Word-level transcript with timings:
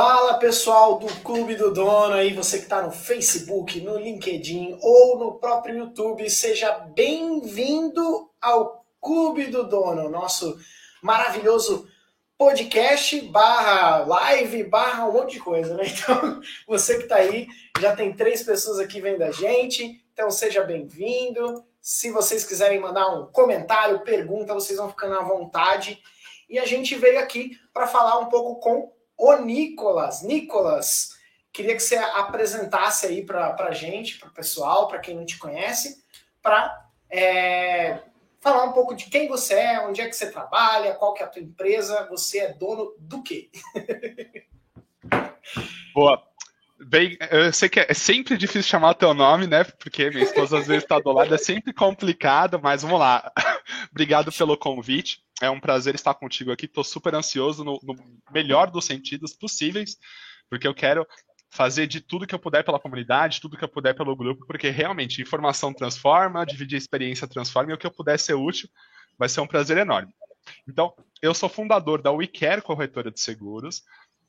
Fala 0.00 0.38
pessoal 0.38 0.96
do 0.96 1.08
Clube 1.24 1.56
do 1.56 1.74
Dono 1.74 2.14
aí, 2.14 2.32
você 2.32 2.58
que 2.58 2.62
está 2.62 2.80
no 2.80 2.92
Facebook, 2.92 3.80
no 3.80 3.98
LinkedIn 3.98 4.78
ou 4.80 5.18
no 5.18 5.40
próprio 5.40 5.76
YouTube, 5.76 6.30
seja 6.30 6.70
bem-vindo 6.94 8.30
ao 8.40 8.86
Clube 9.00 9.46
do 9.46 9.64
Dono, 9.66 10.08
nosso 10.08 10.56
maravilhoso 11.02 11.88
podcast 12.38 13.20
barra 13.22 14.04
live 14.04 14.62
barra 14.62 15.08
um 15.08 15.14
monte 15.14 15.32
de 15.32 15.40
coisa, 15.40 15.74
né? 15.74 15.82
Então, 15.90 16.40
você 16.68 16.98
que 16.98 17.02
está 17.02 17.16
aí, 17.16 17.48
já 17.80 17.96
tem 17.96 18.12
três 18.12 18.44
pessoas 18.44 18.78
aqui 18.78 19.00
vendo 19.00 19.22
a 19.22 19.32
gente, 19.32 20.00
então 20.12 20.30
seja 20.30 20.62
bem-vindo. 20.62 21.64
Se 21.80 22.12
vocês 22.12 22.44
quiserem 22.44 22.78
mandar 22.78 23.08
um 23.08 23.26
comentário, 23.32 24.04
pergunta, 24.04 24.54
vocês 24.54 24.78
vão 24.78 24.90
ficando 24.90 25.18
à 25.18 25.24
vontade. 25.24 26.00
E 26.48 26.56
a 26.56 26.64
gente 26.64 26.94
veio 26.94 27.18
aqui 27.18 27.58
para 27.74 27.88
falar 27.88 28.20
um 28.20 28.26
pouco 28.26 28.60
com 28.60 28.96
o 29.18 29.36
Nicolas. 29.36 30.22
Nicolas, 30.22 31.18
queria 31.52 31.74
que 31.74 31.82
você 31.82 31.96
apresentasse 31.96 33.06
aí 33.06 33.26
para 33.26 33.54
a 33.58 33.72
gente, 33.72 34.18
para 34.18 34.28
o 34.28 34.32
pessoal, 34.32 34.86
para 34.86 35.00
quem 35.00 35.16
não 35.16 35.26
te 35.26 35.36
conhece, 35.36 36.04
para 36.40 36.88
é, 37.10 38.00
falar 38.40 38.64
um 38.64 38.72
pouco 38.72 38.94
de 38.94 39.06
quem 39.06 39.26
você 39.28 39.54
é, 39.54 39.80
onde 39.80 40.00
é 40.00 40.06
que 40.06 40.14
você 40.14 40.30
trabalha, 40.30 40.94
qual 40.94 41.12
que 41.14 41.22
é 41.22 41.26
a 41.26 41.28
tua 41.28 41.42
empresa, 41.42 42.06
você 42.08 42.38
é 42.38 42.52
dono 42.52 42.94
do 42.98 43.22
quê? 43.22 43.50
Boa. 45.92 46.22
Bem, 46.80 47.18
eu 47.32 47.52
sei 47.52 47.68
que 47.68 47.80
é 47.80 47.92
sempre 47.92 48.36
difícil 48.36 48.62
chamar 48.62 48.94
teu 48.94 49.12
nome, 49.12 49.48
né? 49.48 49.64
Porque 49.64 50.10
minha 50.10 50.22
esposa 50.22 50.60
às 50.60 50.66
vezes 50.68 50.84
está 50.84 51.00
do 51.00 51.10
lado, 51.10 51.34
é 51.34 51.38
sempre 51.38 51.72
complicado, 51.72 52.60
mas 52.62 52.82
vamos 52.82 53.00
lá. 53.00 53.32
Obrigado 53.90 54.30
pelo 54.30 54.56
convite. 54.56 55.20
É 55.40 55.50
um 55.50 55.60
prazer 55.60 55.94
estar 55.94 56.14
contigo 56.14 56.50
aqui. 56.50 56.66
Estou 56.66 56.84
super 56.84 57.14
ansioso 57.14 57.64
no, 57.64 57.78
no, 57.82 57.94
melhor 58.32 58.70
dos 58.70 58.84
sentidos 58.84 59.32
possíveis, 59.32 59.96
porque 60.50 60.66
eu 60.66 60.74
quero 60.74 61.06
fazer 61.50 61.86
de 61.86 62.00
tudo 62.00 62.26
que 62.26 62.34
eu 62.34 62.38
puder 62.38 62.64
pela 62.64 62.80
comunidade, 62.80 63.40
tudo 63.40 63.56
que 63.56 63.64
eu 63.64 63.68
puder 63.68 63.94
pelo 63.94 64.14
grupo, 64.16 64.46
porque 64.46 64.68
realmente 64.68 65.22
informação 65.22 65.72
transforma, 65.72 66.44
dividir 66.44 66.76
experiência 66.76 67.26
transforma, 67.26 67.70
e 67.70 67.74
o 67.74 67.78
que 67.78 67.86
eu 67.86 67.90
puder 67.90 68.18
ser 68.18 68.34
útil 68.34 68.68
vai 69.16 69.28
ser 69.28 69.40
um 69.40 69.46
prazer 69.46 69.78
enorme. 69.78 70.12
Então, 70.66 70.94
eu 71.22 71.32
sou 71.34 71.48
fundador 71.48 72.02
da 72.02 72.12
WeCare 72.12 72.62
Corretora 72.62 73.10
de 73.10 73.20
Seguros, 73.20 73.82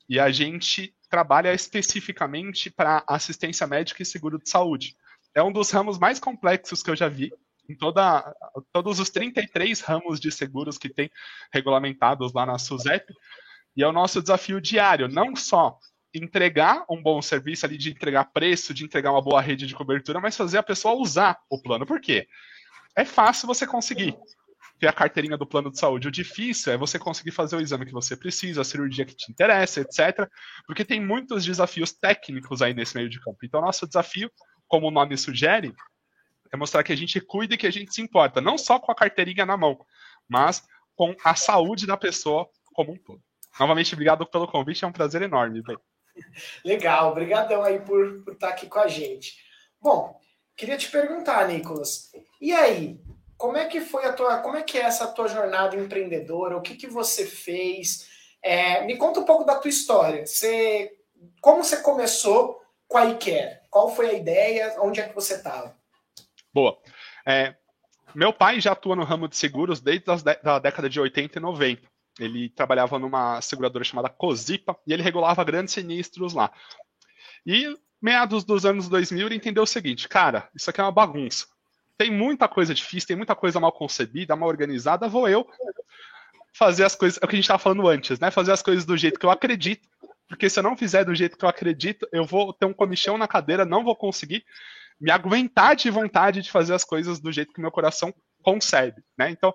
e 0.08 0.18
a 0.18 0.30
gente 0.30 0.92
trabalha 1.08 1.54
especificamente 1.54 2.68
para 2.68 3.04
assistência 3.06 3.66
médica 3.66 4.02
e 4.02 4.06
seguro 4.06 4.38
de 4.38 4.50
saúde. 4.50 4.96
É 5.32 5.40
um 5.40 5.52
dos 5.52 5.70
ramos 5.70 5.98
mais 5.98 6.18
complexos 6.18 6.82
que 6.82 6.90
eu 6.90 6.96
já 6.96 7.08
vi. 7.08 7.32
Em 7.70 7.76
toda, 7.76 8.34
todos 8.72 8.98
os 8.98 9.10
33 9.10 9.80
ramos 9.80 10.18
de 10.18 10.32
seguros 10.32 10.76
que 10.76 10.88
tem 10.88 11.08
regulamentados 11.52 12.32
lá 12.32 12.44
na 12.44 12.58
SUSEP. 12.58 13.14
E 13.76 13.82
é 13.84 13.86
o 13.86 13.92
nosso 13.92 14.20
desafio 14.20 14.60
diário, 14.60 15.06
não 15.06 15.36
só 15.36 15.78
entregar 16.12 16.84
um 16.90 17.00
bom 17.00 17.22
serviço 17.22 17.64
ali, 17.64 17.78
de 17.78 17.90
entregar 17.90 18.24
preço, 18.32 18.74
de 18.74 18.84
entregar 18.84 19.12
uma 19.12 19.22
boa 19.22 19.40
rede 19.40 19.68
de 19.68 19.74
cobertura, 19.76 20.18
mas 20.18 20.36
fazer 20.36 20.58
a 20.58 20.64
pessoa 20.64 20.94
usar 20.94 21.38
o 21.48 21.62
plano. 21.62 21.86
Por 21.86 22.00
quê? 22.00 22.26
É 22.96 23.04
fácil 23.04 23.46
você 23.46 23.64
conseguir 23.64 24.16
ter 24.80 24.88
a 24.88 24.92
carteirinha 24.92 25.36
do 25.36 25.46
plano 25.46 25.70
de 25.70 25.78
saúde. 25.78 26.08
O 26.08 26.10
difícil 26.10 26.72
é 26.72 26.76
você 26.76 26.98
conseguir 26.98 27.30
fazer 27.30 27.54
o 27.54 27.60
exame 27.60 27.86
que 27.86 27.92
você 27.92 28.16
precisa, 28.16 28.62
a 28.62 28.64
cirurgia 28.64 29.04
que 29.04 29.14
te 29.14 29.30
interessa, 29.30 29.82
etc. 29.82 30.28
Porque 30.66 30.84
tem 30.84 31.00
muitos 31.00 31.44
desafios 31.44 31.92
técnicos 31.92 32.62
aí 32.62 32.74
nesse 32.74 32.96
meio 32.96 33.08
de 33.08 33.20
campo. 33.20 33.38
Então, 33.44 33.60
nosso 33.60 33.86
desafio, 33.86 34.28
como 34.66 34.88
o 34.88 34.90
nome 34.90 35.16
sugere, 35.16 35.72
é 36.52 36.56
mostrar 36.56 36.82
que 36.82 36.92
a 36.92 36.96
gente 36.96 37.20
cuida 37.20 37.54
e 37.54 37.58
que 37.58 37.66
a 37.66 37.70
gente 37.70 37.94
se 37.94 38.02
importa, 38.02 38.40
não 38.40 38.58
só 38.58 38.78
com 38.78 38.90
a 38.90 38.94
carteirinha 38.94 39.46
na 39.46 39.56
mão, 39.56 39.78
mas 40.28 40.62
com 40.96 41.14
a 41.24 41.34
saúde 41.34 41.86
da 41.86 41.96
pessoa 41.96 42.48
como 42.74 42.92
um 42.92 42.96
todo. 42.96 43.22
Novamente, 43.58 43.94
obrigado 43.94 44.26
pelo 44.26 44.48
convite, 44.48 44.84
é 44.84 44.88
um 44.88 44.92
prazer 44.92 45.22
enorme. 45.22 45.62
Legal, 46.64 47.10
obrigadão 47.10 47.62
aí 47.62 47.80
por, 47.80 48.22
por 48.22 48.34
estar 48.34 48.48
aqui 48.48 48.66
com 48.66 48.78
a 48.78 48.88
gente. 48.88 49.34
Bom, 49.80 50.18
queria 50.56 50.76
te 50.76 50.90
perguntar, 50.90 51.48
Nicolas, 51.48 52.10
e 52.40 52.52
aí, 52.52 53.00
como 53.36 53.56
é 53.56 53.66
que 53.66 53.80
foi 53.80 54.04
a 54.04 54.12
tua, 54.12 54.38
como 54.38 54.56
é 54.56 54.62
que 54.62 54.78
é 54.78 54.82
essa 54.82 55.06
tua 55.08 55.28
jornada 55.28 55.76
empreendedora? 55.76 56.56
O 56.56 56.62
que 56.62 56.76
que 56.76 56.86
você 56.86 57.26
fez? 57.26 58.08
É, 58.42 58.84
me 58.84 58.96
conta 58.96 59.20
um 59.20 59.24
pouco 59.24 59.44
da 59.44 59.58
tua 59.58 59.70
história. 59.70 60.26
Você, 60.26 60.92
como 61.40 61.64
você 61.64 61.78
começou 61.78 62.60
com 62.86 62.98
a 62.98 63.06
iCare? 63.06 63.60
Qual 63.70 63.94
foi 63.94 64.10
a 64.10 64.12
ideia? 64.12 64.76
Onde 64.80 65.00
é 65.00 65.08
que 65.08 65.14
você 65.14 65.34
estava? 65.34 65.79
Boa. 66.52 66.78
É, 67.26 67.54
meu 68.14 68.32
pai 68.32 68.60
já 68.60 68.72
atua 68.72 68.96
no 68.96 69.04
ramo 69.04 69.28
de 69.28 69.36
seguros 69.36 69.80
desde 69.80 70.04
a 70.44 70.58
década 70.58 70.88
de 70.88 71.00
80 71.00 71.38
e 71.38 71.42
90. 71.42 71.82
Ele 72.18 72.48
trabalhava 72.50 72.98
numa 72.98 73.40
seguradora 73.40 73.84
chamada 73.84 74.08
Cozipa 74.08 74.76
e 74.86 74.92
ele 74.92 75.02
regulava 75.02 75.44
grandes 75.44 75.74
sinistros 75.74 76.34
lá. 76.34 76.50
E 77.46 77.74
meados 78.02 78.44
dos 78.44 78.66
anos 78.66 78.88
2000 78.88 79.26
ele 79.26 79.36
entendeu 79.36 79.62
o 79.62 79.66
seguinte, 79.66 80.08
cara, 80.08 80.48
isso 80.54 80.68
aqui 80.68 80.80
é 80.80 80.84
uma 80.84 80.92
bagunça 80.92 81.46
tem 82.00 82.10
muita 82.10 82.48
coisa 82.48 82.74
difícil, 82.74 83.08
tem 83.08 83.16
muita 83.16 83.34
coisa 83.34 83.60
mal 83.60 83.70
concebida, 83.70 84.34
mal 84.34 84.48
organizada, 84.48 85.06
vou 85.06 85.28
eu 85.28 85.46
fazer 86.50 86.82
as 86.82 86.96
coisas, 86.96 87.18
é 87.20 87.26
o 87.26 87.28
que 87.28 87.34
a 87.34 87.36
gente 87.36 87.44
estava 87.44 87.58
falando 87.58 87.86
antes, 87.86 88.18
né? 88.18 88.30
Fazer 88.30 88.52
as 88.52 88.62
coisas 88.62 88.86
do 88.86 88.96
jeito 88.96 89.20
que 89.20 89.26
eu 89.26 89.30
acredito, 89.30 89.86
porque 90.26 90.48
se 90.48 90.58
eu 90.58 90.62
não 90.62 90.74
fizer 90.74 91.04
do 91.04 91.14
jeito 91.14 91.36
que 91.36 91.44
eu 91.44 91.48
acredito, 91.50 92.08
eu 92.10 92.24
vou 92.24 92.54
ter 92.54 92.64
um 92.64 92.72
comichão 92.72 93.18
na 93.18 93.28
cadeira, 93.28 93.66
não 93.66 93.84
vou 93.84 93.94
conseguir 93.94 94.46
me 95.00 95.10
aguentar 95.10 95.74
de 95.74 95.90
vontade 95.90 96.42
de 96.42 96.50
fazer 96.50 96.74
as 96.74 96.84
coisas 96.84 97.20
do 97.20 97.32
jeito 97.32 97.52
que 97.52 97.60
meu 97.60 97.70
coração 97.70 98.12
concebe, 98.42 99.02
né? 99.18 99.30
Então, 99.30 99.54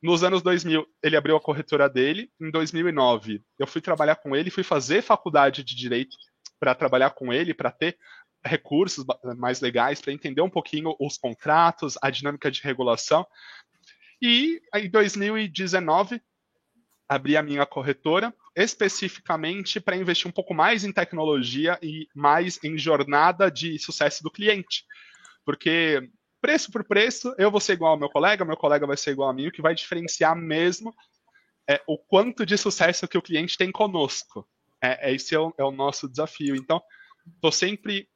nos 0.00 0.22
anos 0.22 0.42
2000, 0.42 0.86
ele 1.02 1.16
abriu 1.16 1.36
a 1.36 1.40
corretora 1.40 1.88
dele. 1.88 2.30
Em 2.40 2.50
2009, 2.50 3.42
eu 3.58 3.66
fui 3.66 3.80
trabalhar 3.80 4.16
com 4.16 4.36
ele, 4.36 4.50
fui 4.50 4.62
fazer 4.62 5.02
faculdade 5.02 5.64
de 5.64 5.74
direito 5.74 6.16
para 6.60 6.74
trabalhar 6.74 7.10
com 7.10 7.32
ele, 7.32 7.52
para 7.52 7.70
ter 7.70 7.98
recursos 8.44 9.04
mais 9.36 9.60
legais 9.60 10.00
para 10.00 10.12
entender 10.12 10.40
um 10.40 10.50
pouquinho 10.50 10.94
os 11.00 11.18
contratos, 11.18 11.98
a 12.00 12.10
dinâmica 12.10 12.50
de 12.50 12.62
regulação. 12.62 13.26
E 14.22 14.60
em 14.74 14.88
2019 14.88 16.20
abri 17.08 17.36
a 17.36 17.42
minha 17.42 17.64
corretora 17.64 18.34
especificamente 18.54 19.80
para 19.80 19.96
investir 19.96 20.28
um 20.28 20.32
pouco 20.32 20.52
mais 20.52 20.84
em 20.84 20.92
tecnologia 20.92 21.78
e 21.80 22.08
mais 22.14 22.58
em 22.64 22.76
jornada 22.76 23.50
de 23.50 23.78
sucesso 23.78 24.22
do 24.22 24.30
cliente. 24.30 24.84
Porque 25.44 26.10
preço 26.40 26.70
por 26.70 26.84
preço, 26.84 27.34
eu 27.38 27.50
vou 27.50 27.60
ser 27.60 27.74
igual 27.74 27.92
ao 27.92 27.98
meu 27.98 28.10
colega, 28.10 28.44
meu 28.44 28.56
colega 28.56 28.86
vai 28.86 28.96
ser 28.96 29.12
igual 29.12 29.30
a 29.30 29.32
mim, 29.32 29.46
o 29.46 29.52
que 29.52 29.62
vai 29.62 29.74
diferenciar 29.74 30.36
mesmo 30.36 30.94
é 31.68 31.80
o 31.86 31.96
quanto 31.98 32.44
de 32.44 32.56
sucesso 32.56 33.06
que 33.06 33.18
o 33.18 33.22
cliente 33.22 33.56
tem 33.56 33.70
conosco. 33.70 34.48
É, 34.82 35.14
esse 35.14 35.34
é 35.34 35.38
o, 35.38 35.52
é 35.58 35.64
o 35.64 35.70
nosso 35.70 36.08
desafio. 36.08 36.56
Então, 36.56 36.82
estou 37.34 37.52
sempre 37.52 38.08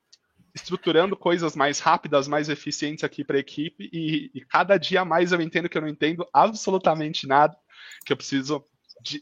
estruturando 0.55 1.17
coisas 1.17 1.55
mais 1.55 1.79
rápidas, 1.79 2.27
mais 2.27 2.49
eficientes 2.49 3.05
aqui 3.05 3.25
para 3.25 3.37
a 3.37 3.41
equipe 3.41 3.89
e, 3.93 4.31
e, 4.35 4.41
cada 4.45 4.77
dia 4.77 5.05
mais 5.05 5.33
eu 5.33 5.41
entendo 5.41 5.69
que 5.69 5.79
eu 5.79 5.83
não 5.83 5.89
entendo 5.89 6.27
absolutamente 6.33 7.27
nada, 7.27 7.57
que 8.05 8.13
eu 8.13 8.17
preciso 8.17 8.65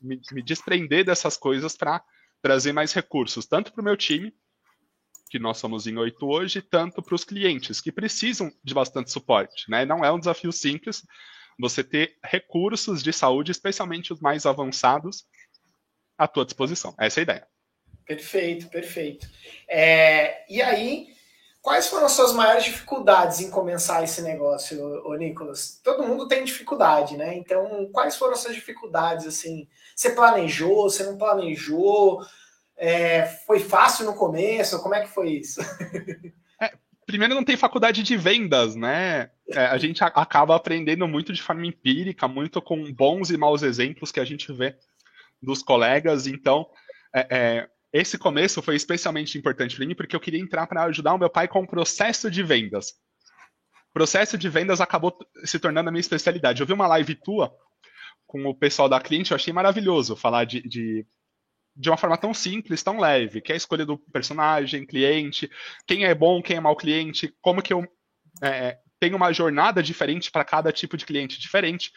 me, 0.03 0.21
me, 0.33 0.43
desprender 0.43 1.05
dessas 1.05 1.37
coisas 1.37 1.77
para 1.77 2.03
trazer 2.43 2.73
mais 2.73 2.93
recursos, 2.93 3.47
tanto 3.47 3.73
para 3.73 3.81
o 3.81 3.85
meu 3.85 3.97
time, 3.97 4.35
que 5.31 5.39
nós 5.39 5.59
somos 5.59 5.87
em 5.87 5.97
oito 5.97 6.27
hoje, 6.27 6.61
tanto 6.61 7.03
para 7.03 7.15
os 7.15 7.25
clientes, 7.25 7.81
que 7.81 7.93
precisam 7.93 8.53
de 8.65 8.75
bastante 8.75 9.11
suporte. 9.11 9.71
Né? 9.71 9.85
Não 9.85 10.05
é 10.05 10.11
um 10.11 10.19
desafio 10.19 10.53
simples 10.53 11.07
você 11.59 11.85
ter 11.85 12.17
recursos 12.25 13.03
de 13.03 13.13
saúde, 13.13 13.53
especialmente 13.53 14.13
os 14.13 14.21
mais 14.21 14.47
avançados, 14.47 15.25
à 16.19 16.27
tua 16.27 16.45
disposição. 16.45 16.95
Essa 16.99 17.21
é 17.21 17.23
a 17.23 17.23
ideia. 17.23 17.49
Perfeito, 18.05 18.69
perfeito. 18.69 19.31
É, 19.69 20.45
e 20.53 20.61
aí, 20.61 21.15
Quais 21.63 21.89
foram 21.89 22.07
as 22.07 22.13
suas 22.13 22.33
maiores 22.33 22.65
dificuldades 22.65 23.41
em 23.41 23.51
começar 23.51 24.03
esse 24.03 24.23
negócio, 24.23 24.83
ô, 25.05 25.15
Nicolas? 25.15 25.79
Todo 25.85 26.07
mundo 26.07 26.27
tem 26.27 26.43
dificuldade, 26.43 27.19
né? 27.19 27.35
Então, 27.35 27.89
quais 27.93 28.17
foram 28.17 28.33
as 28.33 28.41
suas 28.41 28.55
dificuldades, 28.55 29.27
assim? 29.27 29.69
Você 29.95 30.11
planejou, 30.11 30.89
você 30.89 31.05
não 31.05 31.19
planejou? 31.19 32.21
É, 32.79 33.27
foi 33.47 33.61
fácil 33.61 34.07
no 34.07 34.15
começo? 34.15 34.83
Como 34.83 34.95
é 34.95 35.03
que 35.03 35.11
foi 35.11 35.33
isso? 35.33 35.61
É, 36.59 36.73
primeiro, 37.05 37.35
não 37.35 37.45
tem 37.45 37.59
faculdade 37.59 38.03
de 38.03 38.17
vendas, 38.17 38.75
né? 38.75 39.31
É, 39.49 39.67
a 39.67 39.77
gente 39.77 40.03
acaba 40.03 40.57
aprendendo 40.57 41.07
muito 41.07 41.31
de 41.31 41.43
forma 41.43 41.67
empírica, 41.67 42.27
muito 42.27 42.63
com 42.63 42.91
bons 42.91 43.31
e 43.31 43.37
maus 43.37 43.63
exemplos 43.63 44.11
que 44.11 44.21
a 44.21 44.25
gente 44.25 44.51
vê 44.51 44.77
dos 45.43 45.63
colegas. 45.63 46.27
Então, 46.27 46.67
é, 47.15 47.27
é 47.31 47.69
esse 47.93 48.17
começo 48.17 48.63
foi 48.63 48.77
especialmente 48.77 49.37
importante 49.37 49.77
para 49.77 49.87
mim 49.87 49.95
porque 49.95 50.15
eu 50.15 50.21
queria 50.21 50.41
entrar 50.41 50.67
para 50.67 50.85
ajudar 50.85 51.15
o 51.15 51.19
meu 51.19 51.31
pai 51.31 51.49
com 51.49 51.63
o 51.63 51.67
processo 51.67 52.31
de 52.31 52.43
vendas. 52.43 52.95
Processo 53.93 54.39
de 54.39 54.49
vendas 54.49 54.81
acabou 54.81 55.17
se 55.45 55.59
tornando 55.59 55.89
a 55.89 55.93
minha 55.93 56.01
especialidade. 56.01 56.61
Eu 56.61 56.67
vi 56.67 56.73
uma 56.73 56.87
live 56.87 57.15
tua 57.17 57.53
com 58.27 58.47
o 58.47 58.55
pessoal 58.55 58.89
da 58.89 59.01
cliente, 59.01 59.33
eu 59.33 59.35
achei 59.35 59.53
maravilhoso 59.53 60.15
falar 60.15 60.45
de, 60.45 60.63
de, 60.63 61.05
de 61.75 61.91
uma 61.91 61.97
forma 61.97 62.17
tão 62.17 62.33
simples, 62.33 62.81
tão 62.81 63.01
leve, 63.01 63.41
que 63.41 63.51
é 63.51 63.55
a 63.55 63.57
escolha 63.57 63.85
do 63.85 63.99
personagem, 63.99 64.87
cliente, 64.87 65.51
quem 65.85 66.05
é 66.05 66.15
bom, 66.15 66.41
quem 66.41 66.57
é 66.57 66.61
mau 66.61 66.77
cliente, 66.77 67.35
como 67.41 67.61
que 67.61 67.73
eu 67.73 67.85
é, 68.41 68.79
tenho 69.01 69.17
uma 69.17 69.33
jornada 69.33 69.83
diferente 69.83 70.31
para 70.31 70.45
cada 70.45 70.71
tipo 70.71 70.97
de 70.97 71.05
cliente 71.05 71.41
diferente. 71.41 71.91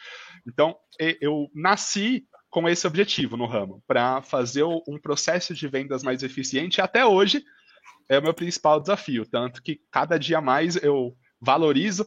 Então, 0.48 0.76
eu 1.22 1.52
nasci 1.54 2.26
com 2.54 2.70
esse 2.70 2.86
objetivo 2.86 3.36
no 3.36 3.48
ramo, 3.48 3.84
para 3.88 4.22
fazer 4.22 4.64
um 4.64 5.00
processo 5.02 5.56
de 5.56 5.68
vendas 5.68 6.04
mais 6.04 6.22
eficiente. 6.22 6.80
Até 6.80 7.04
hoje 7.04 7.44
é 8.08 8.20
o 8.20 8.22
meu 8.22 8.32
principal 8.32 8.80
desafio, 8.80 9.26
tanto 9.26 9.60
que 9.64 9.82
cada 9.90 10.20
dia 10.20 10.40
mais 10.40 10.76
eu 10.76 11.18
valorizo 11.42 12.06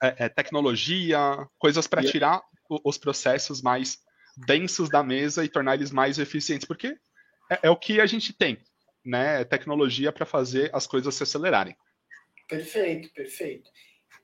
é, 0.00 0.26
é, 0.26 0.28
tecnologia, 0.28 1.20
coisas 1.58 1.88
para 1.88 2.04
tirar 2.04 2.40
os 2.84 2.96
processos 2.96 3.60
mais 3.60 3.98
densos 4.46 4.88
da 4.88 5.02
mesa 5.02 5.44
e 5.44 5.48
tornar 5.48 5.74
eles 5.74 5.90
mais 5.90 6.20
eficientes, 6.20 6.64
porque 6.64 6.96
é, 7.50 7.58
é 7.64 7.70
o 7.70 7.76
que 7.76 8.00
a 8.00 8.06
gente 8.06 8.32
tem, 8.32 8.56
né? 9.04 9.42
Tecnologia 9.42 10.12
para 10.12 10.24
fazer 10.24 10.70
as 10.72 10.86
coisas 10.86 11.12
se 11.12 11.24
acelerarem. 11.24 11.76
Perfeito, 12.48 13.12
perfeito. 13.12 13.68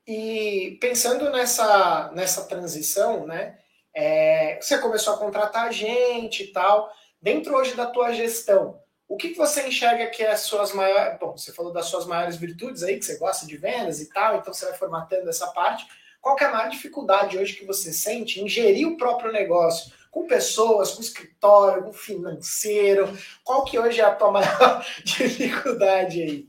E 0.07 0.79
pensando 0.81 1.29
nessa, 1.31 2.13
nessa 2.15 2.47
transição, 2.47 3.27
né? 3.27 3.59
É, 3.99 4.59
você 4.61 4.77
começou 4.77 5.15
a 5.15 5.19
contratar 5.19 5.73
gente 5.73 6.43
e 6.43 6.49
tal. 6.49 6.93
Dentro 7.21 7.57
hoje 7.57 7.75
da 7.75 7.87
tua 7.87 8.13
gestão, 8.13 8.79
o 9.09 9.17
que, 9.17 9.31
que 9.31 9.39
você 9.39 9.67
enxerga 9.67 10.09
que 10.09 10.23
é 10.23 10.33
as 10.33 10.41
suas 10.41 10.75
maiores. 10.75 11.19
Bom, 11.19 11.35
você 11.35 11.51
falou 11.51 11.73
das 11.73 11.87
suas 11.87 12.05
maiores 12.05 12.37
virtudes 12.37 12.83
aí, 12.83 12.99
que 12.99 13.07
você 13.07 13.17
gosta 13.17 13.47
de 13.47 13.57
vendas 13.57 13.99
e 14.03 14.13
tal, 14.13 14.37
então 14.37 14.53
você 14.53 14.67
vai 14.67 14.75
formatando 14.75 15.31
essa 15.31 15.47
parte. 15.47 15.87
Qual 16.21 16.37
é 16.39 16.45
a 16.45 16.53
maior 16.53 16.69
dificuldade 16.69 17.39
hoje 17.39 17.55
que 17.55 17.65
você 17.65 17.91
sente 17.91 18.39
em 18.39 18.47
gerir 18.47 18.87
o 18.87 18.99
próprio 18.99 19.33
negócio? 19.33 19.91
Com 20.11 20.27
pessoas, 20.27 20.93
com 20.93 21.01
escritório, 21.01 21.85
com 21.85 21.93
financeiro? 21.95 23.17
Qual 23.43 23.65
que 23.65 23.79
hoje 23.79 24.03
é 24.03 24.05
a 24.05 24.15
tua 24.15 24.31
maior 24.33 24.85
dificuldade 25.05 26.21
aí? 26.21 26.49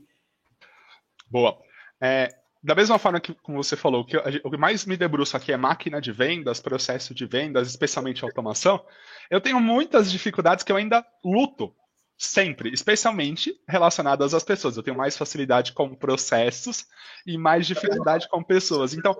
Boa. 1.30 1.58
É, 1.98 2.37
da 2.68 2.74
mesma 2.74 2.98
forma 2.98 3.18
que, 3.18 3.32
como 3.32 3.56
você 3.56 3.74
falou, 3.74 4.04
que 4.04 4.14
o 4.44 4.50
que 4.50 4.56
mais 4.58 4.84
me 4.84 4.94
debruço 4.94 5.34
aqui 5.34 5.50
é 5.50 5.56
máquina 5.56 6.02
de 6.02 6.12
vendas, 6.12 6.60
processo 6.60 7.14
de 7.14 7.24
vendas, 7.24 7.66
especialmente 7.66 8.22
automação, 8.22 8.84
eu 9.30 9.40
tenho 9.40 9.58
muitas 9.58 10.12
dificuldades 10.12 10.62
que 10.62 10.70
eu 10.70 10.76
ainda 10.76 11.02
luto 11.24 11.74
sempre, 12.18 12.70
especialmente 12.70 13.58
relacionadas 13.66 14.34
às 14.34 14.44
pessoas. 14.44 14.76
Eu 14.76 14.82
tenho 14.82 14.98
mais 14.98 15.16
facilidade 15.16 15.72
com 15.72 15.94
processos 15.94 16.84
e 17.26 17.38
mais 17.38 17.66
dificuldade 17.66 18.28
com 18.28 18.44
pessoas. 18.44 18.92
Então, 18.92 19.18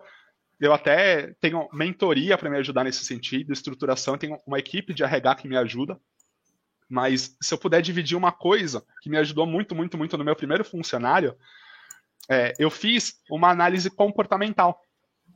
eu 0.60 0.74
até 0.74 1.32
tenho 1.40 1.70
mentoria 1.72 2.36
para 2.36 2.50
me 2.50 2.58
ajudar 2.58 2.84
nesse 2.84 3.02
sentido, 3.02 3.50
estruturação, 3.50 4.18
tenho 4.18 4.36
uma 4.46 4.58
equipe 4.58 4.92
de 4.92 5.02
RH 5.02 5.36
que 5.36 5.48
me 5.48 5.56
ajuda. 5.56 5.98
Mas 6.86 7.34
se 7.40 7.54
eu 7.54 7.56
puder 7.56 7.80
dividir 7.80 8.14
uma 8.14 8.30
coisa 8.30 8.84
que 9.00 9.08
me 9.08 9.16
ajudou 9.16 9.46
muito, 9.46 9.74
muito, 9.74 9.96
muito 9.96 10.18
no 10.18 10.24
meu 10.24 10.36
primeiro 10.36 10.66
funcionário, 10.66 11.34
é, 12.28 12.52
eu 12.58 12.70
fiz 12.70 13.14
uma 13.30 13.50
análise 13.50 13.90
comportamental. 13.90 14.80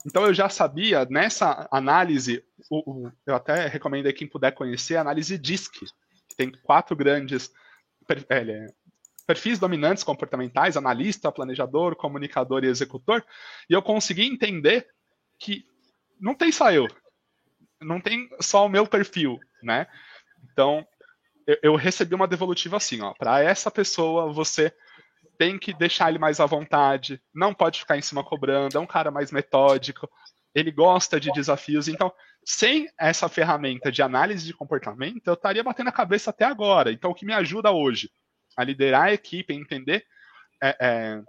Então 0.06 0.24
eu 0.24 0.34
já 0.34 0.48
sabia, 0.48 1.06
nessa 1.06 1.68
análise, 1.70 2.44
o, 2.70 3.06
o, 3.06 3.12
eu 3.26 3.34
até 3.34 3.66
recomendo 3.66 4.08
a 4.08 4.12
quem 4.12 4.26
puder 4.26 4.52
conhecer 4.52 4.96
a 4.96 5.00
análise 5.00 5.38
DISC, 5.38 5.72
que 5.72 5.86
tem 6.36 6.52
quatro 6.62 6.96
grandes 6.96 7.50
per, 8.06 8.24
é, 8.28 8.66
perfis 9.26 9.58
dominantes 9.58 10.02
comportamentais, 10.02 10.76
analista, 10.76 11.30
planejador, 11.30 11.94
comunicador 11.96 12.64
e 12.64 12.68
executor, 12.68 13.24
e 13.68 13.72
eu 13.72 13.82
consegui 13.82 14.22
entender 14.22 14.86
que 15.38 15.64
não 16.20 16.34
tem 16.34 16.50
só 16.50 16.72
eu, 16.72 16.88
não 17.80 18.00
tem 18.00 18.28
só 18.40 18.66
o 18.66 18.68
meu 18.68 18.86
perfil, 18.86 19.38
né? 19.62 19.86
Então, 20.52 20.86
eu, 21.46 21.58
eu 21.62 21.76
recebi 21.76 22.14
uma 22.14 22.28
devolutiva 22.28 22.76
assim, 22.76 23.00
ó, 23.00 23.12
para 23.14 23.42
essa 23.42 23.70
pessoa 23.70 24.32
você 24.32 24.74
tem 25.38 25.58
que 25.58 25.72
deixar 25.72 26.08
ele 26.08 26.18
mais 26.18 26.40
à 26.40 26.46
vontade, 26.46 27.20
não 27.34 27.54
pode 27.54 27.80
ficar 27.80 27.96
em 27.96 28.02
cima 28.02 28.24
cobrando, 28.24 28.76
é 28.76 28.80
um 28.80 28.86
cara 28.86 29.10
mais 29.10 29.32
metódico, 29.32 30.08
ele 30.54 30.70
gosta 30.70 31.18
de 31.18 31.32
desafios. 31.32 31.88
Então, 31.88 32.12
sem 32.44 32.88
essa 32.98 33.28
ferramenta 33.28 33.90
de 33.90 34.02
análise 34.02 34.44
de 34.44 34.54
comportamento, 34.54 35.26
eu 35.26 35.34
estaria 35.34 35.62
batendo 35.62 35.88
a 35.88 35.92
cabeça 35.92 36.30
até 36.30 36.44
agora. 36.44 36.92
Então, 36.92 37.10
o 37.10 37.14
que 37.14 37.26
me 37.26 37.32
ajuda 37.32 37.70
hoje 37.70 38.10
a 38.56 38.64
liderar 38.64 39.04
a 39.04 39.12
equipe, 39.12 39.52
a 39.52 39.56
entender 39.56 40.04
é, 40.62 40.76
é, 40.80 41.22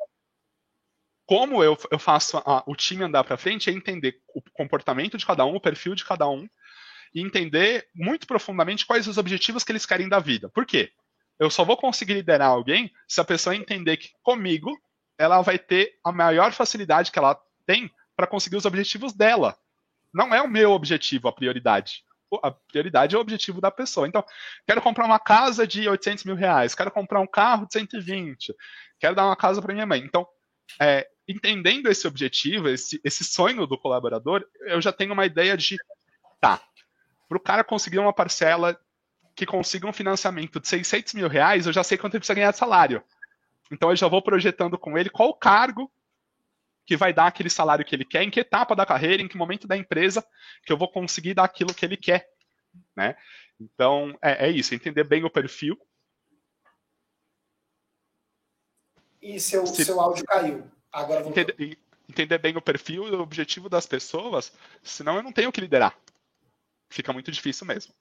como 1.25 1.63
eu, 1.63 1.77
eu 1.89 1.97
faço 1.97 2.37
a, 2.37 2.63
o 2.67 2.75
time 2.75 3.03
andar 3.03 3.23
para 3.23 3.37
frente, 3.37 3.69
é 3.69 3.73
entender 3.73 4.21
o 4.35 4.41
comportamento 4.53 5.17
de 5.17 5.25
cada 5.25 5.45
um, 5.45 5.55
o 5.55 5.61
perfil 5.61 5.95
de 5.95 6.05
cada 6.05 6.27
um, 6.27 6.47
e 7.13 7.21
entender 7.21 7.87
muito 7.95 8.27
profundamente 8.27 8.85
quais 8.85 9.07
os 9.07 9.17
objetivos 9.17 9.63
que 9.63 9.71
eles 9.71 9.85
querem 9.85 10.09
da 10.09 10.19
vida. 10.19 10.49
Por 10.49 10.65
quê? 10.65 10.91
Eu 11.39 11.49
só 11.49 11.63
vou 11.63 11.75
conseguir 11.75 12.13
liderar 12.13 12.49
alguém 12.49 12.91
se 13.07 13.19
a 13.19 13.25
pessoa 13.25 13.55
entender 13.55 13.97
que 13.97 14.11
comigo 14.21 14.77
ela 15.17 15.41
vai 15.41 15.57
ter 15.57 15.97
a 16.03 16.11
maior 16.11 16.51
facilidade 16.51 17.11
que 17.11 17.19
ela 17.19 17.39
tem 17.65 17.89
para 18.15 18.27
conseguir 18.27 18.55
os 18.55 18.65
objetivos 18.65 19.13
dela. 19.13 19.57
Não 20.13 20.33
é 20.33 20.41
o 20.41 20.49
meu 20.49 20.71
objetivo 20.71 21.27
a 21.27 21.33
prioridade. 21.33 22.03
A 22.41 22.51
prioridade 22.51 23.15
é 23.15 23.17
o 23.17 23.21
objetivo 23.21 23.61
da 23.61 23.69
pessoa. 23.69 24.07
Então, 24.07 24.23
quero 24.65 24.81
comprar 24.81 25.05
uma 25.05 25.19
casa 25.19 25.67
de 25.67 25.87
800 25.87 26.23
mil 26.23 26.35
reais, 26.35 26.73
quero 26.73 26.91
comprar 26.91 27.19
um 27.19 27.27
carro 27.27 27.67
de 27.67 27.73
120, 27.73 28.53
quero 28.99 29.15
dar 29.15 29.25
uma 29.25 29.35
casa 29.35 29.61
para 29.61 29.73
minha 29.73 29.85
mãe. 29.85 29.99
Então, 29.99 30.27
é, 30.79 31.07
entendendo 31.27 31.89
esse 31.89 32.07
objetivo, 32.07 32.69
esse, 32.69 32.99
esse 33.03 33.23
sonho 33.23 33.67
do 33.67 33.77
colaborador, 33.77 34.43
eu 34.65 34.81
já 34.81 34.91
tenho 34.91 35.13
uma 35.13 35.25
ideia 35.25 35.55
de, 35.55 35.77
tá, 36.41 36.59
para 37.27 37.37
o 37.37 37.41
cara 37.41 37.63
conseguir 37.63 37.99
uma 37.99 38.13
parcela 38.13 38.79
que 39.35 39.45
consiga 39.45 39.87
um 39.87 39.93
financiamento 39.93 40.59
de 40.59 40.67
600 40.67 41.13
mil 41.13 41.27
reais, 41.27 41.65
eu 41.65 41.73
já 41.73 41.83
sei 41.83 41.97
quanto 41.97 42.13
ele 42.13 42.19
precisa 42.19 42.35
ganhar 42.35 42.51
de 42.51 42.57
salário. 42.57 43.03
Então 43.71 43.89
eu 43.89 43.95
já 43.95 44.07
vou 44.07 44.21
projetando 44.21 44.77
com 44.77 44.97
ele 44.97 45.09
qual 45.09 45.29
o 45.29 45.33
cargo 45.33 45.91
que 46.85 46.97
vai 46.97 47.13
dar 47.13 47.27
aquele 47.27 47.49
salário 47.49 47.85
que 47.85 47.95
ele 47.95 48.05
quer, 48.05 48.23
em 48.23 48.29
que 48.29 48.39
etapa 48.39 48.75
da 48.75 48.85
carreira, 48.85 49.23
em 49.23 49.27
que 49.27 49.37
momento 49.37 49.67
da 49.67 49.77
empresa 49.77 50.25
que 50.65 50.71
eu 50.71 50.77
vou 50.77 50.87
conseguir 50.87 51.33
dar 51.33 51.45
aquilo 51.45 51.73
que 51.73 51.85
ele 51.85 51.97
quer. 51.97 52.29
Né? 52.95 53.15
Então 53.59 54.17
é, 54.21 54.47
é 54.47 54.51
isso, 54.51 54.75
entender 54.75 55.03
bem 55.03 55.23
o 55.23 55.29
perfil. 55.29 55.79
E 59.21 59.39
seu, 59.39 59.65
Se... 59.65 59.85
seu 59.85 59.99
áudio 59.99 60.25
caiu. 60.25 60.69
Agora 60.91 61.25
entender, 61.25 61.79
entender 62.07 62.37
bem 62.37 62.55
o 62.57 62.61
perfil 62.61 63.07
e 63.07 63.11
o 63.11 63.21
objetivo 63.21 63.69
das 63.69 63.85
pessoas, 63.85 64.51
senão 64.83 65.15
eu 65.15 65.23
não 65.23 65.31
tenho 65.31 65.51
que 65.51 65.61
liderar. 65.61 65.97
Fica 66.89 67.11
muito 67.11 67.31
difícil 67.31 67.65
mesmo. 67.65 67.93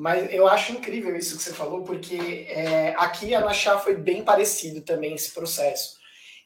Mas 0.00 0.32
eu 0.32 0.48
acho 0.48 0.72
incrível 0.72 1.14
isso 1.14 1.36
que 1.36 1.42
você 1.42 1.52
falou, 1.52 1.82
porque 1.82 2.46
é, 2.48 2.94
aqui 2.96 3.34
a 3.34 3.40
Nachá 3.42 3.76
foi 3.76 3.94
bem 3.94 4.24
parecido 4.24 4.80
também 4.80 5.14
esse 5.14 5.30
processo. 5.30 5.98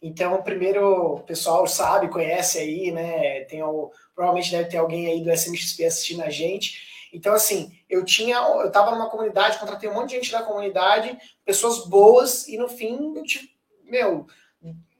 Então, 0.02 0.42
primeiro, 0.42 1.14
o 1.14 1.20
pessoal 1.20 1.64
sabe, 1.68 2.08
conhece 2.08 2.58
aí, 2.58 2.90
né? 2.90 3.44
Tem 3.44 3.62
o, 3.62 3.92
provavelmente 4.12 4.50
deve 4.50 4.68
ter 4.68 4.78
alguém 4.78 5.06
aí 5.06 5.22
do 5.22 5.30
SMXP 5.30 5.84
assistindo 5.84 6.24
a 6.24 6.30
gente. 6.30 7.08
Então, 7.12 7.32
assim, 7.32 7.72
eu 7.88 8.04
tinha, 8.04 8.38
eu 8.38 8.66
estava 8.66 8.90
numa 8.90 9.08
comunidade, 9.08 9.60
contratei 9.60 9.88
um 9.88 9.94
monte 9.94 10.08
de 10.08 10.16
gente 10.16 10.32
da 10.32 10.42
comunidade, 10.42 11.16
pessoas 11.44 11.86
boas, 11.86 12.48
e 12.48 12.56
no 12.56 12.68
fim, 12.68 13.14
meu, 13.84 14.26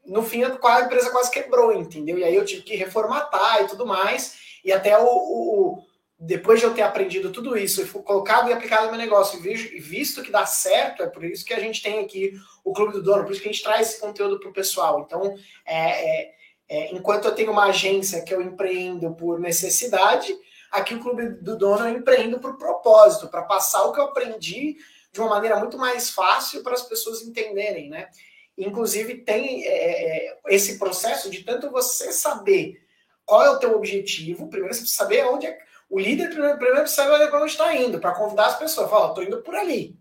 no 0.07 0.23
fim 0.23 0.45
a 0.45 0.81
empresa 0.81 1.11
quase 1.11 1.28
quebrou, 1.28 1.73
entendeu? 1.73 2.21
E 2.21 2.23
aí 2.23 2.37
eu 2.37 2.45
tive 2.45 2.62
que 2.62 2.76
reformatar 2.76 3.62
e 3.62 3.67
tudo 3.67 3.85
mais, 3.85 4.38
e 4.64 4.73
até 4.73 4.97
o, 4.97 5.07
o 5.07 5.85
depois 6.26 6.59
de 6.59 6.66
eu 6.66 6.73
ter 6.73 6.83
aprendido 6.83 7.31
tudo 7.31 7.57
isso 7.57 7.83
e 7.83 7.87
colocado 7.87 8.49
e 8.49 8.52
aplicado 8.52 8.85
no 8.85 8.90
meu 8.90 8.99
negócio 8.99 9.38
e 9.45 9.81
visto 9.81 10.23
que 10.23 10.31
dá 10.31 10.47
certo, 10.47 11.02
é 11.02 11.07
por 11.07 11.23
isso 11.25 11.45
que 11.45 11.52
a 11.52 11.61
gente 11.61 11.83
tem 11.83 12.00
aqui 12.00 12.33
o 12.64 12.73
Clube 12.73 12.95
do 12.95 13.02
Dono, 13.02 13.25
por 13.25 13.33
isso 13.33 13.43
que 13.43 13.49
a 13.49 13.52
gente 13.52 13.62
traz 13.62 13.88
esse 13.88 14.00
conteúdo 14.00 14.40
para 14.40 14.49
o 14.49 14.52
pessoal. 14.52 15.00
Então, 15.00 15.37
é, 15.66 16.23
é, 16.23 16.35
é, 16.69 16.95
enquanto 16.95 17.26
eu 17.26 17.35
tenho 17.35 17.52
uma 17.52 17.66
agência 17.66 18.23
que 18.23 18.33
eu 18.33 18.40
empreendo 18.40 19.14
por 19.14 19.38
necessidade, 19.38 20.35
aqui 20.73 20.95
o 20.95 21.00
Clube 21.00 21.28
do 21.43 21.59
Dono 21.59 21.87
eu 21.87 21.97
empreendo 21.97 22.38
por 22.38 22.57
propósito, 22.57 23.28
para 23.28 23.43
passar 23.43 23.85
o 23.85 23.93
que 23.93 24.00
eu 24.00 24.04
aprendi 24.04 24.76
de 25.12 25.21
uma 25.21 25.28
maneira 25.28 25.57
muito 25.57 25.76
mais 25.76 26.11
fácil 26.11 26.62
para 26.62 26.73
as 26.73 26.83
pessoas 26.83 27.23
entenderem, 27.23 27.90
né? 27.90 28.09
Inclusive, 28.57 29.19
tem 29.19 29.66
é, 29.66 30.31
é, 30.31 30.38
esse 30.49 30.78
processo 30.78 31.28
de 31.28 31.43
tanto 31.43 31.71
você 31.71 32.12
saber 32.12 32.83
qual 33.26 33.43
é 33.43 33.50
o 33.50 33.59
teu 33.59 33.75
objetivo, 33.75 34.49
primeiro 34.49 34.75
você 34.75 34.81
precisa 34.81 34.99
saber 34.99 35.25
onde 35.26 35.47
é 35.47 35.59
o 35.95 36.01
líder 36.01 36.31
primeiro, 36.31 36.57
primeiro 36.57 36.81
precisa 36.81 37.05
saber 37.05 37.31
para 37.31 37.41
onde 37.41 37.53
está 37.53 37.73
indo, 37.73 38.01
para 38.01 38.17
convidar 38.17 38.47
as 38.47 38.59
pessoas. 38.59 38.91
Fala, 38.91 39.11
estou 39.11 39.23
indo 39.23 39.41
por 39.43 39.55
ali. 39.55 39.97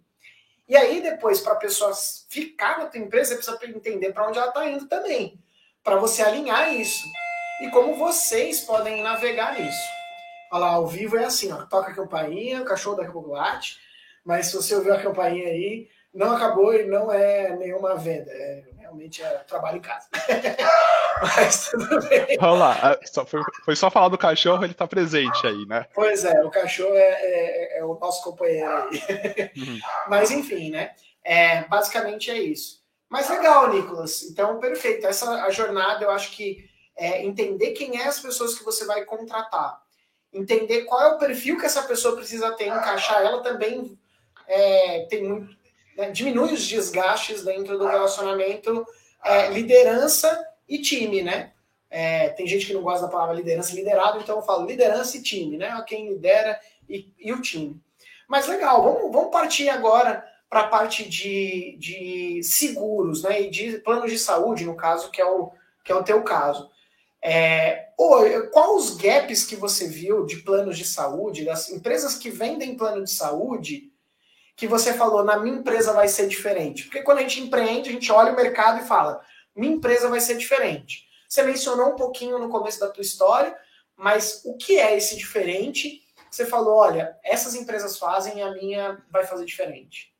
E 0.67 0.75
aí, 0.75 0.99
depois, 1.01 1.39
para 1.39 1.53
a 1.53 1.57
pessoa 1.57 1.91
ficar 2.31 2.79
na 2.79 2.87
tua 2.87 2.99
empresa, 2.99 3.39
você 3.39 3.51
precisa 3.51 3.77
entender 3.77 4.11
para 4.11 4.27
onde 4.27 4.39
ela 4.39 4.47
está 4.47 4.67
indo 4.67 4.87
também. 4.87 5.39
Para 5.83 5.97
você 5.97 6.23
alinhar 6.23 6.73
isso. 6.73 7.03
E 7.61 7.69
como 7.69 7.95
vocês 7.95 8.61
podem 8.61 9.03
navegar 9.03 9.53
nisso. 9.53 9.87
Olha 10.51 10.61
lá, 10.61 10.69
ao 10.69 10.87
vivo 10.87 11.15
é 11.15 11.25
assim, 11.25 11.51
ó, 11.51 11.63
toca 11.67 11.91
a 11.91 11.95
campainha, 11.95 12.63
o 12.63 12.65
cachorro 12.65 12.95
daqui 12.95 13.09
a 13.09 13.13
pouco 13.13 13.29
late. 13.29 13.77
Mas 14.25 14.47
se 14.47 14.55
você 14.55 14.73
ouvir 14.73 14.93
a 14.93 15.03
campainha 15.03 15.47
aí, 15.47 15.87
não 16.11 16.35
acabou 16.35 16.73
e 16.73 16.87
não 16.87 17.11
é 17.11 17.55
nenhuma 17.55 17.93
venda. 17.97 18.31
É 18.31 18.63
realmente 18.93 19.21
é 19.21 19.29
trabalho 19.47 19.77
em 19.77 19.81
casa. 19.81 20.07
Mas 21.21 21.69
tudo 21.69 22.07
bem. 22.07 22.37
Vamos 22.39 22.59
lá, 22.59 22.99
só, 23.05 23.25
foi, 23.25 23.41
foi, 23.65 23.75
só 23.75 23.89
falar 23.89 24.09
do 24.09 24.17
cachorro, 24.17 24.63
ele 24.63 24.73
está 24.73 24.87
presente 24.87 25.45
aí, 25.45 25.65
né? 25.65 25.87
Pois 25.93 26.23
é, 26.23 26.43
o 26.43 26.49
cachorro 26.49 26.95
é, 26.95 27.11
é, 27.21 27.79
é 27.79 27.85
o 27.85 27.97
nosso 27.99 28.23
companheiro 28.23 28.69
aí. 28.69 29.51
Uhum. 29.57 29.79
Mas 30.07 30.31
enfim, 30.31 30.69
né? 30.69 30.91
É, 31.23 31.63
basicamente 31.65 32.29
é 32.29 32.37
isso. 32.37 32.83
Mas 33.09 33.29
legal, 33.29 33.71
Nicolas. 33.71 34.23
Então, 34.23 34.59
perfeito. 34.59 35.05
Essa 35.05 35.43
a 35.43 35.49
jornada, 35.49 36.03
eu 36.03 36.11
acho 36.11 36.31
que 36.31 36.67
é 36.95 37.23
entender 37.23 37.71
quem 37.71 37.99
é 37.99 38.07
as 38.07 38.19
pessoas 38.19 38.57
que 38.57 38.63
você 38.63 38.85
vai 38.85 39.05
contratar. 39.05 39.81
entender 40.31 40.83
qual 40.83 41.01
é 41.01 41.07
o 41.13 41.17
perfil 41.19 41.59
que 41.59 41.65
essa 41.65 41.83
pessoa 41.83 42.15
precisa 42.15 42.51
ter, 42.53 42.67
encaixar 42.67 43.21
ela 43.21 43.41
também 43.43 43.97
é, 44.47 45.05
tem 45.05 45.23
muito, 45.23 45.55
né, 45.97 46.11
diminui 46.11 46.53
os 46.53 46.67
desgastes 46.67 47.43
dentro 47.43 47.77
do 47.77 47.85
relacionamento 47.85 48.85
é, 49.23 49.49
liderança 49.49 50.45
e 50.67 50.79
time, 50.79 51.21
né? 51.21 51.51
É, 51.89 52.29
tem 52.29 52.47
gente 52.47 52.65
que 52.65 52.73
não 52.73 52.81
gosta 52.81 53.05
da 53.05 53.11
palavra 53.11 53.35
liderança 53.35 53.75
liderado, 53.75 54.19
então 54.19 54.37
eu 54.37 54.41
falo 54.41 54.65
liderança 54.65 55.15
e 55.15 55.21
time, 55.21 55.57
né? 55.57 55.83
Quem 55.87 56.09
lidera 56.09 56.59
e, 56.89 57.13
e 57.19 57.31
o 57.31 57.41
time. 57.41 57.79
Mas 58.27 58.47
legal, 58.47 58.81
vamos, 58.81 59.11
vamos 59.11 59.31
partir 59.31 59.69
agora 59.69 60.25
para 60.49 60.61
a 60.61 60.67
parte 60.67 61.07
de, 61.07 61.77
de 61.79 62.41
seguros, 62.43 63.23
né? 63.23 63.43
E 63.43 63.49
de 63.49 63.77
planos 63.79 64.11
de 64.11 64.17
saúde, 64.17 64.65
no 64.65 64.75
caso, 64.75 65.11
que 65.11 65.21
é 65.21 65.25
o, 65.25 65.51
que 65.83 65.91
é 65.91 65.95
o 65.95 66.03
teu 66.03 66.23
caso. 66.23 66.69
É, 67.21 67.89
qual 68.51 68.75
os 68.75 68.97
gaps 68.97 69.45
que 69.45 69.55
você 69.55 69.87
viu 69.87 70.25
de 70.25 70.37
planos 70.37 70.77
de 70.77 70.85
saúde, 70.85 71.45
das 71.45 71.69
empresas 71.69 72.15
que 72.15 72.29
vendem 72.29 72.75
plano 72.75 73.03
de 73.03 73.11
saúde, 73.11 73.92
que 74.63 74.67
você 74.67 74.93
falou, 74.93 75.25
na 75.25 75.37
minha 75.37 75.57
empresa 75.57 75.91
vai 75.91 76.07
ser 76.07 76.25
diferente? 76.25 76.83
Porque 76.83 77.01
quando 77.01 77.17
a 77.17 77.21
gente 77.21 77.41
empreende, 77.41 77.89
a 77.89 77.91
gente 77.91 78.09
olha 78.09 78.31
o 78.31 78.35
mercado 78.35 78.81
e 78.81 78.87
fala, 78.87 79.21
minha 79.53 79.73
empresa 79.73 80.07
vai 80.07 80.21
ser 80.21 80.37
diferente. 80.37 81.05
Você 81.27 81.43
mencionou 81.43 81.89
um 81.89 81.95
pouquinho 81.97 82.39
no 82.39 82.47
começo 82.47 82.79
da 82.79 82.89
tua 82.89 83.01
história, 83.01 83.53
mas 83.97 84.41
o 84.45 84.55
que 84.55 84.79
é 84.79 84.95
esse 84.95 85.17
diferente? 85.17 86.01
Você 86.31 86.45
falou, 86.45 86.77
olha, 86.77 87.13
essas 87.25 87.55
empresas 87.55 87.97
fazem 87.97 88.37
e 88.37 88.41
a 88.41 88.53
minha 88.53 89.03
vai 89.11 89.25
fazer 89.25 89.43
diferente. 89.43 90.13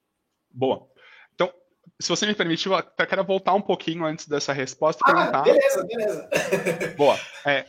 Boa. 0.49 0.89
Então, 1.33 1.49
se 1.97 2.09
você 2.09 2.25
me 2.25 2.35
permitir, 2.35 2.67
eu 2.67 2.75
até 2.75 3.05
quero 3.05 3.23
voltar 3.23 3.53
um 3.53 3.61
pouquinho 3.61 4.03
antes 4.03 4.27
dessa 4.27 4.51
resposta 4.51 5.01
e 5.01 5.09
ah, 5.09 5.13
perguntar. 5.15 5.43
Beleza, 5.43 5.83
beleza. 5.85 6.29
Boa. 6.97 7.17
É, 7.45 7.65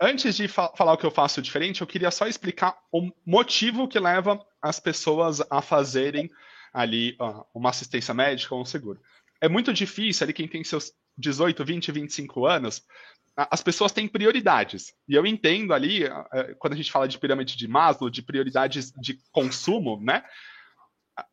antes 0.00 0.36
de 0.36 0.48
fa 0.48 0.72
falar 0.76 0.92
o 0.92 0.98
que 0.98 1.06
eu 1.06 1.10
faço 1.10 1.42
diferente, 1.42 1.80
eu 1.80 1.86
queria 1.86 2.10
só 2.10 2.26
explicar 2.26 2.78
o 2.92 3.10
motivo 3.24 3.88
que 3.88 3.98
leva 3.98 4.44
as 4.60 4.80
pessoas 4.80 5.40
a 5.50 5.60
fazerem 5.62 6.30
ali 6.72 7.16
uh, 7.20 7.44
uma 7.54 7.70
assistência 7.70 8.12
médica 8.12 8.54
ou 8.54 8.60
um 8.60 8.64
seguro. 8.64 9.00
É 9.40 9.48
muito 9.48 9.72
difícil 9.72 10.24
ali 10.24 10.32
quem 10.32 10.48
tem 10.48 10.64
seus 10.64 10.92
18, 11.18 11.64
20, 11.64 11.92
25 11.92 12.46
anos, 12.46 12.82
as 13.36 13.62
pessoas 13.62 13.92
têm 13.92 14.08
prioridades. 14.08 14.94
E 15.06 15.14
eu 15.14 15.26
entendo 15.26 15.74
ali, 15.74 16.04
quando 16.58 16.72
a 16.72 16.76
gente 16.76 16.90
fala 16.90 17.06
de 17.06 17.18
pirâmide 17.18 17.56
de 17.56 17.68
Maslow, 17.68 18.08
de 18.08 18.22
prioridades 18.22 18.92
de 18.92 19.18
consumo, 19.30 20.00
né? 20.02 20.24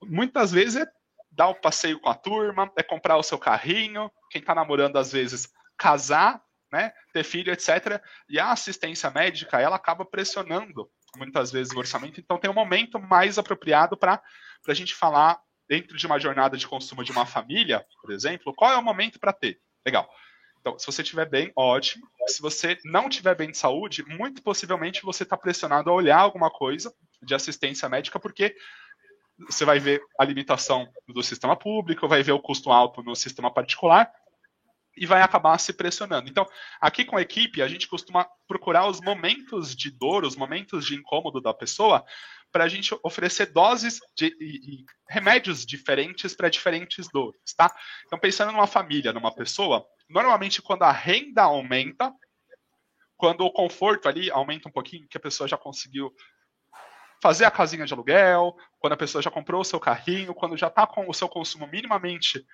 Muitas 0.02 0.52
vezes 0.52 0.82
é 0.82 0.86
dar 1.32 1.50
um 1.50 1.54
passeio 1.54 2.00
com 2.00 2.10
a 2.10 2.16
turma, 2.16 2.72
é 2.78 2.84
comprar 2.84 3.18
o 3.18 3.24
seu 3.24 3.38
carrinho, 3.38 4.12
quem 4.30 4.42
está 4.42 4.54
namorando, 4.54 4.98
às 4.98 5.12
vezes, 5.12 5.50
casar, 5.78 6.42
né? 6.74 6.92
Ter 7.14 7.24
filho, 7.24 7.54
etc. 7.54 8.02
E 8.28 8.40
a 8.40 8.52
assistência 8.52 9.10
médica, 9.12 9.62
ela 9.62 9.76
acaba 9.76 10.04
pressionando 10.04 10.90
muitas 11.16 11.52
vezes 11.52 11.72
o 11.72 11.78
orçamento. 11.78 12.20
Então, 12.20 12.40
tem 12.40 12.50
um 12.50 12.56
momento 12.56 13.00
mais 13.00 13.38
apropriado 13.38 13.96
para 13.96 14.22
a 14.68 14.74
gente 14.74 14.96
falar 14.96 15.40
dentro 15.70 15.96
de 15.96 16.06
uma 16.08 16.20
jornada 16.20 16.58
de 16.58 16.68
consumo 16.68 17.04
de 17.04 17.12
uma 17.12 17.26
família, 17.26 17.86
por 18.02 18.12
exemplo, 18.12 18.54
qual 18.54 18.72
é 18.72 18.78
o 18.78 18.84
momento 18.84 19.20
para 19.20 19.32
ter? 19.32 19.62
Legal. 19.86 20.10
Então, 20.60 20.78
se 20.80 20.86
você 20.86 21.04
estiver 21.04 21.30
bem, 21.30 21.52
ótimo. 21.56 22.08
Se 22.28 22.42
você 22.42 22.80
não 22.84 23.08
estiver 23.08 23.36
bem 23.36 23.52
de 23.52 23.58
saúde, 23.58 24.04
muito 24.08 24.42
possivelmente 24.42 25.04
você 25.04 25.24
está 25.24 25.38
pressionado 25.38 25.90
a 25.90 25.94
olhar 25.94 26.20
alguma 26.20 26.50
coisa 26.50 26.94
de 27.22 27.36
assistência 27.36 27.88
médica, 27.88 28.20
porque 28.20 28.56
você 29.46 29.66
vai 29.66 29.80
ver 29.80 30.02
a 30.20 30.24
limitação 30.24 30.88
do 31.08 31.22
sistema 31.22 31.56
público, 31.56 32.08
vai 32.08 32.24
ver 32.24 32.32
o 32.32 32.40
custo 32.40 32.72
alto 32.72 33.04
no 33.04 33.16
sistema 33.16 33.54
particular 33.54 34.12
e 34.96 35.06
vai 35.06 35.22
acabar 35.22 35.58
se 35.58 35.74
pressionando. 35.74 36.30
Então, 36.30 36.46
aqui 36.80 37.04
com 37.04 37.18
a 37.18 37.22
equipe, 37.22 37.62
a 37.62 37.68
gente 37.68 37.88
costuma 37.88 38.28
procurar 38.48 38.88
os 38.88 39.02
momentos 39.02 39.76
de 39.76 39.90
dor, 39.90 40.24
os 40.24 40.36
momentos 40.36 40.86
de 40.86 40.96
incômodo 40.96 41.42
da 41.42 41.54
pessoa, 41.54 42.04
para 42.52 42.66
a 42.66 42.68
gente 42.68 42.96
oferecer 43.04 43.48
doses 43.48 44.00
de 44.16 44.28
e, 44.40 44.82
e 44.82 44.86
remédios 45.10 45.66
diferentes 45.66 46.36
para 46.36 46.50
diferentes 46.50 47.08
dores, 47.12 47.42
tá? 47.58 47.74
Então, 48.06 48.20
pensando 48.20 48.52
numa 48.52 48.68
família, 48.68 49.12
numa 49.12 49.34
pessoa, 49.34 49.84
normalmente 50.08 50.62
quando 50.62 50.84
a 50.84 50.92
renda 50.92 51.42
aumenta, 51.42 52.14
quando 53.18 53.42
o 53.42 53.52
conforto 53.52 54.08
ali 54.08 54.30
aumenta 54.30 54.70
um 54.70 54.72
pouquinho, 54.72 55.08
que 55.08 55.18
a 55.18 55.22
pessoa 55.22 55.48
já 55.48 55.58
conseguiu 55.58 56.14
fazer 57.24 57.46
a 57.46 57.52
casinha 57.52 57.86
de 57.86 57.94
aluguel, 57.94 58.54
quando 58.80 58.94
a 58.94 58.98
pessoa 58.98 59.22
já 59.22 59.32
comprou 59.32 59.62
o 59.62 59.66
seu 59.66 59.80
carrinho, 59.80 60.36
quando 60.36 60.58
já 60.58 60.68
está 60.68 60.86
com 60.86 61.10
o 61.10 61.14
seu 61.14 61.30
consumo 61.30 61.66
minimamente 61.66 62.46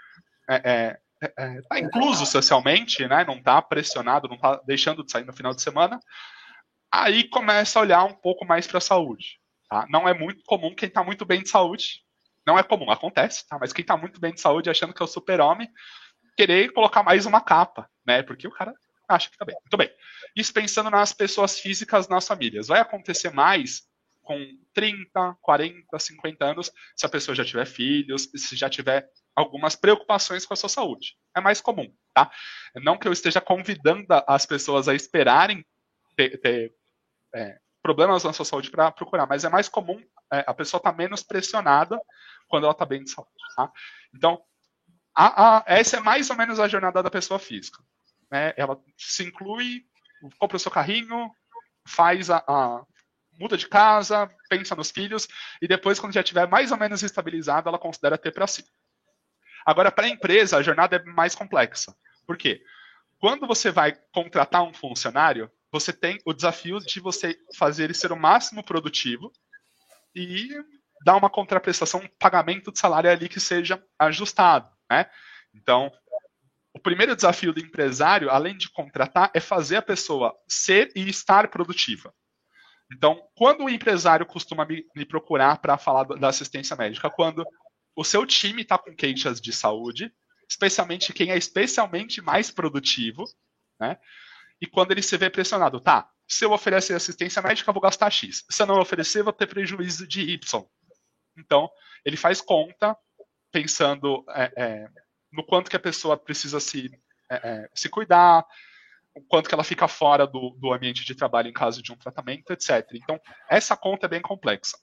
é, 0.48 0.55
é, 0.63 1.00
é, 1.22 1.62
tá 1.64 1.80
incluso 1.80 2.26
socialmente, 2.26 3.06
né? 3.08 3.26
Não 3.26 3.36
está 3.36 3.62
pressionado, 3.62 4.28
não 4.28 4.36
está 4.36 4.62
deixando 4.66 5.04
de 5.04 5.12
sair 5.12 5.26
no 5.26 5.34
final 5.34 5.54
de 5.54 5.62
semana. 5.62 6.00
Aí 6.92 7.28
começa 7.30 7.78
a 7.78 7.82
olhar 7.82 8.04
um 8.06 8.14
pouco 8.14 8.46
mais 8.46 8.66
para 8.66 8.78
a 8.78 8.82
saúde. 8.82 9.40
Tá? 9.70 9.86
Não 9.90 10.08
é 10.08 10.14
muito 10.14 10.44
comum 10.46 10.74
quem 10.74 10.88
está 10.88 11.04
muito 11.04 11.26
bem 11.26 11.44
de 11.44 11.50
saúde. 11.50 12.04
Não 12.48 12.58
é 12.58 12.64
comum, 12.64 12.90
acontece, 12.90 13.48
tá? 13.48 13.60
Mas 13.60 13.72
quem 13.72 13.84
está 13.84 13.96
muito 13.96 14.20
bem 14.20 14.34
de 14.34 14.42
saúde, 14.42 14.70
achando 14.70 14.94
que 14.94 15.02
é 15.02 15.06
o 15.06 15.08
super-homem, 15.08 15.70
querer 16.36 16.74
colocar 16.74 17.04
mais 17.04 17.26
uma 17.26 17.42
capa, 17.42 17.88
né? 18.06 18.24
Porque 18.24 18.48
o 18.48 18.52
cara 18.52 18.74
acha 19.08 19.28
que 19.30 19.36
está 19.36 19.46
bem. 19.46 19.56
Muito 19.62 19.78
bem. 19.78 19.92
Isso 20.36 20.54
pensando 20.54 20.90
nas 20.90 21.14
pessoas 21.14 21.60
físicas 21.60 22.08
nas 22.08 22.28
famílias. 22.28 22.68
Vai 22.68 22.80
acontecer 22.80 23.32
mais 23.32 23.84
com 24.24 24.40
30, 24.74 25.38
40, 25.42 26.00
50 26.00 26.46
anos, 26.46 26.72
se 26.96 27.06
a 27.06 27.10
pessoa 27.10 27.34
já 27.34 27.44
tiver 27.44 27.66
filhos, 27.66 28.30
se 28.36 28.56
já 28.56 28.70
tiver 28.70 29.10
algumas 29.36 29.75
preocupações 29.75 30.45
com 30.45 30.53
a 30.53 30.57
sua 30.57 30.69
saúde. 30.69 31.15
É 31.36 31.39
mais 31.39 31.62
comum, 31.62 31.93
tá? 32.13 32.31
Não 32.75 32.98
que 32.98 33.07
eu 33.07 33.13
esteja 33.13 33.39
convidando 33.39 34.05
as 34.27 34.45
pessoas 34.45 34.88
a 34.88 34.95
esperarem 34.95 35.65
ter, 36.15 36.38
ter 36.39 36.74
é, 37.33 37.57
problemas 37.81 38.24
na 38.24 38.33
sua 38.33 38.45
saúde 38.45 38.69
para 38.69 38.91
procurar, 38.91 39.25
mas 39.25 39.43
é 39.43 39.50
mais 39.50 39.69
comum 39.69 40.01
é, 40.31 40.43
a 40.45 40.53
pessoa 40.53 40.79
estar 40.79 40.91
tá 40.91 40.98
menos 40.98 41.24
pressionada 41.24 42.00
quando 42.48 42.63
ela 42.63 42.74
está 42.74 42.86
bem 42.86 43.03
de 43.03 43.12
saúde. 43.12 43.31
Tá? 43.55 43.71
Então, 44.13 44.41
a, 45.15 45.57
a, 45.57 45.63
essa 45.67 45.98
é 45.98 46.00
mais 46.00 46.29
ou 46.29 46.36
menos 46.36 46.59
a 46.59 46.67
jornada 46.67 47.01
da 47.01 47.09
pessoa 47.09 47.39
física. 47.39 47.81
Né? 48.31 48.53
Ela 48.57 48.79
se 48.98 49.24
inclui, 49.24 49.86
compra 50.38 50.57
o 50.57 50.59
seu 50.59 50.71
carrinho, 50.71 51.31
faz 51.86 52.29
a, 52.29 52.43
a 52.48 52.83
muda 53.39 53.57
de 53.57 53.67
casa, 53.67 54.29
pensa 54.50 54.75
nos 54.75 54.91
filhos 54.91 55.27
e 55.62 55.67
depois, 55.67 56.00
quando 56.00 56.13
já 56.13 56.21
estiver 56.21 56.48
mais 56.48 56.71
ou 56.71 56.77
menos 56.77 57.01
estabilizada, 57.01 57.69
ela 57.69 57.79
considera 57.79 58.17
ter 58.17 58.31
para 58.31 58.48
si. 58.48 58.65
Agora, 59.66 59.92
para 59.92 60.06
a 60.06 60.10
empresa, 60.10 60.58
a 60.58 60.62
jornada 60.62 60.96
é 60.96 61.04
mais 61.04 61.36
complexa. 61.36 61.96
Por 62.25 62.38
quê? 62.38 62.62
Quando 63.20 63.46
você 63.46 63.72
vai 63.72 63.94
contratar 64.13 64.63
um 64.63 64.74
funcionário, 64.74 65.51
você 65.72 65.92
tem 65.92 66.20
o 66.25 66.34
desafio 66.34 66.80
de 66.80 67.00
você 67.00 67.38
fazer 67.58 67.86
ele 67.86 67.94
ser 67.94 68.12
o 68.12 68.20
máximo 68.20 68.63
produtivo 68.63 69.32
e 70.16 70.50
dar 71.04 71.16
uma 71.16 71.30
contraprestação, 71.30 72.01
um 72.01 72.10
pagamento 72.20 72.72
de 72.72 72.80
salário 72.80 73.10
ali 73.10 73.30
que 73.30 73.39
seja 73.39 73.82
ajustado, 73.98 74.70
né? 74.89 75.06
Então, 75.54 75.92
o 76.74 76.80
primeiro 76.80 77.16
desafio 77.16 77.54
do 77.54 77.60
empresário, 77.60 78.30
além 78.30 78.58
de 78.58 78.72
contratar, 78.72 79.32
é 79.34 79.39
fazer 79.39 79.78
a 79.78 79.82
pessoa 79.82 80.36
ser 80.48 80.92
e 80.96 81.10
estar 81.10 81.50
produtiva. 81.50 82.13
Então, 82.92 83.22
quando 83.36 83.66
o 83.66 83.70
empresário 83.70 84.25
costuma 84.25 84.66
me, 84.66 84.86
me 84.96 85.06
procurar 85.06 85.60
para 85.60 85.78
falar 85.78 86.04
da 86.04 86.30
assistência 86.30 86.75
médica? 86.75 87.10
Quando 87.10 87.46
o 88.00 88.03
seu 88.06 88.25
time 88.25 88.62
está 88.62 88.77
com 88.77 88.96
queixas 88.96 89.41
de 89.41 89.51
saúde, 89.51 90.10
especialmente 90.48 91.12
quem 91.12 91.32
é 91.32 91.38
especialmente 91.38 92.22
mais 92.22 92.50
produtivo, 92.50 93.25
né? 93.77 94.00
e 94.62 94.65
quando 94.65 94.91
ele 94.91 95.01
se 95.01 95.18
vê 95.18 95.29
pressionado, 95.29 95.82
tá, 95.82 96.10
se 96.25 96.46
eu 96.46 96.53
oferecer 96.53 96.94
assistência 96.94 97.41
médica, 97.41 97.70
eu 97.70 97.74
vou 97.74 97.82
gastar 97.82 98.10
X. 98.10 98.46
Se 98.50 98.62
eu 98.62 98.65
não 98.68 98.79
oferecer, 98.79 99.20
eu 99.20 99.25
vou 99.25 99.34
ter 99.34 99.48
prejuízo 99.48 100.08
de 100.08 100.22
Y. 100.22 100.65
Então, 101.38 101.70
ele 102.06 102.15
faz 102.15 102.39
conta 102.39 102.96
pensando 103.51 104.24
é, 104.29 104.53
é, 104.56 104.88
no 105.29 105.46
quanto 105.46 105.70
que 105.70 105.75
a 105.75 105.79
pessoa 105.79 106.15
precisa 106.15 106.62
se, 106.62 106.89
é, 107.29 107.36
é, 107.36 107.70
se 107.75 107.89
cuidar, 107.89 108.46
o 109.13 109.22
quanto 109.24 109.50
que 109.50 109.53
ela 109.53 109.63
fica 109.65 109.89
fora 109.89 110.25
do, 110.25 110.51
do 110.51 110.72
ambiente 110.72 111.03
de 111.03 111.15
trabalho 111.15 111.50
em 111.50 111.53
caso 111.53 111.84
de 111.84 111.91
um 111.91 111.98
tratamento, 111.98 112.53
etc. 112.53 112.88
Então, 112.94 113.20
essa 113.50 113.75
conta 113.75 114.06
é 114.06 114.10
bem 114.10 114.22
complexa. 114.22 114.77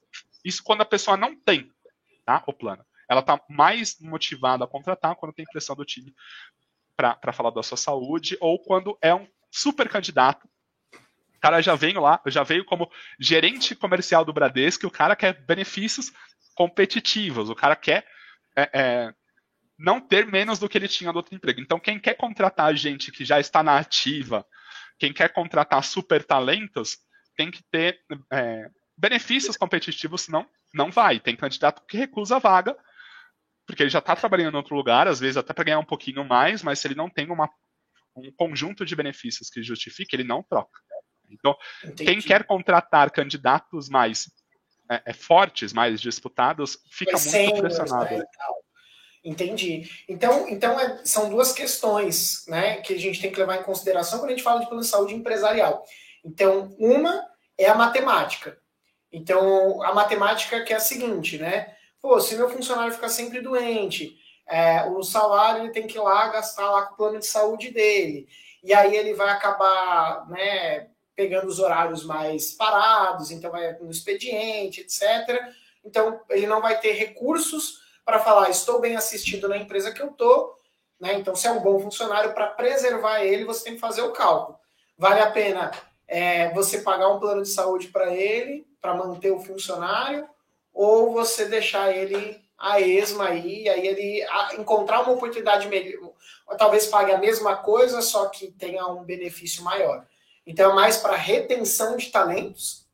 Isso 0.44 0.62
quando 0.62 0.82
a 0.82 0.86
pessoa 0.86 1.16
não 1.16 1.34
tem 1.34 1.72
tá, 2.26 2.44
o 2.46 2.52
plano. 2.52 2.84
Ela 3.08 3.20
está 3.20 3.40
mais 3.48 3.96
motivada 4.00 4.64
a 4.64 4.68
contratar 4.68 5.16
quando 5.16 5.34
tem 5.34 5.44
pressão 5.46 5.76
do 5.76 5.84
time 5.84 6.14
para 6.96 7.32
falar 7.32 7.50
da 7.50 7.62
sua 7.62 7.76
saúde 7.76 8.36
ou 8.40 8.58
quando 8.58 8.96
é 9.02 9.14
um 9.14 9.26
super 9.50 9.88
candidato. 9.88 10.48
O 10.92 11.40
cara 11.40 11.60
já 11.60 11.74
veio 11.74 12.00
lá, 12.00 12.20
já 12.26 12.42
veio 12.42 12.64
como 12.64 12.90
gerente 13.20 13.74
comercial 13.74 14.24
do 14.24 14.32
Bradesco, 14.32 14.86
o 14.86 14.90
cara 14.90 15.14
quer 15.14 15.44
benefícios 15.44 16.10
competitivos, 16.54 17.50
o 17.50 17.54
cara 17.54 17.76
quer 17.76 18.06
é, 18.56 18.70
é, 18.72 19.14
não 19.78 20.00
ter 20.00 20.26
menos 20.26 20.58
do 20.58 20.68
que 20.68 20.78
ele 20.78 20.88
tinha 20.88 21.12
no 21.12 21.18
outro 21.18 21.34
emprego. 21.34 21.60
Então, 21.60 21.78
quem 21.78 22.00
quer 22.00 22.14
contratar 22.14 22.74
gente 22.74 23.12
que 23.12 23.24
já 23.24 23.38
está 23.38 23.62
na 23.62 23.78
ativa, 23.78 24.44
quem 24.98 25.12
quer 25.12 25.32
contratar 25.32 25.84
super 25.84 26.24
talentos, 26.24 26.98
tem 27.36 27.50
que 27.50 27.62
ter 27.70 28.00
é, 28.32 28.70
benefícios 28.96 29.56
competitivos, 29.56 30.22
senão 30.22 30.48
não 30.72 30.90
vai. 30.90 31.20
Tem 31.20 31.36
candidato 31.36 31.84
que 31.86 31.98
recusa 31.98 32.36
a 32.36 32.40
vaga, 32.40 32.76
porque 33.66 33.82
ele 33.82 33.90
já 33.90 33.98
está 33.98 34.14
trabalhando 34.14 34.54
em 34.54 34.58
outro 34.58 34.76
lugar, 34.76 35.08
às 35.08 35.18
vezes 35.18 35.36
até 35.36 35.52
para 35.52 35.64
ganhar 35.64 35.78
um 35.78 35.84
pouquinho 35.84 36.24
mais, 36.24 36.62
mas 36.62 36.78
se 36.78 36.86
ele 36.86 36.94
não 36.94 37.10
tem 37.10 37.30
uma 37.30 37.50
um 38.16 38.32
conjunto 38.32 38.84
de 38.84 38.96
benefícios 38.96 39.50
que 39.50 39.62
justifique, 39.62 40.16
ele 40.16 40.24
não 40.24 40.42
troca. 40.42 40.80
Então, 41.30 41.54
Entendi. 41.84 42.04
quem 42.04 42.20
quer 42.22 42.44
contratar 42.44 43.10
candidatos 43.10 43.88
mais 43.88 44.30
é, 44.90 45.02
é, 45.06 45.12
fortes, 45.12 45.72
mais 45.72 46.00
disputados, 46.00 46.78
fica 46.90 47.12
Mas 47.12 47.32
muito 47.32 47.60
pressionado. 47.60 48.16
Né, 48.16 48.24
Entendi. 49.24 49.90
Então, 50.08 50.48
então 50.48 50.78
é, 50.78 51.04
são 51.04 51.28
duas 51.28 51.52
questões 51.52 52.44
né, 52.46 52.76
que 52.76 52.94
a 52.94 52.98
gente 52.98 53.20
tem 53.20 53.30
que 53.30 53.38
levar 53.38 53.56
em 53.56 53.64
consideração 53.64 54.20
quando 54.20 54.30
a 54.30 54.34
gente 54.34 54.44
fala 54.44 54.60
de 54.60 54.66
plano 54.66 54.82
de 54.82 54.88
saúde 54.88 55.14
empresarial. 55.14 55.84
Então, 56.24 56.74
uma 56.78 57.26
é 57.58 57.66
a 57.66 57.74
matemática. 57.74 58.56
Então, 59.12 59.82
a 59.82 59.92
matemática 59.92 60.62
que 60.62 60.72
é 60.72 60.76
a 60.76 60.80
seguinte, 60.80 61.38
né? 61.38 61.75
Pô, 62.06 62.20
se 62.20 62.36
meu 62.36 62.48
funcionário 62.48 62.94
ficar 62.94 63.08
sempre 63.08 63.40
doente, 63.40 64.16
é, 64.46 64.84
o 64.90 65.02
salário 65.02 65.64
ele 65.64 65.72
tem 65.72 65.88
que 65.88 65.98
ir 65.98 66.00
lá 66.00 66.28
gastar 66.28 66.70
lá 66.70 66.82
com 66.82 66.94
o 66.94 66.96
plano 66.96 67.18
de 67.18 67.26
saúde 67.26 67.72
dele. 67.72 68.28
E 68.62 68.72
aí 68.72 68.94
ele 68.94 69.12
vai 69.12 69.28
acabar 69.28 70.24
né, 70.28 70.86
pegando 71.16 71.48
os 71.48 71.58
horários 71.58 72.04
mais 72.04 72.52
parados, 72.52 73.32
então 73.32 73.50
vai 73.50 73.72
no 73.80 73.90
expediente, 73.90 74.82
etc. 74.82 75.52
Então, 75.84 76.20
ele 76.30 76.46
não 76.46 76.62
vai 76.62 76.78
ter 76.78 76.92
recursos 76.92 77.80
para 78.04 78.20
falar, 78.20 78.50
estou 78.50 78.80
bem 78.80 78.94
assistido 78.94 79.48
na 79.48 79.56
empresa 79.56 79.90
que 79.90 80.00
eu 80.00 80.10
estou, 80.10 80.54
né? 81.00 81.14
Então, 81.14 81.34
se 81.34 81.48
é 81.48 81.50
um 81.50 81.60
bom 81.60 81.80
funcionário, 81.80 82.34
para 82.34 82.46
preservar 82.46 83.24
ele, 83.24 83.44
você 83.44 83.64
tem 83.64 83.74
que 83.74 83.80
fazer 83.80 84.02
o 84.02 84.12
cálculo. 84.12 84.56
Vale 84.96 85.22
a 85.22 85.30
pena 85.32 85.72
é, 86.06 86.54
você 86.54 86.82
pagar 86.82 87.08
um 87.08 87.18
plano 87.18 87.42
de 87.42 87.48
saúde 87.48 87.88
para 87.88 88.14
ele, 88.14 88.64
para 88.80 88.94
manter 88.94 89.32
o 89.32 89.40
funcionário, 89.40 90.28
ou 90.76 91.10
você 91.10 91.46
deixar 91.46 91.90
ele 91.96 92.38
a 92.58 92.78
esma 92.78 93.28
aí, 93.28 93.66
aí 93.66 93.86
ele 93.86 94.26
encontrar 94.58 95.00
uma 95.00 95.12
oportunidade 95.12 95.66
melhor, 95.68 96.12
talvez 96.58 96.86
pague 96.86 97.12
a 97.12 97.18
mesma 97.18 97.56
coisa, 97.56 98.02
só 98.02 98.28
que 98.28 98.52
tenha 98.52 98.86
um 98.86 99.02
benefício 99.02 99.64
maior. 99.64 100.06
Então 100.46 100.70
é 100.70 100.74
mais 100.74 100.98
para 100.98 101.16
retenção 101.16 101.96
de 101.96 102.10
talentos 102.10 102.86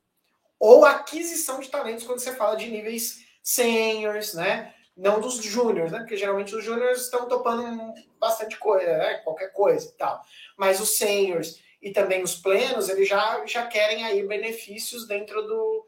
ou 0.60 0.84
aquisição 0.84 1.58
de 1.58 1.68
talentos 1.68 2.04
quando 2.04 2.20
você 2.20 2.32
fala 2.32 2.56
de 2.56 2.70
níveis 2.70 3.26
seniors, 3.42 4.32
né? 4.32 4.72
Não 4.96 5.20
dos 5.20 5.42
júniors, 5.42 5.90
né? 5.90 5.98
Porque 5.98 6.16
geralmente 6.16 6.54
os 6.54 6.64
júniors 6.64 7.02
estão 7.02 7.26
topando 7.26 7.92
bastante 8.18 8.56
coisa, 8.58 8.96
né? 8.96 9.14
Qualquer 9.24 9.52
coisa 9.52 9.88
e 9.88 9.92
tal. 9.92 10.24
Mas 10.56 10.80
os 10.80 10.96
seniors 10.96 11.60
e 11.80 11.90
também 11.90 12.22
os 12.22 12.36
plenos, 12.36 12.88
eles 12.88 13.08
já, 13.08 13.44
já 13.44 13.66
querem 13.66 14.04
aí 14.04 14.24
benefícios 14.24 15.06
dentro 15.08 15.42
do, 15.42 15.86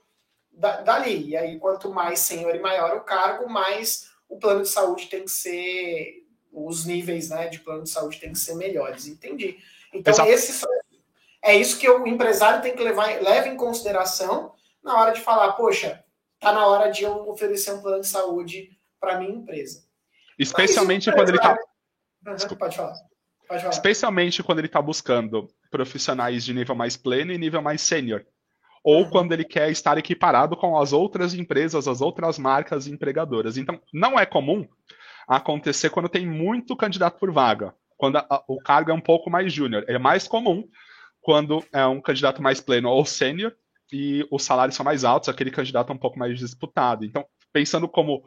dali. 0.56 1.28
E 1.28 1.36
aí, 1.36 1.58
quanto 1.58 1.92
mais 1.92 2.20
senhor 2.20 2.54
e 2.54 2.60
maior 2.60 2.96
o 2.96 3.02
cargo, 3.02 3.48
mais 3.48 4.10
o 4.28 4.38
plano 4.38 4.62
de 4.62 4.68
saúde 4.68 5.06
tem 5.06 5.24
que 5.24 5.30
ser, 5.30 6.24
os 6.52 6.84
níveis 6.84 7.30
né, 7.30 7.48
de 7.48 7.60
plano 7.60 7.84
de 7.84 7.90
saúde 7.90 8.20
tem 8.20 8.32
que 8.32 8.38
ser 8.38 8.54
melhores. 8.54 9.06
Entendi. 9.06 9.58
Então, 9.92 10.12
Exato. 10.12 10.30
esses 10.30 10.64
é 11.42 11.54
isso 11.54 11.78
que 11.78 11.88
o 11.88 12.06
empresário 12.06 12.62
tem 12.62 12.74
que 12.74 12.82
levar 12.82 13.20
leva 13.20 13.48
em 13.48 13.56
consideração 13.56 14.54
na 14.82 14.98
hora 14.98 15.12
de 15.12 15.20
falar, 15.20 15.52
poxa, 15.52 16.02
tá 16.40 16.52
na 16.52 16.66
hora 16.66 16.90
de 16.90 17.04
eu 17.04 17.28
oferecer 17.28 17.72
um 17.72 17.82
plano 17.82 18.00
de 18.00 18.08
saúde 18.08 18.70
para 18.98 19.18
minha 19.18 19.30
empresa. 19.30 19.84
Especialmente 20.38 21.12
quando 21.12 21.28
ele 21.28 21.36
está. 21.36 21.56
Pode 22.24 22.76
falar. 22.76 22.94
Pode 23.46 23.60
falar. 23.60 23.70
Especialmente 23.70 24.42
quando 24.42 24.58
ele 24.58 24.68
está 24.68 24.80
buscando 24.80 25.48
profissionais 25.70 26.44
de 26.44 26.54
nível 26.54 26.74
mais 26.74 26.96
pleno 26.96 27.30
e 27.30 27.38
nível 27.38 27.60
mais 27.60 27.82
sênior 27.82 28.24
ou 28.84 29.08
quando 29.08 29.32
ele 29.32 29.44
quer 29.44 29.70
estar 29.70 29.96
equiparado 29.96 30.54
com 30.54 30.78
as 30.78 30.92
outras 30.92 31.32
empresas, 31.32 31.88
as 31.88 32.02
outras 32.02 32.38
marcas 32.38 32.86
empregadoras. 32.86 33.56
Então, 33.56 33.80
não 33.90 34.18
é 34.18 34.26
comum 34.26 34.68
acontecer 35.26 35.88
quando 35.88 36.06
tem 36.06 36.26
muito 36.26 36.76
candidato 36.76 37.18
por 37.18 37.32
vaga, 37.32 37.74
quando 37.96 38.16
a, 38.16 38.26
a, 38.28 38.44
o 38.46 38.60
cargo 38.60 38.90
é 38.90 38.94
um 38.94 39.00
pouco 39.00 39.30
mais 39.30 39.50
júnior. 39.50 39.86
É 39.88 39.98
mais 39.98 40.28
comum 40.28 40.68
quando 41.22 41.64
é 41.72 41.86
um 41.86 41.98
candidato 41.98 42.42
mais 42.42 42.60
pleno 42.60 42.90
ou 42.90 43.06
sênior 43.06 43.54
e 43.90 44.26
os 44.30 44.44
salários 44.44 44.76
são 44.76 44.84
mais 44.84 45.02
altos, 45.02 45.30
aquele 45.30 45.50
candidato 45.50 45.90
é 45.90 45.94
um 45.94 45.98
pouco 45.98 46.18
mais 46.18 46.38
disputado. 46.38 47.06
Então, 47.06 47.24
pensando 47.54 47.88
como 47.88 48.22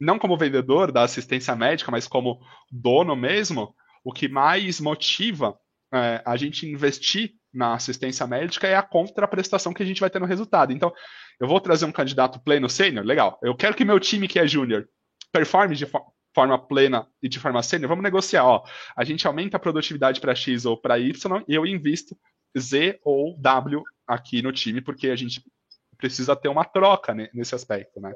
não 0.00 0.18
como 0.18 0.38
vendedor 0.38 0.90
da 0.90 1.02
assistência 1.02 1.54
médica, 1.54 1.90
mas 1.90 2.08
como 2.08 2.40
dono 2.70 3.14
mesmo, 3.14 3.74
o 4.02 4.12
que 4.12 4.28
mais 4.28 4.80
motiva 4.80 5.58
é, 5.92 6.22
a 6.24 6.36
gente 6.36 6.66
investir 6.66 7.34
na 7.58 7.74
assistência 7.74 8.24
médica 8.24 8.68
é 8.68 8.76
a 8.76 8.82
contraprestação 8.82 9.74
que 9.74 9.82
a 9.82 9.86
gente 9.86 10.00
vai 10.00 10.08
ter 10.08 10.20
no 10.20 10.26
resultado. 10.26 10.72
Então, 10.72 10.94
eu 11.40 11.48
vou 11.48 11.60
trazer 11.60 11.84
um 11.84 11.92
candidato 11.92 12.38
pleno 12.38 12.68
sênior, 12.70 13.04
legal. 13.04 13.36
Eu 13.42 13.54
quero 13.56 13.74
que 13.74 13.84
meu 13.84 13.98
time 13.98 14.28
que 14.28 14.38
é 14.38 14.46
júnior 14.46 14.88
performe 15.32 15.74
de 15.74 15.86
forma 16.34 16.56
plena 16.56 17.06
e 17.20 17.28
de 17.28 17.40
forma 17.40 17.60
sênior. 17.62 17.88
Vamos 17.88 18.04
negociar, 18.04 18.44
ó. 18.44 18.64
A 18.96 19.02
gente 19.02 19.26
aumenta 19.26 19.56
a 19.56 19.60
produtividade 19.60 20.20
para 20.20 20.34
X 20.34 20.64
ou 20.64 20.80
para 20.80 21.00
Y 21.00 21.44
e 21.48 21.54
eu 21.54 21.66
invisto 21.66 22.16
Z 22.56 23.00
ou 23.04 23.36
W 23.38 23.82
aqui 24.06 24.40
no 24.40 24.52
time, 24.52 24.80
porque 24.80 25.08
a 25.08 25.16
gente 25.16 25.42
precisa 25.96 26.36
ter 26.36 26.48
uma 26.48 26.64
troca 26.64 27.12
nesse 27.34 27.56
aspecto, 27.56 28.00
né? 28.00 28.14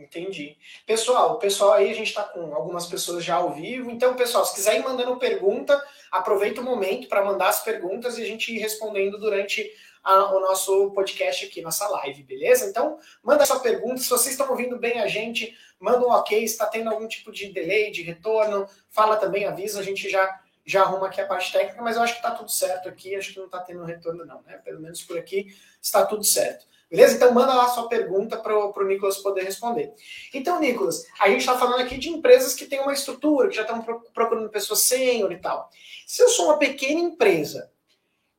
Entendi. 0.00 0.56
Pessoal, 0.86 1.38
pessoal 1.38 1.74
aí 1.74 1.90
a 1.90 1.94
gente 1.94 2.08
está 2.08 2.22
com 2.24 2.54
algumas 2.54 2.86
pessoas 2.86 3.22
já 3.22 3.34
ao 3.34 3.52
vivo. 3.52 3.90
Então, 3.90 4.16
pessoal, 4.16 4.46
se 4.46 4.54
quiser 4.54 4.76
ir 4.76 4.82
mandando 4.82 5.18
pergunta, 5.18 5.80
aproveita 6.10 6.62
o 6.62 6.64
momento 6.64 7.06
para 7.06 7.24
mandar 7.24 7.50
as 7.50 7.62
perguntas 7.62 8.16
e 8.16 8.22
a 8.22 8.26
gente 8.26 8.54
ir 8.54 8.58
respondendo 8.58 9.18
durante 9.18 9.70
a, 10.02 10.34
o 10.34 10.40
nosso 10.40 10.90
podcast 10.92 11.44
aqui, 11.44 11.60
nossa 11.60 11.86
live, 11.86 12.22
beleza? 12.22 12.66
Então, 12.66 12.98
manda 13.22 13.44
sua 13.44 13.60
pergunta. 13.60 13.98
Se 13.98 14.08
vocês 14.08 14.32
estão 14.32 14.48
ouvindo 14.48 14.78
bem 14.78 15.00
a 15.00 15.06
gente, 15.06 15.54
manda 15.78 16.06
um 16.06 16.10
ok. 16.10 16.38
Se 16.48 16.54
está 16.54 16.66
tendo 16.66 16.88
algum 16.88 17.06
tipo 17.06 17.30
de 17.30 17.52
delay, 17.52 17.90
de 17.90 18.02
retorno, 18.02 18.66
fala 18.88 19.16
também, 19.16 19.44
avisa, 19.44 19.80
a 19.80 19.82
gente 19.82 20.08
já 20.08 20.40
já 20.62 20.82
arruma 20.82 21.08
aqui 21.08 21.20
a 21.20 21.26
parte 21.26 21.52
técnica, 21.52 21.82
mas 21.82 21.96
eu 21.96 22.02
acho 22.02 22.12
que 22.12 22.18
está 22.20 22.30
tudo 22.30 22.50
certo 22.50 22.88
aqui, 22.88 23.16
acho 23.16 23.32
que 23.32 23.38
não 23.38 23.46
está 23.46 23.58
tendo 23.60 23.82
retorno 23.82 24.24
não, 24.24 24.40
né? 24.42 24.58
Pelo 24.58 24.78
menos 24.78 25.02
por 25.02 25.18
aqui 25.18 25.56
está 25.82 26.06
tudo 26.06 26.22
certo. 26.22 26.64
Beleza? 26.90 27.14
Então 27.14 27.32
manda 27.32 27.54
lá 27.54 27.68
sua 27.68 27.88
pergunta 27.88 28.36
para 28.36 28.56
o 28.56 28.84
Nicolas 28.84 29.18
poder 29.18 29.44
responder. 29.44 29.92
Então, 30.34 30.58
Nicolas, 30.58 31.06
a 31.20 31.28
gente 31.28 31.40
está 31.40 31.56
falando 31.56 31.80
aqui 31.80 31.96
de 31.96 32.08
empresas 32.08 32.54
que 32.54 32.66
têm 32.66 32.80
uma 32.80 32.92
estrutura, 32.92 33.48
que 33.48 33.54
já 33.54 33.62
estão 33.62 33.80
procurando 34.12 34.48
pessoas 34.48 34.80
sênior 34.82 35.30
e 35.30 35.38
tal. 35.38 35.70
Se 36.04 36.20
eu 36.20 36.28
sou 36.28 36.46
uma 36.46 36.58
pequena 36.58 36.98
empresa, 36.98 37.70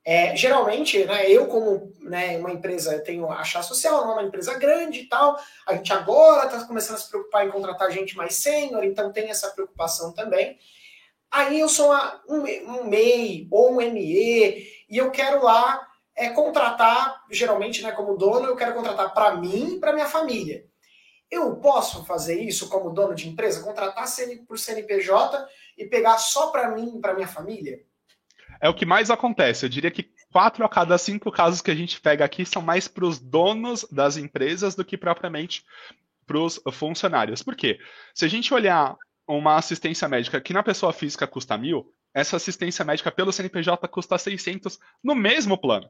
é, 0.04 0.36
geralmente, 0.36 1.06
né, 1.06 1.30
eu 1.30 1.48
como 1.48 1.94
né, 2.02 2.38
uma 2.40 2.52
empresa, 2.52 3.00
tenho 3.00 3.32
a 3.32 3.44
chá 3.44 3.62
social, 3.62 4.02
não 4.02 4.12
é 4.12 4.14
uma 4.16 4.28
empresa 4.28 4.58
grande 4.58 5.02
e 5.02 5.06
tal, 5.06 5.40
a 5.66 5.76
gente 5.76 5.94
agora 5.94 6.48
está 6.48 6.66
começando 6.66 6.96
a 6.96 7.00
se 7.00 7.10
preocupar 7.10 7.48
em 7.48 7.52
contratar 7.52 7.92
gente 7.92 8.18
mais 8.18 8.36
sênior, 8.36 8.84
então 8.84 9.14
tem 9.14 9.30
essa 9.30 9.52
preocupação 9.52 10.12
também. 10.12 10.58
Aí 11.30 11.60
eu 11.60 11.70
sou 11.70 11.86
uma, 11.86 12.22
um, 12.28 12.44
um 12.80 12.84
MEI 12.84 13.48
ou 13.50 13.74
um 13.74 13.76
ME 13.78 14.68
e 14.90 14.98
eu 14.98 15.10
quero 15.12 15.44
lá 15.44 15.88
é 16.22 16.30
contratar, 16.30 17.24
geralmente, 17.32 17.82
né, 17.82 17.92
como 17.92 18.16
dono, 18.16 18.46
eu 18.46 18.56
quero 18.56 18.76
contratar 18.76 19.12
para 19.12 19.36
mim 19.38 19.76
e 19.76 19.80
para 19.80 19.92
minha 19.92 20.06
família. 20.06 20.64
Eu 21.32 21.56
posso 21.56 22.06
fazer 22.06 22.40
isso 22.40 22.70
como 22.70 22.92
dono 22.92 23.16
de 23.16 23.28
empresa, 23.28 23.64
contratar 23.64 24.06
por 24.48 24.60
CNPJ 24.60 25.48
e 25.76 25.86
pegar 25.88 26.20
só 26.20 26.52
para 26.52 26.70
mim 26.76 26.98
e 26.98 27.02
para 27.02 27.16
minha 27.16 27.28
família? 27.28 27.80
É 28.62 28.70
o 28.70 28.74
que 28.76 28.86
mais 28.86 29.10
acontece. 29.10 29.66
Eu 29.66 29.70
diria 29.70 29.90
que 29.90 30.12
quatro 30.32 30.64
a 30.64 30.70
cada 30.70 30.96
cinco 31.00 31.32
casos 31.32 31.60
que 31.60 31.72
a 31.72 31.76
gente 31.76 32.00
pega 32.00 32.24
aqui 32.24 32.46
são 32.46 32.62
mais 32.62 32.88
para 32.88 33.06
os 33.06 33.18
donos 33.18 33.84
das 33.92 34.16
empresas 34.16 34.76
do 34.76 34.86
que 34.86 34.98
propriamente 34.98 35.66
para 36.28 36.38
os 36.38 36.62
funcionários. 36.72 37.42
Por 37.42 37.56
quê? 37.56 37.80
Se 38.14 38.26
a 38.26 38.28
gente 38.28 38.54
olhar 38.54 38.96
uma 39.28 39.56
assistência 39.56 40.08
médica 40.08 40.40
que 40.40 40.54
na 40.54 40.62
pessoa 40.62 40.94
física 40.94 41.26
custa 41.26 41.58
mil, 41.58 41.92
essa 42.14 42.36
assistência 42.36 42.86
médica 42.86 43.12
pelo 43.12 43.32
CNPJ 43.32 43.88
custa 43.88 44.20
600 44.20 44.78
no 45.04 45.16
mesmo 45.16 45.58
plano. 45.58 45.90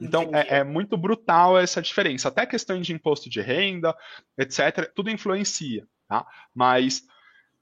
Então 0.00 0.30
é, 0.32 0.58
é, 0.58 0.64
muito 0.64 0.96
brutal 0.96 1.58
essa 1.58 1.82
diferença. 1.82 2.28
Até 2.28 2.46
questão 2.46 2.80
de 2.80 2.92
imposto 2.92 3.28
de 3.28 3.40
renda, 3.40 3.96
etc., 4.38 4.92
tudo 4.94 5.10
influencia. 5.10 5.86
Tá? 6.08 6.26
Mas 6.54 7.02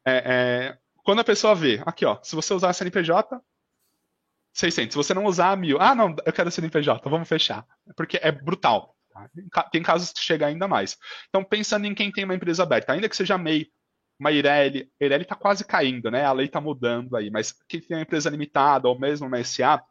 é, 0.06 0.16
é, 0.16 0.78
quando 1.02 1.20
a 1.20 1.24
pessoa 1.24 1.54
vê, 1.54 1.82
aqui 1.86 2.04
ó, 2.04 2.18
se 2.22 2.34
você 2.34 2.52
usar 2.52 2.70
a 2.70 2.72
CNPJ, 2.72 3.40
600. 4.56 4.92
Se 4.92 4.96
você 4.96 5.12
não 5.12 5.26
usar, 5.26 5.56
mil. 5.56 5.80
Ah, 5.80 5.94
não, 5.94 6.16
eu 6.24 6.32
quero 6.32 6.50
CNPJ, 6.50 7.08
vamos 7.10 7.28
fechar. 7.28 7.64
Porque 7.94 8.18
é 8.22 8.32
brutal. 8.32 8.96
Tá? 9.12 9.28
Tem 9.70 9.82
casos 9.82 10.12
que 10.12 10.20
chega 10.20 10.46
ainda 10.46 10.66
mais. 10.66 10.96
Então, 11.28 11.44
pensando 11.44 11.86
em 11.86 11.94
quem 11.94 12.10
tem 12.10 12.24
uma 12.24 12.34
empresa 12.34 12.62
aberta, 12.62 12.92
ainda 12.92 13.08
que 13.08 13.16
seja 13.16 13.36
MEI, 13.36 13.70
uma 14.18 14.32
Ireli, 14.32 14.90
a 15.00 15.04
Ireli 15.04 15.22
está 15.24 15.34
quase 15.34 15.62
caindo, 15.62 16.10
né? 16.10 16.24
A 16.24 16.32
lei 16.32 16.46
está 16.46 16.58
mudando 16.58 17.16
aí, 17.16 17.30
mas 17.30 17.52
quem 17.68 17.80
tem 17.80 17.98
uma 17.98 18.02
empresa 18.02 18.30
limitada 18.30 18.88
ou 18.88 18.98
mesmo 18.98 19.26
uma 19.26 19.44
SA, 19.44 19.82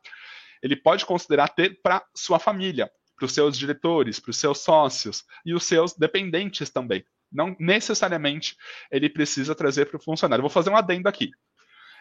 ele 0.61 0.75
pode 0.75 1.05
considerar 1.05 1.49
ter 1.49 1.79
para 1.81 2.03
sua 2.15 2.39
família, 2.39 2.89
para 3.15 3.25
os 3.25 3.33
seus 3.33 3.57
diretores, 3.57 4.19
para 4.19 4.31
os 4.31 4.37
seus 4.37 4.59
sócios 4.59 5.23
e 5.45 5.53
os 5.53 5.65
seus 5.65 5.93
dependentes 5.93 6.69
também. 6.69 7.05
Não 7.31 7.55
necessariamente 7.59 8.55
ele 8.91 9.09
precisa 9.09 9.55
trazer 9.55 9.85
para 9.85 9.97
o 9.97 10.03
funcionário. 10.03 10.41
vou 10.41 10.49
fazer 10.49 10.69
um 10.69 10.77
adendo 10.77 11.09
aqui. 11.09 11.31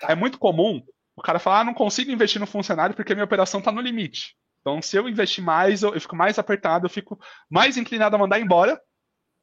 Tá. 0.00 0.08
É 0.12 0.14
muito 0.14 0.38
comum 0.38 0.82
o 1.16 1.22
cara 1.22 1.38
falar: 1.38 1.60
ah, 1.60 1.64
não 1.64 1.74
consigo 1.74 2.10
investir 2.10 2.40
no 2.40 2.46
funcionário 2.46 2.94
porque 2.94 3.14
minha 3.14 3.24
operação 3.24 3.60
está 3.60 3.72
no 3.72 3.80
limite. 3.80 4.36
Então, 4.60 4.80
se 4.80 4.96
eu 4.96 5.08
investir 5.08 5.44
mais, 5.44 5.82
eu, 5.82 5.94
eu 5.94 6.00
fico 6.00 6.16
mais 6.16 6.38
apertado, 6.38 6.86
eu 6.86 6.90
fico 6.90 7.20
mais 7.50 7.76
inclinado 7.76 8.16
a 8.16 8.18
mandar 8.18 8.40
embora 8.40 8.80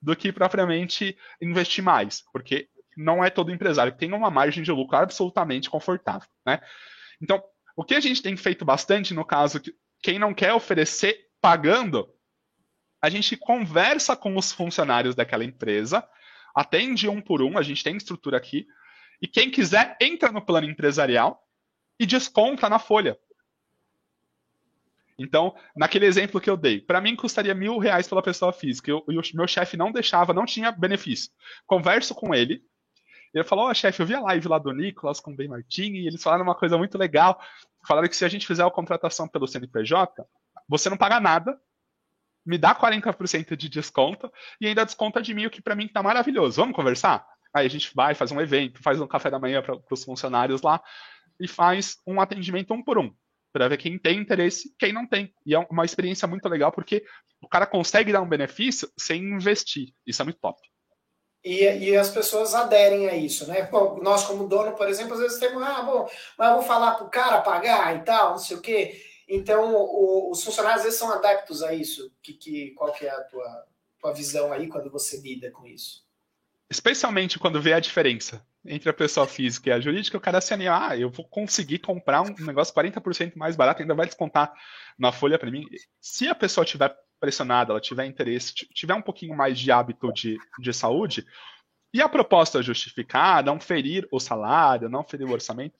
do 0.01 0.15
que 0.15 0.31
propriamente 0.31 1.15
investir 1.39 1.83
mais, 1.83 2.23
porque 2.33 2.67
não 2.97 3.23
é 3.23 3.29
todo 3.29 3.51
empresário 3.51 3.93
que 3.93 3.99
tem 3.99 4.11
uma 4.11 4.31
margem 4.31 4.63
de 4.63 4.71
lucro 4.71 4.97
absolutamente 4.97 5.69
confortável, 5.69 6.27
né? 6.45 6.59
Então, 7.21 7.41
o 7.81 7.83
que 7.83 7.95
a 7.95 7.99
gente 7.99 8.21
tem 8.21 8.37
feito 8.37 8.63
bastante 8.63 9.11
no 9.11 9.25
caso 9.25 9.59
quem 10.03 10.19
não 10.19 10.35
quer 10.35 10.53
oferecer 10.53 11.31
pagando, 11.41 12.07
a 13.01 13.09
gente 13.09 13.35
conversa 13.35 14.15
com 14.15 14.37
os 14.37 14.51
funcionários 14.51 15.15
daquela 15.15 15.43
empresa, 15.43 16.07
atende 16.53 17.09
um 17.09 17.19
por 17.19 17.41
um, 17.41 17.57
a 17.57 17.63
gente 17.63 17.83
tem 17.83 17.97
estrutura 17.97 18.37
aqui, 18.37 18.67
e 19.19 19.27
quem 19.27 19.49
quiser 19.49 19.97
entra 19.99 20.31
no 20.31 20.45
plano 20.45 20.69
empresarial 20.69 21.43
e 21.99 22.05
desconta 22.05 22.69
na 22.69 22.77
folha. 22.77 23.17
Então, 25.17 25.55
naquele 25.75 26.05
exemplo 26.05 26.39
que 26.39 26.51
eu 26.51 26.57
dei, 26.57 26.81
para 26.81 27.01
mim 27.01 27.15
custaria 27.15 27.55
mil 27.55 27.79
reais 27.79 28.07
pela 28.07 28.21
pessoa 28.21 28.53
física, 28.53 28.91
e 28.91 28.93
o 28.93 29.23
meu 29.33 29.47
chefe 29.47 29.75
não 29.75 29.91
deixava, 29.91 30.35
não 30.35 30.45
tinha 30.45 30.71
benefício. 30.71 31.31
Converso 31.65 32.13
com 32.13 32.35
ele, 32.35 32.63
ele 33.33 33.43
falou, 33.43 33.65
ó, 33.65 33.71
oh, 33.71 33.73
chefe, 33.73 34.01
eu 34.01 34.05
vi 34.05 34.13
a 34.13 34.21
live 34.21 34.47
lá 34.47 34.59
do 34.59 34.73
Nicolas 34.73 35.19
com 35.19 35.31
o 35.31 35.35
Ben 35.35 35.47
Martini, 35.47 36.01
e 36.01 36.07
eles 36.07 36.21
falaram 36.21 36.43
uma 36.43 36.55
coisa 36.55 36.77
muito 36.77 36.97
legal, 36.97 37.41
falaram 37.87 38.07
que 38.07 38.15
se 38.15 38.25
a 38.25 38.29
gente 38.29 38.47
fizer 38.47 38.63
a 38.63 38.71
contratação 38.71 39.27
pelo 39.27 39.47
CNPJ, 39.47 40.25
você 40.67 40.89
não 40.89 40.97
paga 40.97 41.19
nada, 41.19 41.59
me 42.45 42.57
dá 42.57 42.73
40% 42.73 43.55
de 43.55 43.69
desconto, 43.69 44.31
e 44.59 44.67
ainda 44.67 44.85
desconta 44.85 45.21
de 45.21 45.33
mim, 45.33 45.45
o 45.45 45.49
que 45.49 45.61
para 45.61 45.75
mim 45.75 45.87
tá 45.87 46.01
maravilhoso. 46.01 46.61
Vamos 46.61 46.75
conversar? 46.75 47.25
Aí 47.53 47.65
a 47.65 47.69
gente 47.69 47.93
vai, 47.93 48.15
faz 48.15 48.31
um 48.31 48.41
evento, 48.41 48.81
faz 48.81 48.99
um 48.99 49.07
café 49.07 49.29
da 49.29 49.39
manhã 49.39 49.61
para 49.61 49.77
os 49.91 50.03
funcionários 50.03 50.61
lá, 50.61 50.81
e 51.39 51.47
faz 51.47 51.97
um 52.05 52.21
atendimento 52.21 52.73
um 52.73 52.83
por 52.83 52.97
um 52.97 53.13
para 53.51 53.67
ver 53.67 53.77
quem 53.77 53.97
tem 53.97 54.19
interesse 54.19 54.73
quem 54.79 54.93
não 54.93 55.05
tem. 55.05 55.33
E 55.45 55.53
é 55.53 55.59
uma 55.69 55.83
experiência 55.83 56.27
muito 56.27 56.47
legal 56.47 56.71
porque 56.71 57.03
o 57.41 57.47
cara 57.47 57.65
consegue 57.65 58.11
dar 58.11 58.21
um 58.21 58.29
benefício 58.29 58.89
sem 58.97 59.21
investir. 59.23 59.93
Isso 60.05 60.21
é 60.21 60.25
muito 60.25 60.39
top. 60.39 60.59
E, 61.43 61.63
e 61.63 61.97
as 61.97 62.09
pessoas 62.09 62.53
aderem 62.53 63.09
a 63.09 63.15
isso, 63.15 63.47
né? 63.47 63.67
Nós, 64.01 64.23
como 64.25 64.47
dono, 64.47 64.73
por 64.73 64.87
exemplo, 64.87 65.13
às 65.13 65.19
vezes 65.19 65.39
temos, 65.39 65.63
ah, 65.63 65.81
bom, 65.81 66.07
mas 66.37 66.49
eu 66.49 66.55
vou 66.55 66.63
falar 66.63 66.95
para 66.95 67.05
o 67.05 67.09
cara 67.09 67.41
pagar 67.41 67.95
e 67.95 68.01
tal, 68.03 68.31
não 68.31 68.37
sei 68.37 68.57
o 68.57 68.61
quê. 68.61 69.01
Então, 69.27 69.73
o, 69.73 70.29
os 70.29 70.43
funcionários 70.43 70.81
às 70.81 70.85
vezes 70.85 70.99
são 70.99 71.11
adeptos 71.11 71.63
a 71.63 71.73
isso. 71.73 72.11
Que, 72.21 72.33
que, 72.33 72.71
qual 72.71 72.91
que 72.91 73.05
é 73.05 73.09
a 73.09 73.21
tua, 73.23 73.65
tua 73.99 74.13
visão 74.13 74.53
aí 74.53 74.67
quando 74.67 74.91
você 74.91 75.17
lida 75.19 75.49
com 75.51 75.65
isso? 75.65 76.05
Especialmente 76.69 77.39
quando 77.39 77.61
vê 77.61 77.73
a 77.73 77.79
diferença 77.79 78.45
entre 78.65 78.89
a 78.89 78.93
pessoa 78.93 79.25
física 79.25 79.69
e 79.69 79.73
a 79.73 79.79
jurídica, 79.79 80.17
o 80.17 80.21
cara 80.21 80.39
se 80.39 80.53
anima, 80.53 80.89
ah, 80.89 80.97
eu 80.97 81.09
vou 81.09 81.25
conseguir 81.25 81.79
comprar 81.79 82.21
um 82.21 82.33
negócio 82.45 82.73
40% 82.73 83.35
mais 83.35 83.55
barato, 83.55 83.81
ainda 83.81 83.95
vai 83.95 84.05
descontar 84.05 84.53
na 84.97 85.11
folha 85.11 85.39
para 85.39 85.49
mim. 85.49 85.65
Se 85.99 86.27
a 86.27 86.35
pessoa 86.35 86.63
tiver 86.63 86.95
pressionada, 87.21 87.71
ela 87.71 87.79
tiver 87.79 88.05
interesse, 88.05 88.53
tiver 88.53 88.95
um 88.95 89.01
pouquinho 89.01 89.37
mais 89.37 89.57
de 89.57 89.71
hábito 89.71 90.11
de, 90.11 90.37
de 90.59 90.73
saúde, 90.73 91.25
e 91.93 92.01
a 92.01 92.09
proposta 92.09 92.61
justificada, 92.61 93.51
não 93.51 93.59
ferir 93.59 94.07
o 94.11 94.19
salário, 94.19 94.89
não 94.89 95.03
ferir 95.03 95.27
o 95.27 95.31
orçamento, 95.31 95.75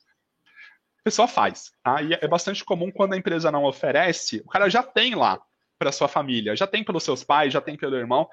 a 1.00 1.04
pessoa 1.04 1.28
faz. 1.28 1.72
Tá? 1.84 2.02
E 2.02 2.14
é 2.14 2.28
bastante 2.28 2.64
comum 2.64 2.92
quando 2.92 3.14
a 3.14 3.18
empresa 3.18 3.52
não 3.52 3.66
oferece, 3.66 4.42
o 4.46 4.50
cara 4.50 4.70
já 4.70 4.84
tem 4.84 5.16
lá 5.16 5.42
para 5.80 5.92
sua 5.92 6.08
família, 6.08 6.56
já 6.56 6.68
tem 6.68 6.84
pelos 6.84 7.04
seus 7.04 7.24
pais, 7.24 7.52
já 7.52 7.60
tem 7.60 7.76
pelo 7.76 7.98
irmão, 7.98 8.30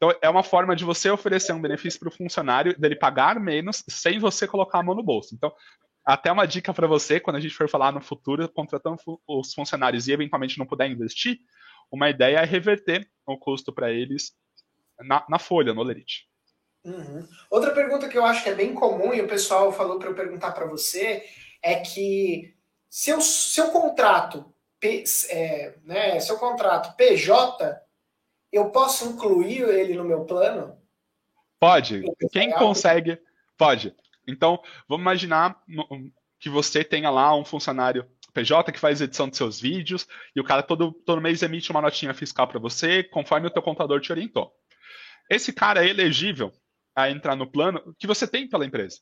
então, 0.00 0.18
é 0.22 0.30
uma 0.30 0.42
forma 0.42 0.74
de 0.74 0.82
você 0.82 1.10
oferecer 1.10 1.52
um 1.52 1.60
benefício 1.60 2.00
para 2.00 2.08
o 2.08 2.12
funcionário, 2.12 2.74
dele 2.80 2.96
pagar 2.96 3.38
menos, 3.38 3.84
sem 3.86 4.18
você 4.18 4.48
colocar 4.48 4.78
a 4.78 4.82
mão 4.82 4.94
no 4.94 5.02
bolso. 5.02 5.34
Então, 5.34 5.52
até 6.02 6.32
uma 6.32 6.46
dica 6.46 6.72
para 6.72 6.86
você, 6.86 7.20
quando 7.20 7.36
a 7.36 7.40
gente 7.40 7.54
for 7.54 7.68
falar 7.68 7.92
no 7.92 8.00
futuro, 8.00 8.48
contratando 8.48 8.96
os 9.28 9.52
funcionários 9.52 10.08
e 10.08 10.12
eventualmente 10.12 10.58
não 10.58 10.64
puder 10.64 10.90
investir, 10.90 11.38
uma 11.90 12.08
ideia 12.08 12.38
é 12.38 12.44
reverter 12.44 13.08
o 13.26 13.38
custo 13.38 13.72
para 13.72 13.90
eles 13.90 14.32
na, 15.00 15.24
na, 15.28 15.38
folha, 15.38 15.74
no 15.74 15.82
Lerite. 15.82 16.28
Uhum. 16.84 17.26
Outra 17.50 17.72
pergunta 17.72 18.08
que 18.08 18.16
eu 18.16 18.24
acho 18.24 18.42
que 18.42 18.48
é 18.48 18.54
bem 18.54 18.74
comum, 18.74 19.12
e 19.12 19.20
o 19.20 19.28
pessoal 19.28 19.72
falou 19.72 19.98
para 19.98 20.08
eu 20.08 20.14
perguntar 20.14 20.52
para 20.52 20.66
você, 20.66 21.24
é 21.62 21.76
que 21.76 22.54
se 22.88 23.10
eu, 23.10 23.20
se 23.20 23.60
eu 23.60 23.70
contrato, 23.70 24.52
é, 25.28 25.78
né, 25.84 26.20
se 26.20 26.30
eu 26.30 26.38
contrato 26.38 26.96
PJ, 26.96 27.80
eu 28.52 28.70
posso 28.70 29.08
incluir 29.08 29.62
ele 29.62 29.94
no 29.94 30.04
meu 30.04 30.24
plano? 30.24 30.78
Pode. 31.58 32.02
Quem 32.32 32.50
consegue, 32.52 33.20
pode. 33.56 33.94
Então, 34.26 34.62
vamos 34.88 35.02
imaginar 35.02 35.62
que 36.38 36.48
você 36.48 36.82
tenha 36.82 37.10
lá 37.10 37.34
um 37.34 37.44
funcionário 37.44 38.10
PJ 38.30 38.72
que 38.72 38.78
faz 38.78 39.00
edição 39.00 39.28
de 39.28 39.36
seus 39.36 39.60
vídeos 39.60 40.06
e 40.34 40.40
o 40.40 40.44
cara 40.44 40.62
todo, 40.62 40.92
todo 41.04 41.20
mês 41.20 41.42
emite 41.42 41.70
uma 41.70 41.82
notinha 41.82 42.14
fiscal 42.14 42.46
para 42.46 42.58
você, 42.58 43.02
conforme 43.02 43.46
o 43.46 43.50
teu 43.50 43.62
contador 43.62 44.00
te 44.00 44.12
orientou. 44.12 44.52
Esse 45.30 45.52
cara 45.52 45.84
é 45.84 45.88
elegível 45.88 46.52
a 46.94 47.10
entrar 47.10 47.36
no 47.36 47.50
plano 47.50 47.94
que 47.98 48.06
você 48.06 48.26
tem 48.26 48.48
pela 48.48 48.66
empresa. 48.66 48.98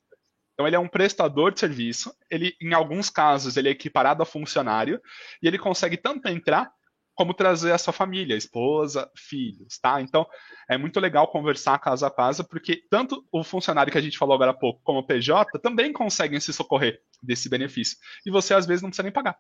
Então 0.55 0.67
ele 0.67 0.77
é 0.77 0.79
um 0.79 0.89
prestador 0.89 1.53
de 1.53 1.61
serviço, 1.61 2.13
ele 2.31 2.55
em 2.61 2.75
alguns 2.75 3.09
casos 3.09 3.57
ele 3.57 3.69
é 3.69 3.73
equiparado 3.73 4.23
a 4.23 4.27
funcionário 4.27 5.01
e 5.43 5.47
ele 5.47 5.59
consegue 5.59 5.97
tanto 5.97 6.29
entrar 6.29 6.71
como 7.19 7.35
trazer 7.35 7.73
a 7.73 7.79
sua 7.79 7.93
família, 7.93 8.37
esposa, 8.37 9.11
filhos, 9.17 9.77
tá? 9.81 10.01
Então, 10.01 10.25
é 10.71 10.79
muito 10.79 11.01
legal 11.01 11.27
conversar 11.27 11.77
casa 11.81 12.07
a 12.07 12.11
casa, 12.13 12.45
porque 12.45 12.81
tanto 12.89 13.27
o 13.33 13.43
funcionário 13.43 13.91
que 13.91 13.99
a 13.99 14.01
gente 14.01 14.17
falou 14.17 14.37
agora 14.37 14.53
há 14.53 14.55
pouco, 14.55 14.81
como 14.85 15.01
o 15.01 15.07
PJ, 15.07 15.59
também 15.59 15.93
conseguem 15.93 16.39
se 16.39 16.53
socorrer 16.53 17.01
desse 17.23 17.49
benefício. 17.49 17.97
E 18.25 18.31
você, 18.31 18.55
às 18.55 18.67
vezes, 18.67 18.83
não 18.83 18.91
precisa 18.91 19.03
nem 19.05 19.13
pagar. 19.13 19.39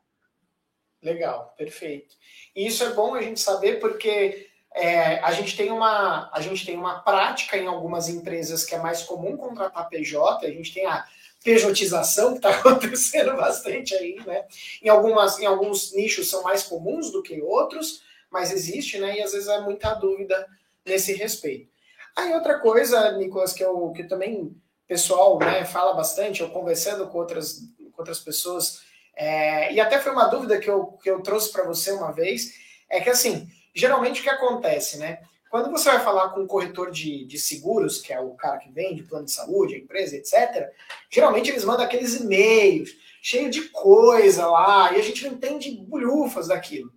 Legal, 1.02 1.54
perfeito. 1.56 2.14
E 2.54 2.66
isso 2.66 2.82
é 2.82 2.90
bom 2.90 3.14
a 3.14 3.22
gente 3.22 3.40
saber, 3.40 3.78
porque 3.78 4.48
é, 4.74 5.18
a, 5.20 5.32
gente 5.32 5.56
tem 5.56 5.70
uma, 5.70 6.30
a 6.32 6.40
gente 6.40 6.66
tem 6.66 6.76
uma 6.76 7.00
prática 7.00 7.56
em 7.56 7.66
algumas 7.66 8.08
empresas 8.08 8.64
que 8.64 8.74
é 8.74 8.78
mais 8.78 9.02
comum 9.02 9.36
contratar 9.36 9.88
PJ, 9.88 10.46
a 10.46 10.50
gente 10.50 10.74
tem 10.74 10.86
a 10.86 11.06
pejotização 11.42 12.32
que 12.32 12.38
está 12.38 12.50
acontecendo 12.58 13.36
bastante 13.36 13.94
aí, 13.94 14.20
né? 14.26 14.44
Em, 14.82 14.88
algumas, 14.88 15.38
em 15.38 15.46
alguns 15.46 15.94
nichos 15.94 16.28
são 16.28 16.42
mais 16.42 16.64
comuns 16.64 17.10
do 17.12 17.22
que 17.22 17.40
outros, 17.40 18.02
mas 18.30 18.52
existe, 18.52 18.98
né? 18.98 19.18
E 19.18 19.22
às 19.22 19.32
vezes 19.32 19.48
há 19.48 19.60
muita 19.60 19.94
dúvida 19.94 20.46
nesse 20.84 21.12
respeito. 21.14 21.70
Aí 22.16 22.34
outra 22.34 22.58
coisa, 22.58 23.12
Nicolas, 23.12 23.52
que 23.52 23.62
eu 23.62 23.92
que 23.92 24.02
também 24.04 24.54
pessoal 24.88 25.38
né, 25.38 25.64
fala 25.66 25.92
bastante, 25.92 26.40
eu 26.40 26.48
conversando 26.48 27.06
com 27.08 27.18
outras, 27.18 27.60
com 27.92 27.98
outras 27.98 28.18
pessoas, 28.18 28.80
é, 29.14 29.72
e 29.72 29.80
até 29.80 30.00
foi 30.00 30.12
uma 30.12 30.28
dúvida 30.28 30.58
que 30.58 30.68
eu, 30.68 30.86
que 31.02 31.10
eu 31.10 31.20
trouxe 31.20 31.52
para 31.52 31.64
você 31.64 31.92
uma 31.92 32.10
vez, 32.10 32.54
é 32.88 33.00
que 33.00 33.10
assim, 33.10 33.48
geralmente 33.74 34.20
o 34.20 34.22
que 34.22 34.30
acontece, 34.30 34.96
né? 34.96 35.20
Quando 35.50 35.70
você 35.70 35.90
vai 35.90 36.00
falar 36.00 36.30
com 36.30 36.40
um 36.40 36.46
corretor 36.46 36.90
de, 36.90 37.24
de 37.24 37.38
seguros, 37.38 38.00
que 38.00 38.12
é 38.12 38.20
o 38.20 38.34
cara 38.34 38.58
que 38.58 38.70
vende 38.70 39.02
plano 39.02 39.24
de 39.24 39.32
saúde, 39.32 39.74
a 39.74 39.78
empresa, 39.78 40.16
etc., 40.16 40.68
geralmente 41.10 41.50
eles 41.50 41.64
mandam 41.64 41.84
aqueles 41.84 42.20
e-mails 42.20 42.90
cheio 43.22 43.50
de 43.50 43.68
coisa 43.70 44.46
lá, 44.46 44.92
e 44.92 45.00
a 45.00 45.02
gente 45.02 45.26
não 45.26 45.34
entende 45.34 45.70
bulhufas 45.70 46.48
daquilo. 46.48 46.92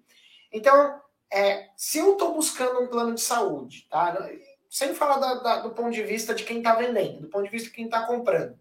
Então, 0.52 1.00
é, 1.32 1.70
se 1.78 1.98
eu 1.98 2.14
estou 2.14 2.34
buscando 2.34 2.82
um 2.82 2.88
plano 2.88 3.16
de 3.16 3.22
saúde, 3.22 3.88
tá? 3.90 4.30
Sem 4.72 4.96
falar 4.96 5.18
da, 5.18 5.34
da, 5.34 5.56
do 5.58 5.72
ponto 5.72 5.92
de 5.92 6.02
vista 6.02 6.34
de 6.34 6.46
quem 6.46 6.60
está 6.60 6.74
vendendo, 6.76 7.20
do 7.20 7.28
ponto 7.28 7.44
de 7.44 7.52
vista 7.52 7.68
de 7.68 7.76
quem 7.76 7.86
está 7.86 8.08
comprando, 8.08 8.58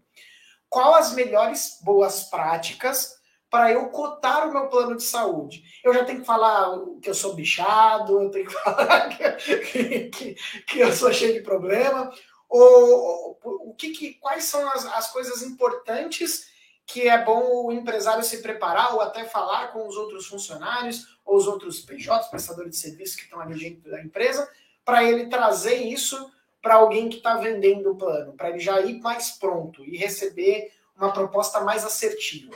qual 0.67 0.93
as 0.93 1.13
melhores 1.13 1.79
boas 1.81 2.23
práticas 2.25 3.15
para 3.49 3.71
eu 3.71 3.87
cotar 3.89 4.47
o 4.47 4.51
meu 4.51 4.67
plano 4.67 4.97
de 4.97 5.03
saúde. 5.03 5.63
Eu 5.81 5.93
já 5.93 6.03
tenho 6.03 6.19
que 6.19 6.25
falar 6.25 6.77
que 7.01 7.09
eu 7.09 7.13
sou 7.13 7.33
bichado, 7.33 8.21
eu 8.21 8.29
tenho 8.29 8.45
que 8.45 8.53
falar 8.61 9.09
que, 9.09 10.09
que, 10.09 10.35
que 10.67 10.79
eu 10.79 10.91
sou 10.91 11.13
cheio 11.13 11.33
de 11.33 11.41
problema. 11.41 12.11
Ou, 12.49 13.39
o 13.43 13.73
que, 13.73 13.91
que 13.91 14.13
quais 14.15 14.43
são 14.43 14.69
as, 14.69 14.85
as 14.87 15.11
coisas 15.11 15.41
importantes 15.41 16.49
que 16.85 17.07
é 17.07 17.23
bom 17.23 17.67
o 17.67 17.71
empresário 17.71 18.23
se 18.23 18.41
preparar 18.41 18.93
ou 18.93 19.01
até 19.01 19.23
falar 19.23 19.71
com 19.71 19.87
os 19.87 19.95
outros 19.95 20.27
funcionários 20.27 21.17
ou 21.23 21.37
os 21.37 21.47
outros 21.47 21.79
PJs, 21.79 22.27
prestadores 22.27 22.71
de 22.71 22.77
serviços 22.77 23.15
que 23.15 23.23
estão 23.23 23.39
ali 23.39 23.57
dentro 23.57 23.89
da 23.89 24.01
empresa, 24.01 24.49
para 24.85 25.03
ele 25.03 25.27
trazer 25.27 25.75
isso 25.75 26.31
para 26.61 26.75
alguém 26.75 27.09
que 27.09 27.17
está 27.17 27.37
vendendo 27.37 27.91
o 27.91 27.95
plano, 27.95 28.33
para 28.33 28.49
ele 28.49 28.59
já 28.59 28.79
ir 28.81 28.99
mais 28.99 29.31
pronto 29.31 29.83
e 29.83 29.97
receber 29.97 30.71
uma 30.95 31.11
proposta 31.11 31.59
mais 31.61 31.83
assertiva. 31.83 32.55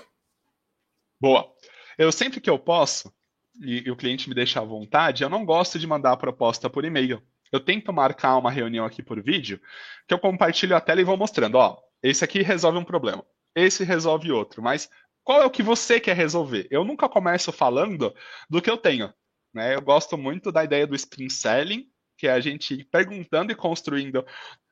Boa. 1.19 1.51
Eu 1.97 2.11
sempre 2.11 2.39
que 2.39 2.49
eu 2.49 2.59
posso, 2.59 3.11
e, 3.59 3.89
o 3.89 3.95
cliente 3.95 4.29
me 4.29 4.35
deixa 4.35 4.59
à 4.59 4.63
vontade, 4.63 5.23
eu 5.23 5.29
não 5.29 5.45
gosto 5.45 5.79
de 5.79 5.87
mandar 5.87 6.11
a 6.11 6.17
proposta 6.17 6.69
por 6.69 6.85
e-mail. 6.85 7.21
Eu 7.51 7.59
tento 7.59 7.93
marcar 7.93 8.37
uma 8.37 8.51
reunião 8.51 8.85
aqui 8.85 9.01
por 9.01 9.21
vídeo, 9.21 9.59
que 10.07 10.13
eu 10.13 10.19
compartilho 10.19 10.75
a 10.75 10.81
tela 10.81 11.01
e 11.01 11.05
vou 11.05 11.17
mostrando, 11.17 11.55
ó, 11.55 11.77
esse 12.03 12.23
aqui 12.23 12.41
resolve 12.41 12.77
um 12.77 12.83
problema, 12.83 13.25
esse 13.55 13.83
resolve 13.83 14.31
outro, 14.31 14.61
mas 14.61 14.89
qual 15.23 15.41
é 15.41 15.45
o 15.45 15.49
que 15.49 15.63
você 15.63 15.99
quer 15.99 16.15
resolver? 16.15 16.67
Eu 16.69 16.83
nunca 16.83 17.09
começo 17.09 17.51
falando 17.51 18.13
do 18.47 18.61
que 18.61 18.69
eu 18.69 18.77
tenho. 18.77 19.11
Né? 19.51 19.73
Eu 19.73 19.81
gosto 19.81 20.17
muito 20.17 20.51
da 20.51 20.63
ideia 20.63 20.85
do 20.85 20.95
spin 20.95 21.29
selling, 21.29 21.89
que 22.17 22.27
é 22.27 22.31
a 22.31 22.39
gente 22.39 22.73
ir 22.73 22.83
perguntando 22.85 23.51
e 23.51 23.55
construindo 23.55 24.25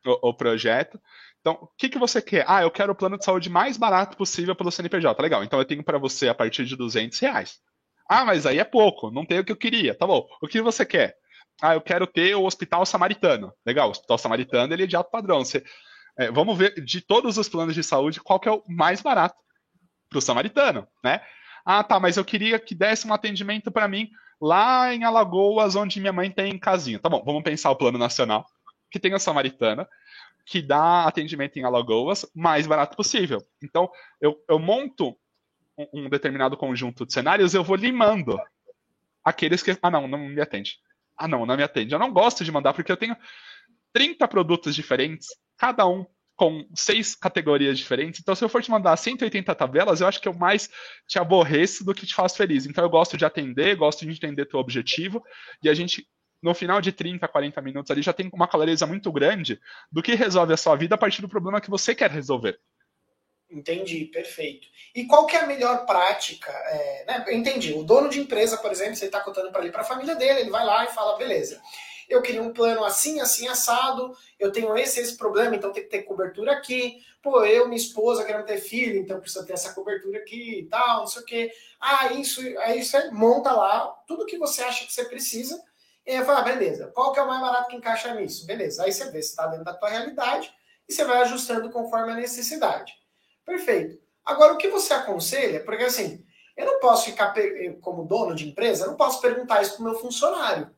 o, 0.06 0.30
o 0.30 0.34
projeto. 0.34 1.00
Então, 1.42 1.54
o 1.62 1.68
que, 1.78 1.90
que 1.90 2.00
você 2.00 2.22
quer? 2.22 2.46
Ah, 2.48 2.62
eu 2.62 2.72
quero 2.72 2.94
o 2.94 2.96
plano 2.96 3.18
de 3.18 3.26
saúde 3.26 3.50
mais 3.50 3.78
barato 3.78 4.16
possível 4.16 4.56
pelo 4.56 4.72
CNPJ. 4.72 5.22
Legal, 5.22 5.44
então 5.44 5.60
eu 5.60 5.66
tenho 5.66 5.84
para 5.84 5.98
você 5.98 6.30
a 6.30 6.34
partir 6.34 6.66
de 6.66 6.76
200 6.76 7.20
reais. 7.20 7.60
Ah, 8.10 8.24
mas 8.26 8.46
aí 8.46 8.60
é 8.60 8.64
pouco, 8.64 9.12
não 9.12 9.26
tem 9.26 9.40
o 9.40 9.46
que 9.46 9.52
eu 9.52 9.58
queria. 9.58 9.96
Tá 9.96 10.08
bom, 10.08 10.28
o 10.42 10.48
que 10.48 10.62
você 10.62 10.86
quer? 10.86 11.16
Ah, 11.62 11.74
eu 11.74 11.82
quero 11.82 12.08
ter 12.08 12.36
o 12.36 12.46
Hospital 12.46 12.86
Samaritano. 12.86 13.54
Legal, 13.66 13.88
o 13.88 13.92
Hospital 13.92 14.18
Samaritano 14.18 14.74
ele 14.74 14.84
é 14.84 14.88
de 14.88 14.96
alto 14.96 15.12
padrão. 15.12 15.44
Você, 15.44 15.64
é, 16.18 16.32
vamos 16.32 16.58
ver 16.58 16.74
de 16.84 17.02
todos 17.02 17.38
os 17.38 17.50
planos 17.50 17.76
de 17.76 17.84
saúde 17.84 18.22
qual 18.22 18.40
que 18.40 18.48
é 18.48 18.52
o 18.52 18.64
mais 18.68 19.02
barato 19.02 19.36
para 20.10 20.20
o 20.20 20.22
Samaritano, 20.22 20.88
né? 21.04 21.22
Ah, 21.66 21.84
tá, 21.84 22.00
mas 22.00 22.18
eu 22.18 22.26
queria 22.26 22.60
que 22.60 22.76
desse 22.76 23.08
um 23.08 23.14
atendimento 23.14 23.72
para 23.72 23.88
mim 23.88 24.10
lá 24.42 24.94
em 24.94 25.04
Alagoas, 25.04 25.76
onde 25.76 26.00
minha 26.00 26.14
mãe 26.14 26.30
tem 26.30 26.58
casinha. 26.58 27.00
Tá 27.00 27.10
bom, 27.10 27.24
vamos 27.26 27.44
pensar 27.44 27.72
o 27.72 27.76
plano 27.76 27.98
nacional, 27.98 28.46
que 28.90 29.00
tem 29.00 29.14
a 29.14 29.20
Samaritana, 29.20 29.88
que 30.46 30.62
dá 30.62 31.06
atendimento 31.06 31.58
em 31.58 31.64
Alagoas 31.64 32.26
mais 32.36 32.68
barato 32.68 32.96
possível. 32.96 33.42
Então, 33.62 33.90
eu, 34.20 34.38
eu 34.50 34.60
monto 34.60 35.18
um, 35.78 36.06
um 36.06 36.10
determinado 36.10 36.58
conjunto 36.58 37.06
de 37.06 37.14
cenários, 37.14 37.54
eu 37.54 37.64
vou 37.64 37.76
limando 37.76 38.40
aqueles 39.24 39.64
que. 39.64 39.78
Ah, 39.82 39.90
não, 39.90 40.08
não 40.08 40.20
me 40.20 40.42
atende. 40.42 40.80
Ah, 41.18 41.28
não, 41.28 41.46
não 41.46 41.56
me 41.56 41.64
atende. 41.64 41.94
Eu 41.94 42.00
não 42.00 42.12
gosto 42.12 42.44
de 42.44 42.52
mandar 42.52 42.74
porque 42.74 42.92
eu 42.92 42.98
tenho 42.98 43.16
30 43.94 44.28
produtos 44.28 44.76
diferentes, 44.76 45.28
cada 45.58 45.88
um 45.88 46.06
com 46.36 46.66
seis 46.76 47.16
categorias 47.16 47.78
diferentes. 47.78 48.20
Então, 48.22 48.36
se 48.36 48.44
eu 48.44 48.50
for 48.50 48.62
te 48.62 48.72
mandar 48.72 48.98
180 48.98 49.54
tabelas, 49.54 50.02
eu 50.02 50.08
acho 50.08 50.20
que 50.20 50.28
eu 50.28 50.34
mais 50.34 50.70
te 51.08 51.20
aborreço 51.20 51.86
do 51.86 51.94
que 51.94 52.06
te 52.06 52.16
faço 52.16 52.38
feliz. 52.38 52.66
Então, 52.66 52.84
eu 52.84 52.90
gosto 52.90 53.18
de 53.18 53.26
atender, 53.26 53.76
gosto 53.76 54.06
de 54.06 54.12
entender 54.12 54.46
teu 54.46 54.60
objetivo, 54.60 55.24
e 55.62 55.70
a 55.70 55.74
gente, 55.74 56.08
no 56.42 56.54
final 56.54 56.82
de 56.82 56.92
30, 56.92 57.28
40 57.28 57.62
minutos 57.62 57.92
ali, 57.92 58.02
já 58.02 58.14
tem 58.14 58.30
uma 58.34 58.48
clareza 58.48 58.88
muito 58.88 59.12
grande 59.12 59.60
do 59.92 60.02
que 60.02 60.16
resolve 60.16 60.54
a 60.54 60.58
sua 60.58 60.76
vida 60.76 60.96
a 60.96 60.98
partir 60.98 61.22
do 61.22 61.30
problema 61.30 61.62
que 61.62 61.70
você 61.70 61.94
quer 61.94 62.10
resolver. 62.10 62.60
Entendi, 63.50 64.06
perfeito. 64.06 64.68
E 64.96 65.06
qual 65.06 65.28
que 65.28 65.36
é 65.36 65.42
a 65.42 65.46
melhor 65.46 65.86
prática? 65.86 66.52
É, 66.52 67.06
né? 67.06 67.26
Entendi. 67.34 67.72
O 67.74 67.84
dono 67.84 68.10
de 68.10 68.20
empresa, 68.20 68.58
por 68.58 68.72
exemplo, 68.72 68.96
você 68.96 69.06
está 69.06 69.20
contando 69.20 69.52
para 69.52 69.62
ele 69.62 69.72
para 69.72 69.82
a 69.82 69.86
família 69.86 70.16
dele, 70.16 70.40
ele 70.40 70.50
vai 70.50 70.66
lá 70.66 70.86
e 70.86 70.88
fala, 70.88 71.20
beleza 71.20 71.62
eu 72.10 72.22
queria 72.22 72.42
um 72.42 72.54
plano 72.54 72.84
assim, 72.84 73.20
assim, 73.20 73.48
assado, 73.48 74.16
eu 74.40 74.52
tenho 74.52 74.76
esse, 74.78 75.00
esse 75.00 75.18
problema, 75.18 75.56
então 75.56 75.72
tem 75.72 75.84
que 75.84 75.90
ter 75.90 76.04
cobertura 76.04 76.52
aqui. 76.52 77.04
Pô, 77.22 77.44
eu, 77.46 77.66
minha 77.66 77.78
esposa, 77.78 78.26
querendo 78.26 78.46
ter 78.46 78.58
filho, 78.58 78.98
então 78.98 79.20
precisa 79.20 79.46
ter 79.46 79.54
essa 79.54 79.74
cobertura 79.74 80.20
aqui 80.20 80.60
e 80.60 80.66
tal, 80.66 81.00
não 81.00 81.08
sei 81.08 81.22
o 81.22 81.26
quê. 81.26 81.52
Ah, 81.80 82.12
isso, 82.14 82.42
aí 82.60 82.84
você 82.84 83.10
monta 83.12 83.52
lá 83.54 83.88
tudo 84.08 84.26
que 84.26 84.38
você 84.38 84.62
acha 84.62 84.86
que 84.86 84.94
você 84.94 85.06
precisa. 85.06 85.62
E 86.06 86.12
aí 86.12 86.26
fala, 86.26 86.40
ah, 86.40 86.44
beleza, 86.44 86.92
qual 86.94 87.14
que 87.14 87.20
é 87.20 87.24
o 87.24 87.28
mais 87.28 87.40
barato 87.40 87.70
que 87.70 87.78
encaixa 87.78 88.14
nisso? 88.14 88.46
Beleza, 88.46 88.84
aí 88.84 88.92
você 88.92 89.10
vê 89.10 89.22
se 89.22 89.30
está 89.30 89.48
dentro 89.48 89.64
da 89.64 89.74
tua 89.74 89.90
realidade 89.90 90.54
e 90.88 90.94
você 90.94 91.06
vai 91.06 91.22
ajustando 91.22 91.72
conforme 91.72 92.12
a 92.12 92.16
necessidade. 92.16 92.94
Perfeito. 93.46 93.98
Agora, 94.26 94.54
o 94.54 94.58
que 94.58 94.68
você 94.68 94.94
aconselha, 94.94 95.64
porque 95.64 95.84
assim, 95.84 96.26
eu 96.58 96.66
não 96.66 96.80
posso 96.80 97.06
ficar, 97.06 97.34
como 97.82 98.06
dono 98.06 98.36
de 98.36 98.50
empresa, 98.50 98.84
eu 98.84 98.90
não 98.90 98.98
posso 98.98 99.22
perguntar 99.22 99.62
isso 99.62 99.76
para 99.76 99.82
o 99.82 99.86
meu 99.86 100.00
funcionário 100.00 100.70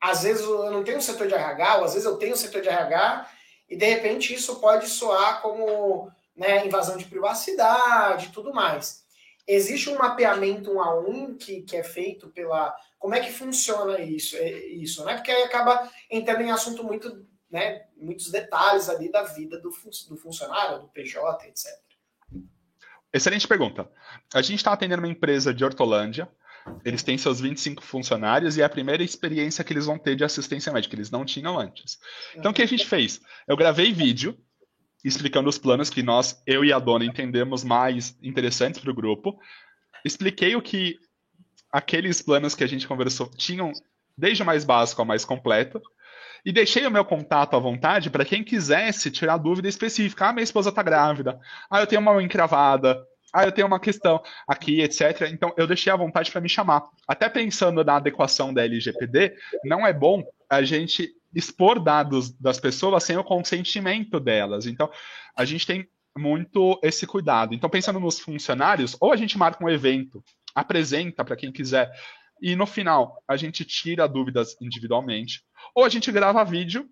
às 0.00 0.22
vezes 0.22 0.42
eu 0.42 0.70
não 0.70 0.84
tenho 0.84 0.98
um 0.98 1.02
setor 1.02 1.26
de 1.26 1.34
RH, 1.34 1.78
ou 1.78 1.84
às 1.84 1.92
vezes 1.94 2.06
eu 2.06 2.16
tenho 2.16 2.34
um 2.34 2.36
setor 2.36 2.62
de 2.62 2.68
RH, 2.68 3.30
e 3.68 3.76
de 3.76 3.84
repente 3.84 4.34
isso 4.34 4.60
pode 4.60 4.88
soar 4.88 5.42
como 5.42 6.10
né, 6.36 6.64
invasão 6.66 6.96
de 6.96 7.06
privacidade 7.06 8.26
e 8.26 8.32
tudo 8.32 8.52
mais. 8.52 9.04
Existe 9.46 9.88
um 9.88 9.98
mapeamento 9.98 10.72
um 10.72 10.80
a 10.80 10.98
um 10.98 11.36
que, 11.36 11.62
que 11.62 11.76
é 11.76 11.82
feito 11.82 12.28
pela. 12.28 12.74
Como 12.98 13.14
é 13.14 13.20
que 13.20 13.32
funciona 13.32 14.00
isso? 14.00 14.36
É, 14.36 14.50
isso 14.66 15.04
né? 15.04 15.14
Porque 15.14 15.30
aí 15.30 15.42
acaba 15.44 15.88
entrando 16.10 16.42
em 16.42 16.50
assunto 16.50 16.82
muito, 16.82 17.24
né, 17.48 17.86
muitos 17.96 18.30
detalhes 18.30 18.88
ali 18.88 19.10
da 19.10 19.22
vida 19.22 19.60
do, 19.60 19.70
do 20.08 20.16
funcionário, 20.16 20.80
do 20.80 20.88
PJ, 20.88 21.46
etc. 21.46 21.66
Excelente 23.12 23.46
pergunta. 23.46 23.88
A 24.34 24.42
gente 24.42 24.56
está 24.56 24.72
atendendo 24.72 25.00
uma 25.00 25.12
empresa 25.12 25.54
de 25.54 25.64
Hortolândia, 25.64 26.28
eles 26.84 27.02
têm 27.02 27.18
seus 27.18 27.40
25 27.40 27.82
funcionários 27.82 28.56
e 28.56 28.62
é 28.62 28.64
a 28.64 28.68
primeira 28.68 29.02
experiência 29.02 29.64
que 29.64 29.72
eles 29.72 29.86
vão 29.86 29.98
ter 29.98 30.16
de 30.16 30.24
assistência 30.24 30.72
médica, 30.72 30.94
eles 30.94 31.10
não 31.10 31.24
tinham 31.24 31.58
antes. 31.58 31.98
Então, 32.34 32.50
o 32.50 32.54
que 32.54 32.62
a 32.62 32.66
gente 32.66 32.86
fez? 32.86 33.20
Eu 33.46 33.56
gravei 33.56 33.92
vídeo 33.92 34.36
explicando 35.04 35.48
os 35.48 35.58
planos 35.58 35.88
que 35.88 36.02
nós, 36.02 36.42
eu 36.46 36.64
e 36.64 36.72
a 36.72 36.78
dona, 36.78 37.04
entendemos 37.04 37.62
mais 37.62 38.18
interessantes 38.22 38.80
para 38.80 38.90
o 38.90 38.94
grupo. 38.94 39.38
Expliquei 40.04 40.56
o 40.56 40.62
que 40.62 40.98
aqueles 41.70 42.20
planos 42.20 42.54
que 42.54 42.64
a 42.64 42.66
gente 42.66 42.88
conversou 42.88 43.30
tinham, 43.36 43.72
desde 44.16 44.42
o 44.42 44.46
mais 44.46 44.64
básico 44.64 45.00
ao 45.00 45.06
mais 45.06 45.24
completo. 45.24 45.80
E 46.44 46.52
deixei 46.52 46.86
o 46.86 46.90
meu 46.90 47.04
contato 47.04 47.56
à 47.56 47.58
vontade 47.58 48.10
para 48.10 48.24
quem 48.24 48.44
quisesse 48.44 49.10
tirar 49.10 49.36
dúvida 49.36 49.68
específica. 49.68 50.28
Ah, 50.28 50.32
minha 50.32 50.44
esposa 50.44 50.70
está 50.70 50.82
grávida. 50.82 51.38
Ah, 51.68 51.80
eu 51.80 51.86
tenho 51.86 52.00
uma 52.00 52.22
encravada 52.22 52.96
ah, 53.36 53.44
eu 53.44 53.52
tenho 53.52 53.66
uma 53.66 53.78
questão 53.78 54.22
aqui, 54.48 54.80
etc. 54.80 55.28
Então, 55.30 55.52
eu 55.58 55.66
deixei 55.66 55.92
à 55.92 55.96
vontade 55.96 56.30
para 56.32 56.40
me 56.40 56.48
chamar. 56.48 56.84
Até 57.06 57.28
pensando 57.28 57.84
na 57.84 57.96
adequação 57.96 58.54
da 58.54 58.64
LGPD, 58.64 59.36
não 59.62 59.86
é 59.86 59.92
bom 59.92 60.24
a 60.48 60.62
gente 60.62 61.14
expor 61.34 61.78
dados 61.78 62.30
das 62.32 62.58
pessoas 62.58 63.04
sem 63.04 63.18
o 63.18 63.22
consentimento 63.22 64.18
delas. 64.18 64.66
Então, 64.66 64.90
a 65.36 65.44
gente 65.44 65.66
tem 65.66 65.86
muito 66.16 66.80
esse 66.82 67.06
cuidado. 67.06 67.54
Então, 67.54 67.68
pensando 67.68 68.00
nos 68.00 68.18
funcionários, 68.18 68.96
ou 68.98 69.12
a 69.12 69.16
gente 69.16 69.36
marca 69.36 69.62
um 69.62 69.68
evento, 69.68 70.24
apresenta 70.54 71.22
para 71.22 71.36
quem 71.36 71.52
quiser, 71.52 71.92
e 72.40 72.56
no 72.56 72.66
final 72.66 73.22
a 73.28 73.36
gente 73.36 73.66
tira 73.66 74.08
dúvidas 74.08 74.56
individualmente, 74.62 75.42
ou 75.74 75.84
a 75.84 75.90
gente 75.90 76.10
grava 76.10 76.42
vídeo 76.42 76.88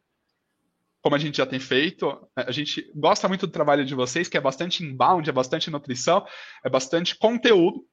como 1.04 1.14
a 1.14 1.18
gente 1.18 1.36
já 1.36 1.44
tem 1.44 1.60
feito. 1.60 2.26
A 2.34 2.50
gente 2.50 2.90
gosta 2.94 3.28
muito 3.28 3.46
do 3.46 3.52
trabalho 3.52 3.84
de 3.84 3.94
vocês, 3.94 4.26
que 4.26 4.38
é 4.38 4.40
bastante 4.40 4.82
inbound, 4.82 5.28
é 5.28 5.32
bastante 5.32 5.70
nutrição, 5.70 6.26
é 6.64 6.70
bastante 6.70 7.14
conteúdo. 7.14 7.84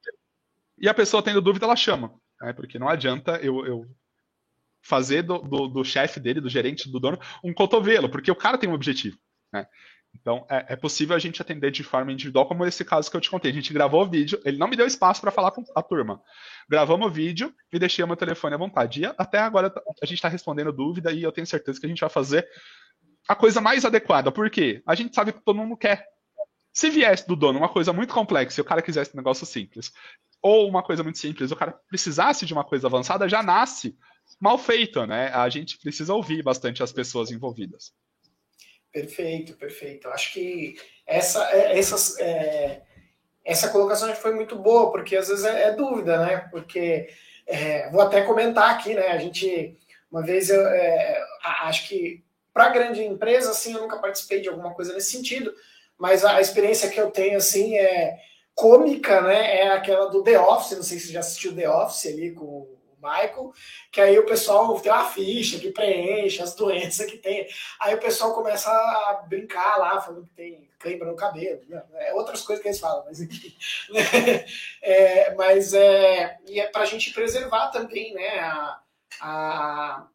E 0.78 0.88
a 0.88 0.94
pessoa 0.94 1.22
tendo 1.22 1.42
dúvida, 1.42 1.66
ela 1.66 1.76
chama. 1.76 2.14
Né? 2.40 2.54
Porque 2.54 2.78
não 2.78 2.88
adianta 2.88 3.32
eu, 3.42 3.66
eu 3.66 3.84
fazer 4.82 5.20
do, 5.24 5.40
do, 5.40 5.68
do 5.68 5.84
chefe 5.84 6.18
dele, 6.18 6.40
do 6.40 6.48
gerente, 6.48 6.90
do 6.90 6.98
dono, 6.98 7.20
um 7.44 7.52
cotovelo, 7.52 8.08
porque 8.08 8.30
o 8.30 8.34
cara 8.34 8.56
tem 8.56 8.66
um 8.66 8.72
objetivo. 8.72 9.18
Né? 9.52 9.66
Então, 10.18 10.46
é, 10.48 10.72
é, 10.72 10.76
possível 10.76 11.14
a 11.14 11.18
gente 11.18 11.42
atender 11.42 11.70
de 11.70 11.82
forma 11.82 12.12
individual, 12.12 12.46
como 12.46 12.64
esse 12.64 12.82
caso 12.82 13.10
que 13.10 13.16
eu 13.16 13.20
te 13.20 13.28
contei. 13.28 13.50
A 13.50 13.54
gente 13.54 13.74
gravou 13.74 14.04
o 14.04 14.08
vídeo, 14.08 14.40
ele 14.42 14.56
não 14.56 14.68
me 14.68 14.76
deu 14.76 14.86
espaço 14.86 15.20
para 15.20 15.30
falar 15.30 15.50
com 15.50 15.62
a 15.76 15.82
turma. 15.82 16.22
Gravamos 16.66 17.08
o 17.08 17.10
vídeo 17.10 17.54
e 17.70 17.78
deixei 17.78 18.02
o 18.02 18.08
meu 18.08 18.16
telefone 18.16 18.54
à 18.54 18.58
vontade. 18.58 19.02
E 19.02 19.04
até 19.04 19.38
agora 19.38 19.70
a 20.02 20.06
gente 20.06 20.16
está 20.16 20.28
respondendo 20.28 20.72
dúvida 20.72 21.12
e 21.12 21.22
eu 21.22 21.30
tenho 21.30 21.46
certeza 21.46 21.78
que 21.78 21.84
a 21.84 21.88
gente 21.90 22.00
vai 22.00 22.08
fazer 22.08 22.48
a 23.28 23.34
coisa 23.34 23.60
mais 23.60 23.84
adequada. 23.84 24.32
Por 24.32 24.50
quê? 24.50 24.82
A 24.86 24.94
gente 24.94 25.14
sabe 25.14 25.32
que 25.32 25.40
todo 25.40 25.56
mundo 25.56 25.76
quer. 25.76 26.06
Se 26.72 26.88
viesse 26.88 27.26
do 27.26 27.36
dono 27.36 27.58
uma 27.58 27.68
coisa 27.68 27.92
muito 27.92 28.14
complexa 28.14 28.60
e 28.60 28.62
o 28.62 28.64
cara 28.64 28.82
quisesse 28.82 29.12
um 29.14 29.18
negócio 29.18 29.44
simples, 29.44 29.92
ou 30.40 30.68
uma 30.68 30.82
coisa 30.82 31.02
muito 31.02 31.18
simples, 31.18 31.50
o 31.50 31.56
cara 31.56 31.78
precisasse 31.88 32.46
de 32.46 32.52
uma 32.52 32.64
coisa 32.64 32.86
avançada, 32.86 33.28
já 33.28 33.42
nasce 33.42 33.96
mal 34.40 34.58
feito, 34.58 35.06
né? 35.06 35.28
A 35.28 35.48
gente 35.48 35.78
precisa 35.78 36.14
ouvir 36.14 36.42
bastante 36.42 36.82
as 36.82 36.92
pessoas 36.92 37.30
envolvidas. 37.30 37.92
Perfeito, 38.90 39.54
perfeito. 39.54 40.08
Acho 40.08 40.32
que 40.32 40.76
essa, 41.06 41.44
é, 41.50 41.78
essas, 41.78 42.18
é, 42.18 42.82
essa 43.44 43.68
colocação 43.68 44.14
foi 44.14 44.34
muito 44.34 44.56
boa, 44.56 44.90
porque 44.90 45.16
às 45.16 45.28
vezes 45.28 45.44
é, 45.44 45.68
é 45.68 45.72
dúvida, 45.72 46.18
né? 46.24 46.38
Porque 46.50 47.08
é, 47.46 47.88
vou 47.90 48.00
até 48.00 48.22
comentar 48.22 48.70
aqui, 48.70 48.94
né? 48.94 49.08
A 49.08 49.18
gente, 49.18 49.78
uma 50.10 50.22
vez, 50.22 50.50
eu, 50.50 50.66
é, 50.66 51.24
acho 51.62 51.88
que 51.88 52.22
para 52.52 52.68
grande 52.68 53.02
empresa, 53.02 53.50
assim, 53.50 53.74
eu 53.74 53.80
nunca 53.80 53.98
participei 53.98 54.40
de 54.40 54.48
alguma 54.48 54.74
coisa 54.74 54.92
nesse 54.92 55.12
sentido, 55.12 55.54
mas 55.98 56.24
a 56.24 56.40
experiência 56.40 56.90
que 56.90 57.00
eu 57.00 57.10
tenho, 57.10 57.38
assim, 57.38 57.76
é 57.76 58.18
cômica, 58.54 59.20
né? 59.22 59.60
É 59.60 59.68
aquela 59.72 60.06
do 60.06 60.22
The 60.22 60.38
Office, 60.38 60.76
não 60.76 60.82
sei 60.82 60.98
se 60.98 61.06
você 61.06 61.12
já 61.12 61.20
assistiu 61.20 61.54
The 61.54 61.68
Office 61.68 62.06
ali 62.06 62.32
com 62.32 62.44
o 62.44 62.78
Michael, 63.02 63.52
que 63.90 64.00
aí 64.00 64.18
o 64.18 64.26
pessoal 64.26 64.78
tem 64.80 64.92
uma 64.92 65.04
ficha 65.04 65.58
que 65.58 65.72
preenche 65.72 66.40
as 66.40 66.54
doenças 66.54 67.10
que 67.10 67.18
tem. 67.18 67.48
Aí 67.80 67.94
o 67.94 68.00
pessoal 68.00 68.32
começa 68.32 68.70
a 68.70 69.24
brincar 69.26 69.76
lá, 69.78 70.00
falando 70.00 70.26
que 70.26 70.34
tem 70.34 70.70
cãibra 70.78 71.10
no 71.10 71.16
cabelo. 71.16 71.60
Né? 71.68 71.82
É 71.94 72.14
outras 72.14 72.42
coisas 72.42 72.62
que 72.62 72.68
eles 72.68 72.80
falam, 72.80 73.04
mas 73.04 73.20
enfim. 73.20 73.54
É, 74.84 75.34
mas 75.34 75.72
é, 75.74 76.38
e 76.46 76.60
é 76.60 76.66
para 76.66 76.82
a 76.82 76.86
gente 76.86 77.12
preservar 77.12 77.68
também, 77.68 78.12
né? 78.14 78.40
A, 78.40 78.80
a, 79.20 80.06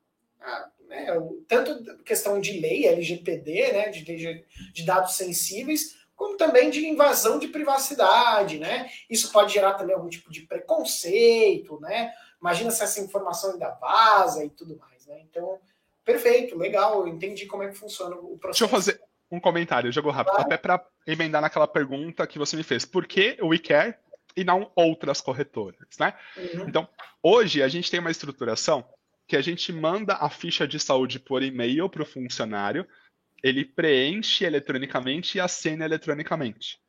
a 0.42 0.70
né, 0.88 1.08
tanto 1.48 1.98
questão 2.04 2.40
de 2.40 2.60
lei, 2.60 2.88
LGPD, 2.88 3.72
né, 3.74 3.90
de, 3.90 4.04
de, 4.04 4.46
de 4.74 4.86
dados 4.86 5.16
sensíveis, 5.16 5.98
como 6.16 6.36
também 6.36 6.70
de 6.70 6.86
invasão 6.88 7.38
de 7.38 7.48
privacidade, 7.48 8.58
né? 8.58 8.90
Isso 9.08 9.32
pode 9.32 9.54
gerar 9.54 9.76
também 9.76 9.96
algum 9.96 10.10
tipo 10.10 10.32
de 10.32 10.42
preconceito, 10.42 11.80
né? 11.80 12.12
Imagina 12.42 12.72
se 12.72 12.84
essa 12.84 13.00
informação 13.00 13.52
ainda 13.52 13.70
vaza 13.70 14.44
e 14.44 14.50
tudo 14.50 14.76
mais, 14.78 15.06
né? 15.06 15.22
Então, 15.30 15.60
perfeito, 16.04 16.58
legal, 16.58 17.02
eu 17.02 17.08
entendi 17.08 17.46
como 17.46 17.62
é 17.62 17.68
que 17.68 17.78
funciona 17.78 18.16
o 18.16 18.36
processo. 18.38 18.64
Deixa 18.64 18.66
eu 18.66 18.70
fazer 18.70 19.02
um 19.30 19.40
comentário, 19.40 19.92
jogo 19.92 20.10
rápido, 20.10 20.34
claro. 20.34 20.48
até 20.48 20.58
para 20.58 20.84
emendar 21.06 21.42
naquela 21.42 21.68
pergunta 21.68 22.26
que 22.26 22.40
você 22.40 22.56
me 22.56 22.64
fez. 22.64 22.84
Por 22.84 23.06
que 23.06 23.38
o 23.40 23.50
WeCare 23.50 23.96
e 24.36 24.44
não 24.44 24.72
outras 24.76 25.22
corretoras, 25.22 25.88
né? 26.00 26.16
Uhum. 26.36 26.66
Então, 26.68 26.88
hoje 27.22 27.62
a 27.62 27.68
gente 27.68 27.92
tem 27.92 28.00
uma 28.00 28.12
estruturação 28.12 28.84
que 29.28 29.36
a 29.36 29.42
gente 29.42 29.74
manda 29.74 30.16
a 30.16 30.30
ficha 30.30 30.68
de 30.68 30.80
saúde 30.80 31.20
por 31.20 31.44
e-mail 31.44 31.90
para 31.90 32.04
o 32.04 32.06
funcionário, 32.06 32.88
ele 33.44 33.66
preenche 33.66 34.46
eletronicamente 34.46 35.38
e 35.38 35.42
assina 35.42 35.86
eletronicamente. 35.86 36.80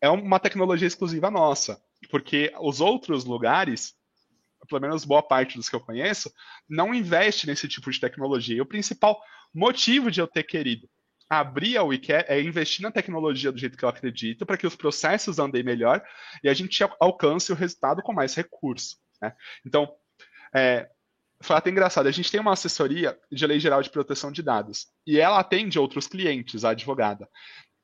É 0.00 0.08
uma 0.08 0.38
tecnologia 0.38 0.86
exclusiva 0.86 1.30
nossa, 1.30 1.82
porque 2.10 2.52
os 2.60 2.80
outros 2.80 3.24
lugares, 3.24 3.94
pelo 4.68 4.80
menos 4.80 5.04
boa 5.04 5.22
parte 5.22 5.56
dos 5.56 5.68
que 5.68 5.76
eu 5.76 5.80
conheço, 5.80 6.32
não 6.68 6.94
investe 6.94 7.46
nesse 7.46 7.68
tipo 7.68 7.90
de 7.90 8.00
tecnologia. 8.00 8.56
E 8.56 8.60
o 8.60 8.66
principal 8.66 9.20
motivo 9.54 10.10
de 10.10 10.20
eu 10.20 10.26
ter 10.26 10.44
querido 10.44 10.88
abrir 11.28 11.78
a 11.78 11.82
WeCare 11.82 12.26
é 12.28 12.40
investir 12.42 12.82
na 12.82 12.90
tecnologia 12.90 13.50
do 13.50 13.58
jeito 13.58 13.76
que 13.76 13.84
eu 13.84 13.88
acredito, 13.88 14.44
para 14.44 14.58
que 14.58 14.66
os 14.66 14.76
processos 14.76 15.38
andem 15.38 15.62
melhor 15.62 16.04
e 16.44 16.48
a 16.48 16.54
gente 16.54 16.84
alcance 17.00 17.50
o 17.50 17.54
resultado 17.54 18.02
com 18.02 18.12
mais 18.12 18.34
recurso. 18.34 18.98
Né? 19.20 19.34
Então, 19.64 19.90
é, 20.54 20.90
foi 21.42 21.56
até 21.56 21.70
engraçado, 21.70 22.06
a 22.06 22.12
gente 22.12 22.30
tem 22.30 22.40
uma 22.40 22.52
assessoria 22.52 23.18
de 23.30 23.46
lei 23.46 23.58
geral 23.58 23.82
de 23.82 23.90
proteção 23.90 24.30
de 24.30 24.42
dados 24.42 24.86
e 25.06 25.18
ela 25.18 25.38
atende 25.40 25.78
outros 25.78 26.06
clientes, 26.06 26.64
a 26.64 26.70
advogada. 26.70 27.28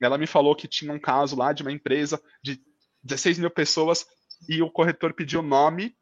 Ela 0.00 0.16
me 0.16 0.26
falou 0.26 0.54
que 0.54 0.68
tinha 0.68 0.92
um 0.92 0.98
caso 0.98 1.36
lá 1.36 1.52
de 1.52 1.62
uma 1.62 1.72
empresa 1.72 2.22
de 2.42 2.60
16 3.02 3.38
mil 3.38 3.50
pessoas 3.50 4.06
e 4.48 4.62
o 4.62 4.70
corretor 4.70 5.12
pediu 5.12 5.42
nome, 5.42 5.96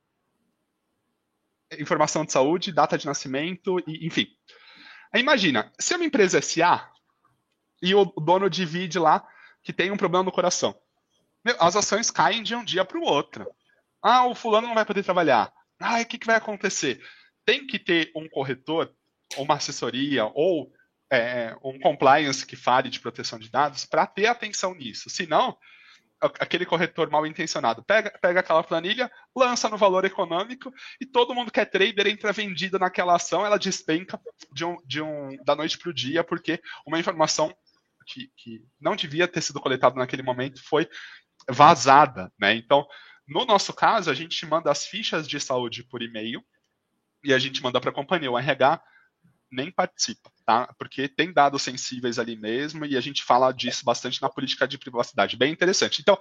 informação 1.78 2.24
de 2.24 2.32
saúde, 2.32 2.72
data 2.72 2.98
de 2.98 3.06
nascimento, 3.06 3.80
e, 3.86 4.06
enfim. 4.06 4.26
Aí 5.12 5.20
imagina, 5.20 5.72
se 5.78 5.94
é 5.94 5.96
uma 5.96 6.04
empresa 6.04 6.40
SA, 6.42 6.90
e 7.82 7.94
o 7.94 8.04
dono 8.04 8.48
divide 8.48 8.98
lá 8.98 9.26
que 9.62 9.72
tem 9.72 9.90
um 9.90 9.96
problema 9.96 10.24
no 10.24 10.32
coração. 10.32 10.74
As 11.58 11.76
ações 11.76 12.10
caem 12.10 12.42
de 12.42 12.54
um 12.54 12.64
dia 12.64 12.84
para 12.84 12.98
o 12.98 13.02
outro. 13.02 13.46
Ah, 14.02 14.26
o 14.26 14.34
fulano 14.34 14.66
não 14.66 14.74
vai 14.74 14.84
poder 14.84 15.02
trabalhar. 15.02 15.52
Ah, 15.78 16.00
o 16.00 16.06
que, 16.06 16.18
que 16.18 16.26
vai 16.26 16.36
acontecer? 16.36 17.00
Tem 17.46 17.66
que 17.66 17.78
ter 17.78 18.10
um 18.14 18.28
corretor, 18.28 18.94
uma 19.38 19.54
assessoria 19.54 20.26
ou 20.34 20.70
é, 21.10 21.56
um 21.64 21.78
compliance 21.78 22.44
que 22.44 22.56
fale 22.56 22.90
de 22.90 23.00
proteção 23.00 23.38
de 23.38 23.48
dados 23.50 23.86
para 23.86 24.06
ter 24.06 24.26
atenção 24.26 24.74
nisso. 24.74 25.08
Senão, 25.08 25.56
aquele 26.20 26.66
corretor 26.66 27.10
mal 27.10 27.26
intencionado 27.26 27.84
pega, 27.84 28.10
pega 28.20 28.40
aquela 28.40 28.62
planilha, 28.62 29.10
lança 29.34 29.68
no 29.68 29.76
valor 29.76 30.04
econômico 30.04 30.72
e 31.00 31.06
todo 31.06 31.34
mundo 31.34 31.52
que 31.52 31.60
é 31.60 31.64
trader 31.64 32.06
entra 32.06 32.32
vendido 32.32 32.78
naquela 32.78 33.14
ação, 33.14 33.44
ela 33.44 33.58
despenca 33.58 34.20
de 34.52 34.64
um, 34.64 34.76
de 34.84 35.00
um, 35.00 35.36
da 35.44 35.54
noite 35.54 35.78
para 35.78 35.90
o 35.90 35.94
dia, 35.94 36.24
porque 36.24 36.60
uma 36.86 36.98
informação 36.98 37.54
que, 38.06 38.30
que 38.36 38.62
não 38.80 38.96
devia 38.96 39.28
ter 39.28 39.42
sido 39.42 39.60
coletado 39.60 39.96
naquele 39.96 40.22
momento 40.22 40.62
foi 40.64 40.88
vazada, 41.48 42.32
né? 42.38 42.54
Então, 42.54 42.86
no 43.26 43.44
nosso 43.44 43.72
caso, 43.72 44.10
a 44.10 44.14
gente 44.14 44.46
manda 44.46 44.70
as 44.70 44.86
fichas 44.86 45.26
de 45.26 45.38
saúde 45.40 45.82
por 45.84 46.00
e-mail 46.00 46.44
e 47.26 47.34
a 47.34 47.38
gente 47.38 47.62
manda 47.62 47.80
para 47.80 47.90
a 47.90 47.94
companhia. 47.94 48.30
O 48.30 48.38
RH 48.38 48.80
nem 49.50 49.70
participa, 49.70 50.30
tá? 50.44 50.72
Porque 50.78 51.08
tem 51.08 51.32
dados 51.32 51.62
sensíveis 51.62 52.18
ali 52.18 52.36
mesmo 52.36 52.84
e 52.84 52.96
a 52.96 53.00
gente 53.00 53.22
fala 53.22 53.52
disso 53.52 53.84
bastante 53.84 54.20
na 54.22 54.28
política 54.28 54.66
de 54.66 54.78
privacidade. 54.78 55.36
Bem 55.36 55.52
interessante. 55.52 56.00
Então, 56.00 56.18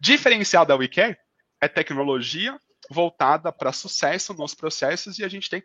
diferencial 0.00 0.64
da 0.64 0.76
WeCare 0.76 1.16
é 1.60 1.68
tecnologia 1.68 2.58
voltada 2.90 3.52
para 3.52 3.72
sucesso 3.72 4.32
nos 4.34 4.54
processos 4.54 5.18
e 5.18 5.24
a 5.24 5.28
gente 5.28 5.50
tem 5.50 5.62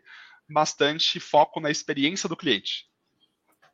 bastante 0.48 1.18
foco 1.18 1.60
na 1.60 1.70
experiência 1.70 2.28
do 2.28 2.36
cliente. 2.36 2.86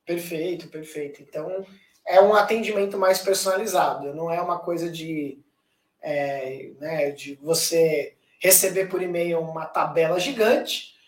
Perfeito, 0.06 0.68
perfeito. 0.68 1.22
Então, 1.22 1.66
é 2.06 2.20
um 2.20 2.34
atendimento 2.34 2.98
mais 2.98 3.18
personalizado, 3.20 4.14
não 4.14 4.30
é 4.30 4.40
uma 4.40 4.58
coisa 4.58 4.90
de, 4.90 5.38
é, 6.00 6.70
né, 6.78 7.10
de 7.10 7.36
você 7.36 8.16
receber 8.40 8.88
por 8.88 9.02
e-mail 9.02 9.40
uma 9.40 9.66
tabela 9.66 10.18
gigante 10.18 10.99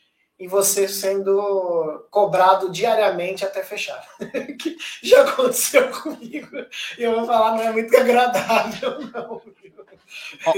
e 0.42 0.48
você 0.48 0.88
sendo 0.88 2.04
cobrado 2.10 2.68
diariamente 2.68 3.44
até 3.44 3.62
fechar. 3.62 4.04
que 4.58 4.76
já 5.00 5.22
aconteceu 5.22 5.88
comigo. 5.90 6.56
E 6.98 7.04
eu 7.04 7.14
vou 7.14 7.26
falar, 7.26 7.52
não 7.52 7.62
é 7.62 7.70
muito 7.70 7.96
agradável, 7.96 8.98
não. 9.14 9.40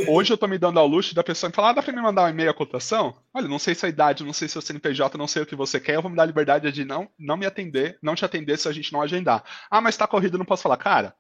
Hoje 0.08 0.32
eu 0.32 0.38
tô 0.38 0.48
me 0.48 0.56
dando 0.56 0.80
ao 0.80 0.86
luxo 0.86 1.14
da 1.14 1.22
pessoa 1.22 1.50
me 1.50 1.54
falar, 1.54 1.68
ah, 1.68 1.72
dá 1.74 1.82
pra 1.82 1.92
me 1.92 2.00
mandar 2.00 2.24
um 2.24 2.28
e-mail 2.30 2.48
a 2.50 2.54
cotação? 2.54 3.14
Olha, 3.34 3.46
não 3.46 3.58
sei 3.58 3.74
sua 3.74 3.90
idade, 3.90 4.24
não 4.24 4.32
sei 4.32 4.48
seu 4.48 4.62
CNPJ, 4.62 5.18
não 5.18 5.28
sei 5.28 5.42
o 5.42 5.46
que 5.46 5.54
você 5.54 5.78
quer, 5.78 5.96
eu 5.96 6.02
vou 6.02 6.10
me 6.10 6.16
dar 6.16 6.22
a 6.22 6.26
liberdade 6.26 6.72
de 6.72 6.82
não, 6.82 7.06
não 7.18 7.36
me 7.36 7.44
atender, 7.44 7.98
não 8.00 8.14
te 8.14 8.24
atender 8.24 8.58
se 8.58 8.66
a 8.66 8.72
gente 8.72 8.90
não 8.90 9.02
agendar. 9.02 9.44
Ah, 9.70 9.82
mas 9.82 9.98
tá 9.98 10.06
corrido, 10.06 10.38
não 10.38 10.46
posso 10.46 10.62
falar. 10.62 10.78
Cara, 10.78 11.14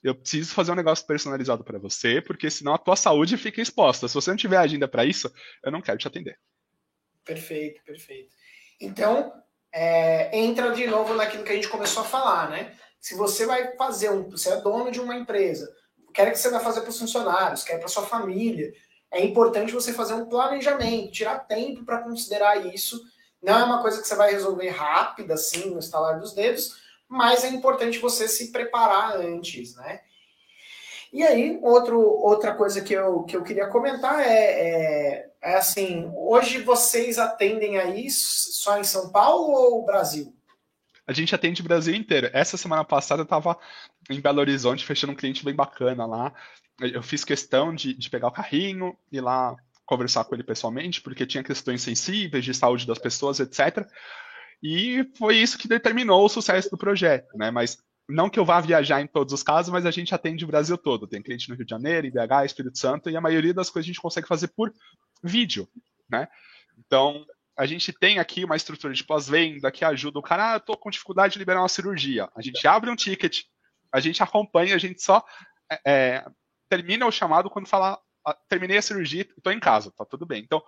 eu 0.00 0.14
preciso 0.14 0.54
fazer 0.54 0.70
um 0.70 0.76
negócio 0.76 1.04
personalizado 1.04 1.64
para 1.64 1.80
você, 1.80 2.22
porque 2.22 2.48
senão 2.50 2.72
a 2.72 2.78
tua 2.78 2.94
saúde 2.94 3.36
fica 3.36 3.60
exposta. 3.60 4.06
Se 4.06 4.14
você 4.14 4.30
não 4.30 4.36
tiver 4.36 4.58
agenda 4.58 4.86
para 4.86 5.04
isso, 5.04 5.28
eu 5.64 5.72
não 5.72 5.82
quero 5.82 5.98
te 5.98 6.06
atender. 6.06 6.38
Perfeito, 7.26 7.82
perfeito. 7.84 8.34
Então, 8.80 9.32
é, 9.72 10.38
entra 10.38 10.70
de 10.70 10.86
novo 10.86 11.12
naquilo 11.12 11.42
que 11.42 11.50
a 11.52 11.54
gente 11.56 11.68
começou 11.68 12.02
a 12.02 12.06
falar, 12.06 12.48
né? 12.48 12.72
Se 13.00 13.14
você 13.14 13.44
vai 13.44 13.76
fazer 13.76 14.10
um, 14.10 14.30
você 14.30 14.50
é 14.50 14.60
dono 14.60 14.90
de 14.90 15.00
uma 15.00 15.16
empresa, 15.16 15.68
quer 16.14 16.30
que 16.30 16.38
você 16.38 16.48
vai 16.48 16.60
fazer 16.60 16.80
para 16.80 16.90
os 16.90 16.98
funcionários, 16.98 17.64
quer 17.64 17.78
para 17.78 17.88
sua 17.88 18.06
família. 18.06 18.72
É 19.10 19.22
importante 19.22 19.72
você 19.72 19.92
fazer 19.92 20.14
um 20.14 20.26
planejamento, 20.28 21.12
tirar 21.12 21.40
tempo 21.40 21.84
para 21.84 22.02
considerar 22.02 22.64
isso. 22.66 23.00
Não 23.42 23.58
é 23.58 23.64
uma 23.64 23.82
coisa 23.82 24.00
que 24.00 24.06
você 24.06 24.14
vai 24.14 24.32
resolver 24.32 24.68
rápida, 24.70 25.34
assim, 25.34 25.70
no 25.70 25.78
estalar 25.78 26.18
dos 26.18 26.32
dedos, 26.32 26.76
mas 27.08 27.44
é 27.44 27.48
importante 27.48 27.98
você 27.98 28.28
se 28.28 28.52
preparar 28.52 29.16
antes, 29.16 29.74
né? 29.76 30.00
E 31.12 31.22
aí, 31.22 31.58
outro, 31.62 32.00
outra 32.00 32.54
coisa 32.54 32.80
que 32.82 32.92
eu, 32.92 33.22
que 33.22 33.36
eu 33.36 33.42
queria 33.42 33.68
comentar 33.68 34.20
é, 34.20 34.26
é, 34.28 35.30
é 35.42 35.56
assim, 35.56 36.10
hoje 36.14 36.62
vocês 36.62 37.18
atendem 37.18 37.78
aí 37.78 38.10
só 38.10 38.78
em 38.78 38.84
São 38.84 39.10
Paulo 39.10 39.52
ou 39.52 39.84
Brasil? 39.84 40.36
a 41.06 41.12
gente 41.12 41.34
atende 41.34 41.60
o 41.60 41.64
Brasil 41.64 41.94
inteiro. 41.94 42.28
Essa 42.32 42.56
semana 42.56 42.84
passada 42.84 43.20
eu 43.20 43.24
estava 43.24 43.56
em 44.10 44.20
Belo 44.20 44.40
Horizonte 44.40 44.84
fechando 44.84 45.12
um 45.12 45.16
cliente 45.16 45.44
bem 45.44 45.54
bacana 45.54 46.04
lá. 46.04 46.34
Eu 46.80 47.02
fiz 47.02 47.24
questão 47.24 47.74
de, 47.74 47.94
de 47.94 48.10
pegar 48.10 48.28
o 48.28 48.32
carrinho 48.32 48.96
e 49.10 49.20
lá 49.20 49.54
conversar 49.84 50.24
com 50.24 50.34
ele 50.34 50.42
pessoalmente, 50.42 51.00
porque 51.00 51.24
tinha 51.24 51.44
questões 51.44 51.80
sensíveis 51.80 52.44
de 52.44 52.52
saúde 52.52 52.86
das 52.86 52.98
pessoas, 52.98 53.38
etc. 53.38 53.86
E 54.60 55.08
foi 55.16 55.36
isso 55.36 55.56
que 55.56 55.68
determinou 55.68 56.24
o 56.24 56.28
sucesso 56.28 56.68
do 56.68 56.76
projeto, 56.76 57.38
né? 57.38 57.52
Mas 57.52 57.78
não 58.08 58.30
que 58.30 58.38
eu 58.38 58.44
vá 58.44 58.60
viajar 58.60 59.00
em 59.00 59.06
todos 59.06 59.32
os 59.32 59.42
casos, 59.42 59.72
mas 59.72 59.84
a 59.84 59.90
gente 59.90 60.14
atende 60.14 60.44
o 60.44 60.48
Brasil 60.48 60.78
todo. 60.78 61.06
Tem 61.06 61.22
cliente 61.22 61.48
no 61.48 61.56
Rio 61.56 61.64
de 61.64 61.70
Janeiro, 61.70 62.06
em 62.06 62.10
BH, 62.10 62.44
Espírito 62.44 62.78
Santo, 62.78 63.10
e 63.10 63.16
a 63.16 63.20
maioria 63.20 63.52
das 63.52 63.68
coisas 63.68 63.86
a 63.86 63.92
gente 63.92 64.00
consegue 64.00 64.28
fazer 64.28 64.48
por 64.48 64.72
vídeo, 65.22 65.68
né? 66.08 66.28
Então, 66.78 67.24
a 67.56 67.66
gente 67.66 67.92
tem 67.92 68.18
aqui 68.18 68.44
uma 68.44 68.56
estrutura 68.56 68.92
de 68.92 69.02
pós-venda 69.02 69.72
que 69.72 69.84
ajuda 69.84 70.18
o 70.18 70.22
cara, 70.22 70.52
ah, 70.52 70.56
eu 70.56 70.60
tô 70.60 70.76
com 70.76 70.90
dificuldade 70.90 71.32
de 71.32 71.38
liberar 71.38 71.62
uma 71.62 71.68
cirurgia. 71.68 72.28
A 72.36 72.42
gente 72.42 72.66
abre 72.68 72.90
um 72.90 72.96
ticket, 72.96 73.44
a 73.90 73.98
gente 73.98 74.22
acompanha, 74.22 74.74
a 74.74 74.78
gente 74.78 75.02
só 75.02 75.24
é, 75.70 75.80
é 75.86 76.26
termina 76.68 77.06
o 77.06 77.12
chamado 77.12 77.48
quando 77.48 77.68
falar, 77.68 77.98
ah, 78.26 78.36
terminei 78.48 78.76
a 78.76 78.82
cirurgia, 78.82 79.22
estou 79.22 79.52
em 79.52 79.60
casa, 79.60 79.90
tá 79.96 80.04
tudo 80.04 80.26
bem. 80.26 80.42
Então, 80.42 80.62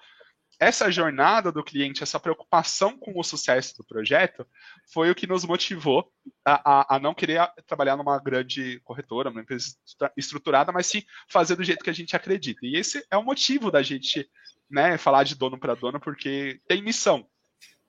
essa 0.60 0.90
jornada 0.90 1.52
do 1.52 1.62
cliente, 1.62 2.02
essa 2.02 2.18
preocupação 2.18 2.98
com 2.98 3.18
o 3.18 3.22
sucesso 3.22 3.76
do 3.76 3.84
projeto, 3.84 4.46
foi 4.92 5.10
o 5.10 5.14
que 5.14 5.26
nos 5.26 5.44
motivou 5.44 6.10
a, 6.44 6.94
a, 6.94 6.96
a 6.96 6.98
não 6.98 7.14
querer 7.14 7.48
trabalhar 7.66 7.96
numa 7.96 8.18
grande 8.18 8.80
corretora, 8.80 9.30
numa 9.30 9.42
empresa 9.42 9.76
estruturada, 10.16 10.72
mas 10.72 10.86
sim 10.86 11.04
fazer 11.28 11.54
do 11.54 11.62
jeito 11.62 11.84
que 11.84 11.90
a 11.90 11.94
gente 11.94 12.16
acredita. 12.16 12.60
E 12.64 12.76
esse 12.76 13.06
é 13.10 13.16
o 13.16 13.22
motivo 13.22 13.70
da 13.70 13.82
gente 13.82 14.28
né, 14.68 14.98
falar 14.98 15.22
de 15.22 15.36
dono 15.36 15.58
para 15.58 15.74
dono, 15.74 16.00
porque 16.00 16.60
tem 16.66 16.82
missão. 16.82 17.26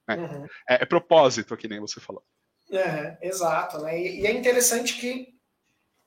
Né? 0.07 0.15
Uhum. 0.15 0.45
É, 0.67 0.75
é, 0.75 0.85
propósito, 0.85 1.57
que 1.57 1.67
nem 1.67 1.79
você 1.79 1.99
falou. 1.99 2.23
É, 2.71 3.17
exato. 3.21 3.79
Né? 3.79 3.99
E, 3.99 4.21
e, 4.21 4.27
é 4.27 4.31
interessante 4.31 4.95
que, 4.99 5.27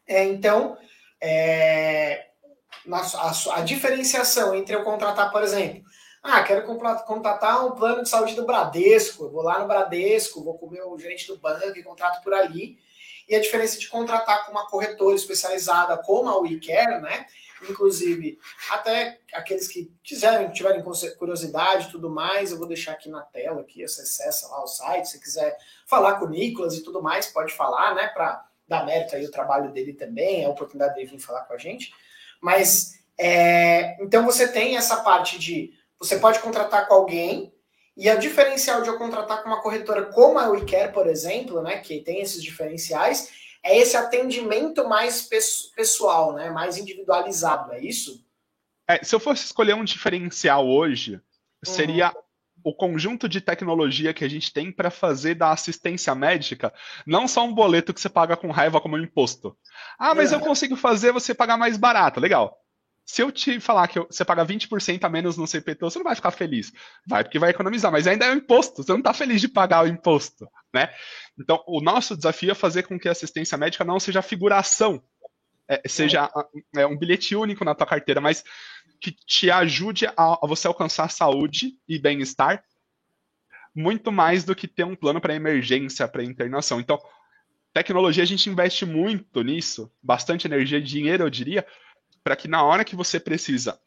é, 0.07 0.25
então, 0.25 0.77
é, 1.21 2.27
a, 2.91 3.33
a, 3.57 3.62
diferenciação 3.62 4.55
entre 4.55 4.75
eu 4.75 4.83
contratar, 4.83 5.31
por 5.31 5.43
exemplo, 5.43 5.83
ah, 6.22 6.42
quero 6.44 6.64
contratar 7.04 7.66
um 7.66 7.72
plano 7.72 8.02
de 8.02 8.08
saúde 8.08 8.37
do 8.37 8.46
Bradesco, 8.46 9.24
eu 9.24 9.30
vou 9.30 9.42
lá 9.42 9.58
no 9.58 9.66
Bradesco, 9.66 10.42
vou 10.42 10.56
com 10.56 10.66
o 10.66 10.70
meu 10.70 10.96
gerente 10.98 11.26
do 11.26 11.37
banco 11.37 11.76
e 11.76 11.82
contrato 11.82 12.22
por 12.22 12.32
ali. 12.32 12.78
E 13.28 13.35
a 13.35 13.40
diferença 13.40 13.78
de 13.78 13.88
contratar 13.88 14.46
com 14.46 14.52
uma 14.52 14.68
corretora 14.68 15.16
especializada 15.16 15.96
como 15.98 16.28
a 16.28 16.38
WeCare, 16.38 17.00
né? 17.00 17.26
Inclusive, 17.68 18.38
até 18.70 19.20
aqueles 19.32 19.68
que 19.68 19.92
quiserem, 20.02 20.50
tiverem 20.50 20.82
curiosidade 21.18 21.88
e 21.88 21.90
tudo 21.90 22.11
mais, 22.11 22.50
eu 22.50 22.58
vou 22.58 22.66
deixar 22.66 22.92
aqui 22.92 23.08
na 23.08 23.22
tela, 23.22 23.61
aqui, 23.61 23.87
você 23.87 24.02
acessa 24.02 24.48
lá 24.48 24.62
o 24.62 24.66
site, 24.66 25.08
se 25.08 25.20
quiser 25.20 25.56
falar 25.87 26.18
com 26.18 26.26
o 26.26 26.28
Nicolas 26.28 26.74
e 26.74 26.82
tudo 26.82 27.02
mais, 27.02 27.26
pode 27.26 27.52
falar, 27.54 27.94
né, 27.94 28.08
para 28.08 28.44
dar 28.66 28.85
mérito 28.85 29.14
aí 29.14 29.24
o 29.24 29.30
trabalho 29.30 29.72
dele 29.72 29.92
também, 29.92 30.44
a 30.44 30.48
oportunidade 30.48 30.94
de 30.96 31.04
vir 31.04 31.20
falar 31.20 31.44
com 31.44 31.54
a 31.54 31.58
gente. 31.58 31.92
Mas, 32.40 32.98
é, 33.16 34.02
então 34.02 34.24
você 34.24 34.48
tem 34.48 34.76
essa 34.76 35.02
parte 35.02 35.38
de, 35.38 35.73
você 36.03 36.19
pode 36.19 36.40
contratar 36.40 36.88
com 36.88 36.94
alguém, 36.94 37.53
e 37.96 38.09
a 38.09 38.17
diferencial 38.17 38.83
de 38.83 38.88
eu 38.88 38.98
contratar 38.98 39.42
com 39.42 39.48
uma 39.48 39.61
corretora 39.61 40.07
como 40.07 40.38
a 40.38 40.48
WeCare, 40.48 40.92
por 40.92 41.07
exemplo, 41.07 41.63
né, 41.63 41.79
que 41.79 42.00
tem 42.00 42.21
esses 42.21 42.42
diferenciais, 42.42 43.31
é 43.63 43.79
esse 43.79 43.96
atendimento 43.96 44.88
mais 44.88 45.29
pessoal, 45.77 46.33
né? 46.33 46.50
mais 46.50 46.77
individualizado, 46.77 47.73
é 47.73 47.81
isso? 47.81 48.25
É, 48.88 49.03
se 49.05 49.15
eu 49.15 49.21
fosse 49.21 49.44
escolher 49.44 49.75
um 49.75 49.85
diferencial 49.85 50.69
hoje, 50.69 51.21
seria 51.65 52.09
uhum. 52.09 52.13
o 52.65 52.75
conjunto 52.75 53.29
de 53.29 53.40
tecnologia 53.40 54.13
que 54.13 54.25
a 54.25 54.29
gente 54.29 54.53
tem 54.53 54.73
para 54.73 54.90
fazer 54.90 55.37
da 55.37 55.53
assistência 55.53 56.13
médica 56.15 56.75
não 57.07 57.29
só 57.29 57.44
um 57.44 57.55
boleto 57.55 57.94
que 57.94 58.00
você 58.00 58.09
paga 58.09 58.37
com 58.37 58.50
raiva 58.50 58.81
como 58.81 58.96
um 58.96 59.03
imposto. 59.03 59.57
Ah, 59.96 60.15
mas 60.15 60.33
uhum. 60.33 60.38
eu 60.38 60.44
consigo 60.44 60.75
fazer 60.75 61.13
você 61.13 61.33
pagar 61.33 61.57
mais 61.57 61.77
barato. 61.77 62.19
Legal. 62.19 62.59
Se 63.05 63.23
eu 63.23 63.33
te 63.33 63.59
falar 63.59 63.88
que 63.88 63.98
você 64.00 64.25
paga 64.25 64.46
20% 64.46 65.03
a 65.05 65.09
menos 65.09 65.37
no 65.37 65.46
CPT, 65.46 65.81
você 65.81 65.98
não 65.98 66.05
vai 66.05 66.15
ficar 66.15 66.31
feliz. 66.31 66.73
Vai 67.07 67.25
porque 67.25 67.38
vai 67.38 67.50
economizar, 67.50 67.90
mas 67.90 68.07
ainda 68.07 68.27
é 68.27 68.33
um 68.33 68.37
imposto. 68.37 68.83
Você 68.83 68.92
não 68.92 68.98
está 68.98 69.13
feliz 69.13 69.40
de 69.40 69.48
pagar 69.48 69.85
o 69.85 69.88
imposto, 69.88 70.48
né? 70.73 70.88
Então, 71.38 71.63
o 71.67 71.81
nosso 71.81 72.17
desafio 72.17 72.53
é 72.53 72.55
fazer 72.55 72.85
com 72.85 72.98
que 72.98 73.09
a 73.09 73.13
assistência 73.13 73.59
médica 73.59 73.85
não 73.85 73.98
seja 73.98 74.23
figuração, 74.23 75.03
é, 75.69 75.83
seja 75.88 76.31
é, 76.77 76.87
um 76.87 76.96
bilhete 76.96 77.35
único 77.35 77.65
na 77.65 77.75
tua 77.75 77.87
carteira, 77.87 78.21
mas 78.21 78.44
que 79.00 79.11
te 79.11 79.50
ajude 79.50 80.07
a, 80.07 80.13
a 80.17 80.46
você 80.46 80.69
alcançar 80.69 81.11
saúde 81.11 81.75
e 81.88 81.98
bem-estar 81.98 82.63
muito 83.75 84.13
mais 84.13 84.44
do 84.44 84.55
que 84.55 84.69
ter 84.69 84.85
um 84.85 84.94
plano 84.94 85.21
para 85.21 85.35
emergência, 85.35 86.07
para 86.07 86.23
internação. 86.23 86.79
Então, 86.79 87.00
tecnologia 87.73 88.23
a 88.23 88.27
gente 88.27 88.48
investe 88.48 88.85
muito 88.85 89.42
nisso, 89.42 89.90
bastante 90.03 90.46
energia 90.46 90.79
e 90.79 90.83
dinheiro, 90.83 91.25
eu 91.25 91.31
diria, 91.31 91.67
para 92.23 92.37
que 92.37 92.48
na 92.48 92.62
hora 92.62 92.85
que 92.85 92.96
você 92.96 93.18
precisa 93.18 93.79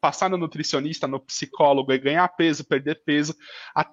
passar 0.00 0.28
no 0.28 0.36
nutricionista, 0.36 1.06
no 1.06 1.20
psicólogo 1.20 1.92
e 1.92 1.98
ganhar 1.98 2.28
peso, 2.28 2.64
perder 2.64 3.02
peso, 3.04 3.34
a, 3.74 3.88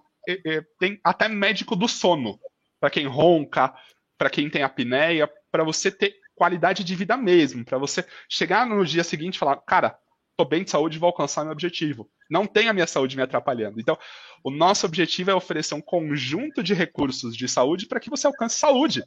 tem 0.80 0.99
até 1.04 1.28
médico 1.28 1.76
do 1.76 1.88
sono, 1.88 2.39
para 2.80 2.89
quem 2.89 3.08
ronca, 3.08 3.74
para 4.18 4.30
quem 4.30 4.49
tem 4.49 4.64
apneia, 4.64 5.30
para 5.52 5.64
você 5.64 5.89
ter 5.89 6.16
qualidade 6.36 6.84
de 6.84 6.95
vida 6.95 7.16
mesmo, 7.16 7.64
para 7.64 7.78
você 7.78 8.06
chegar 8.28 8.66
no 8.66 8.84
dia 8.86 9.04
seguinte 9.04 9.36
e 9.36 9.39
falar, 9.39 9.58
cara, 9.58 9.97
tô 10.36 10.43
bem 10.43 10.64
de 10.64 10.72
saúde 10.72 10.97
vou 10.97 11.08
alcançar 11.08 11.43
meu 11.43 11.54
objetivo. 11.54 12.10
Não 12.30 12.47
tem 12.47 12.68
a 12.68 12.74
minha 12.74 12.88
saúde 12.88 13.16
me 13.16 13.22
atrapalhando. 13.22 13.80
Então, 13.80 13.97
o 14.43 14.49
nosso 14.49 14.86
objetivo 14.86 15.30
é 15.30 15.36
oferecer 15.36 15.76
um 15.76 15.82
conjunto 15.82 16.64
de 16.64 16.74
recursos 16.74 17.36
de 17.36 17.47
saúde 17.47 17.86
para 17.86 17.99
que 17.99 18.10
você 18.10 18.26
alcance 18.26 18.58
saúde. 18.58 19.04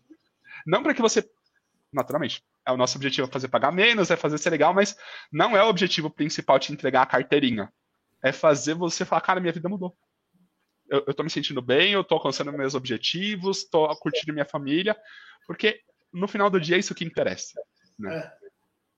Não 0.67 0.83
para 0.83 0.95
que 0.95 1.03
você. 1.03 1.29
Naturalmente, 1.95 2.43
é 2.67 2.73
o 2.73 2.77
nosso 2.77 2.97
objetivo 2.99 3.29
é 3.29 3.31
fazer 3.31 3.49
pagar 3.49 3.73
menos, 3.73 4.11
é 4.11 4.17
fazer 4.17 4.37
ser 4.39 4.51
legal, 4.51 4.75
mas 4.75 4.97
não 5.33 5.57
é 5.57 5.63
o 5.63 5.69
objetivo 5.69 6.11
principal 6.11 6.59
te 6.59 6.73
entregar 6.73 7.03
a 7.03 7.07
carteirinha. 7.07 7.73
É 8.23 8.33
fazer 8.33 8.75
você 8.75 9.05
falar, 9.05 9.21
cara, 9.21 9.41
minha 9.41 9.53
vida 9.53 9.69
mudou. 9.69 9.97
Eu, 10.91 11.05
eu 11.07 11.15
tô 11.15 11.23
me 11.23 11.31
sentindo 11.31 11.63
bem, 11.63 11.93
eu 11.93 12.05
tô 12.05 12.15
alcançando 12.15 12.53
meus 12.53 12.75
objetivos, 12.75 13.65
tô 13.65 13.87
curtindo 13.97 14.33
minha 14.33 14.45
família, 14.45 14.97
porque 15.47 15.81
no 16.13 16.29
final 16.29 16.51
do 16.51 16.61
dia 16.61 16.77
é 16.77 16.79
isso 16.79 16.95
que 16.95 17.05
interessa. 17.05 17.61
Né? 17.99 18.17
É. 18.17 18.45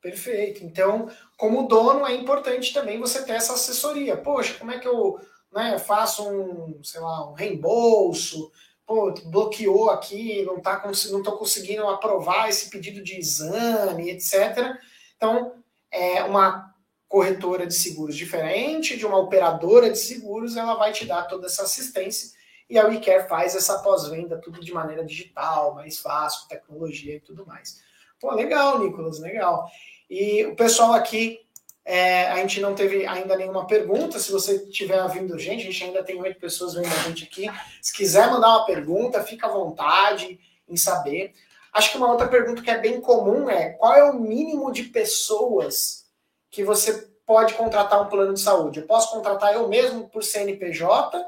Perfeito. 0.00 0.62
Então, 0.62 1.10
como 1.36 1.66
dono, 1.66 2.06
é 2.06 2.14
importante 2.14 2.72
também 2.72 3.00
você 3.00 3.24
ter 3.24 3.32
essa 3.32 3.54
assessoria. 3.54 4.16
Poxa, 4.16 4.54
como 4.54 4.70
é 4.70 4.78
que 4.78 4.86
eu 4.86 5.18
né, 5.52 5.78
faço 5.78 6.28
um, 6.28 6.82
sei 6.82 7.00
lá, 7.00 7.28
um 7.28 7.34
reembolso? 7.34 8.52
Pô, 8.86 9.12
bloqueou 9.24 9.90
aqui, 9.90 10.44
não 10.44 10.60
tá 10.60 10.80
não 10.84 10.92
estou 10.92 11.36
conseguindo 11.36 11.86
aprovar 11.88 12.48
esse 12.48 12.70
pedido 12.70 13.02
de 13.02 13.18
exame, 13.18 14.10
etc. 14.10 14.76
Então, 15.16 15.54
é 15.90 16.22
uma 16.22 16.72
corretora 17.08 17.66
de 17.66 17.74
seguros 17.74 18.16
diferente 18.16 18.96
de 18.96 19.04
uma 19.04 19.18
operadora 19.18 19.90
de 19.90 19.98
seguros, 19.98 20.56
ela 20.56 20.74
vai 20.74 20.92
te 20.92 21.04
dar 21.04 21.24
toda 21.24 21.46
essa 21.46 21.62
assistência 21.62 22.36
e 22.68 22.78
a 22.78 22.86
WeCare 22.86 23.28
faz 23.28 23.54
essa 23.54 23.78
pós-venda 23.78 24.40
tudo 24.40 24.60
de 24.60 24.72
maneira 24.72 25.04
digital, 25.04 25.74
mais 25.74 25.98
fácil, 25.98 26.48
tecnologia 26.48 27.14
e 27.14 27.20
tudo 27.20 27.46
mais. 27.46 27.80
Pô, 28.20 28.32
legal, 28.32 28.80
Nicolas, 28.80 29.20
legal. 29.20 29.70
E 30.10 30.44
o 30.46 30.56
pessoal 30.56 30.92
aqui, 30.92 31.45
é, 31.88 32.26
a 32.32 32.36
gente 32.38 32.60
não 32.60 32.74
teve 32.74 33.06
ainda 33.06 33.36
nenhuma 33.36 33.64
pergunta. 33.64 34.18
Se 34.18 34.32
você 34.32 34.58
tiver 34.66 35.08
vindo 35.08 35.38
gente, 35.38 35.60
a 35.60 35.70
gente 35.70 35.84
ainda 35.84 36.02
tem 36.02 36.20
oito 36.20 36.40
pessoas 36.40 36.74
vendo 36.74 36.92
a 36.92 37.08
gente 37.08 37.22
aqui. 37.22 37.48
Se 37.80 37.94
quiser 37.94 38.28
mandar 38.28 38.48
uma 38.48 38.66
pergunta, 38.66 39.22
fica 39.22 39.46
à 39.46 39.50
vontade 39.50 40.40
em 40.68 40.76
saber. 40.76 41.32
Acho 41.72 41.92
que 41.92 41.96
uma 41.96 42.10
outra 42.10 42.26
pergunta 42.26 42.60
que 42.60 42.70
é 42.70 42.78
bem 42.78 43.00
comum 43.00 43.48
é 43.48 43.70
qual 43.70 43.94
é 43.94 44.02
o 44.02 44.18
mínimo 44.18 44.72
de 44.72 44.82
pessoas 44.84 46.06
que 46.50 46.64
você 46.64 47.08
pode 47.24 47.54
contratar 47.54 48.02
um 48.02 48.08
plano 48.08 48.34
de 48.34 48.40
saúde? 48.40 48.80
Eu 48.80 48.86
posso 48.86 49.12
contratar 49.12 49.54
eu 49.54 49.68
mesmo 49.68 50.08
por 50.08 50.24
CNPJ 50.24 51.24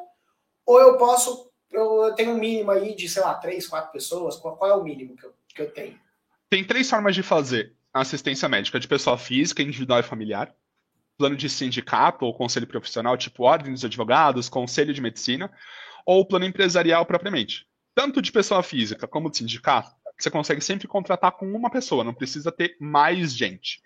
ou 0.67 0.81
eu 0.81 0.97
posso, 0.97 1.53
eu 1.71 2.13
tenho 2.17 2.33
um 2.33 2.39
mínimo 2.39 2.73
aí 2.73 2.97
de, 2.97 3.09
sei 3.09 3.23
lá, 3.23 3.35
três, 3.35 3.69
quatro 3.69 3.93
pessoas? 3.93 4.35
Qual, 4.35 4.57
qual 4.57 4.71
é 4.73 4.75
o 4.75 4.83
mínimo 4.83 5.17
que 5.17 5.25
eu, 5.25 5.35
que 5.55 5.63
eu 5.63 5.71
tenho? 5.71 6.01
Tem 6.51 6.65
três 6.65 6.91
formas 6.91 7.15
de 7.15 7.23
fazer 7.23 7.78
assistência 7.93 8.49
médica 8.49 8.79
de 8.79 8.89
pessoa 8.89 9.17
física, 9.19 9.63
individual 9.63 10.01
e 10.01 10.05
familiar, 10.05 10.55
plano 11.17 11.37
de 11.37 11.49
sindicato 11.49 12.25
ou 12.25 12.35
conselho 12.35 12.67
profissional, 12.67 13.17
tipo 13.17 13.43
ordem 13.43 13.73
dos 13.73 13.85
advogados, 13.85 14.49
conselho 14.49 14.95
de 14.95 15.01
medicina, 15.01 15.51
ou 16.07 16.25
plano 16.25 16.45
empresarial 16.45 17.05
propriamente. 17.05 17.67
Tanto 17.95 18.23
de 18.23 18.31
pessoa 18.31 18.63
física 18.63 19.09
como 19.09 19.31
de 19.31 19.39
sindicato, 19.39 19.91
você 20.19 20.31
consegue 20.31 20.61
sempre 20.61 20.87
contratar 20.87 21.33
com 21.33 21.47
uma 21.53 21.71
pessoa, 21.71 22.05
não 22.05 22.15
precisa 22.15 22.53
ter 22.53 22.77
mais 22.81 23.37
gente. 23.37 23.83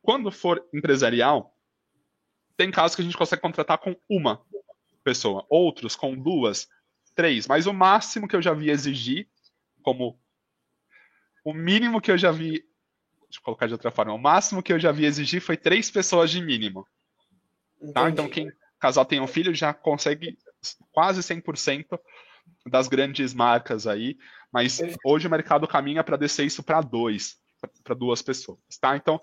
Quando 0.00 0.30
for 0.30 0.64
empresarial, 0.72 1.56
tem 2.56 2.70
casos 2.70 2.94
que 2.94 3.02
a 3.02 3.04
gente 3.04 3.16
consegue 3.16 3.42
contratar 3.42 3.78
com 3.78 3.96
uma 4.08 4.40
pessoa, 5.02 5.44
outros 5.48 5.96
com 5.96 6.16
duas, 6.16 6.68
três, 7.14 7.46
mas 7.46 7.66
o 7.66 7.72
máximo 7.72 8.28
que 8.28 8.36
eu 8.36 8.42
já 8.42 8.52
vi 8.52 8.70
exigir, 8.70 9.28
como 9.82 10.18
o 11.44 11.52
mínimo 11.52 12.00
que 12.00 12.10
eu 12.10 12.18
já 12.18 12.30
vi 12.30 12.64
Deixa 13.32 13.40
eu 13.40 13.44
colocar 13.44 13.66
de 13.66 13.72
outra 13.72 13.90
forma. 13.90 14.12
O 14.12 14.18
máximo 14.18 14.62
que 14.62 14.70
eu 14.70 14.78
já 14.78 14.92
vi 14.92 15.06
exigir 15.06 15.40
foi 15.40 15.56
três 15.56 15.90
pessoas 15.90 16.30
de 16.30 16.42
mínimo. 16.42 16.86
Tá? 17.94 18.10
Então, 18.10 18.28
quem 18.28 18.52
casal 18.78 19.06
tem 19.06 19.20
um 19.20 19.26
filho 19.26 19.54
já 19.54 19.72
consegue 19.72 20.36
quase 20.90 21.22
100% 21.22 21.98
das 22.66 22.88
grandes 22.88 23.32
marcas 23.32 23.86
aí, 23.86 24.18
mas 24.52 24.80
hoje 25.02 25.26
o 25.26 25.30
mercado 25.30 25.66
caminha 25.66 26.04
para 26.04 26.18
descer 26.18 26.44
isso 26.44 26.62
para 26.62 26.82
dois, 26.82 27.38
para 27.82 27.94
duas 27.94 28.20
pessoas, 28.20 28.58
tá? 28.80 28.96
Então, 28.96 29.20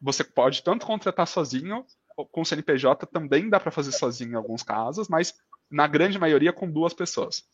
você 0.00 0.24
pode 0.24 0.62
tanto 0.62 0.84
contratar 0.84 1.28
sozinho, 1.28 1.86
com 2.32 2.44
CNPJ 2.44 3.06
também 3.06 3.48
dá 3.48 3.60
para 3.60 3.70
fazer 3.70 3.92
sozinho 3.92 4.32
em 4.32 4.36
alguns 4.36 4.62
casos, 4.62 5.08
mas 5.08 5.34
na 5.70 5.86
grande 5.86 6.18
maioria 6.18 6.52
com 6.52 6.70
duas 6.70 6.92
pessoas. 6.92 7.44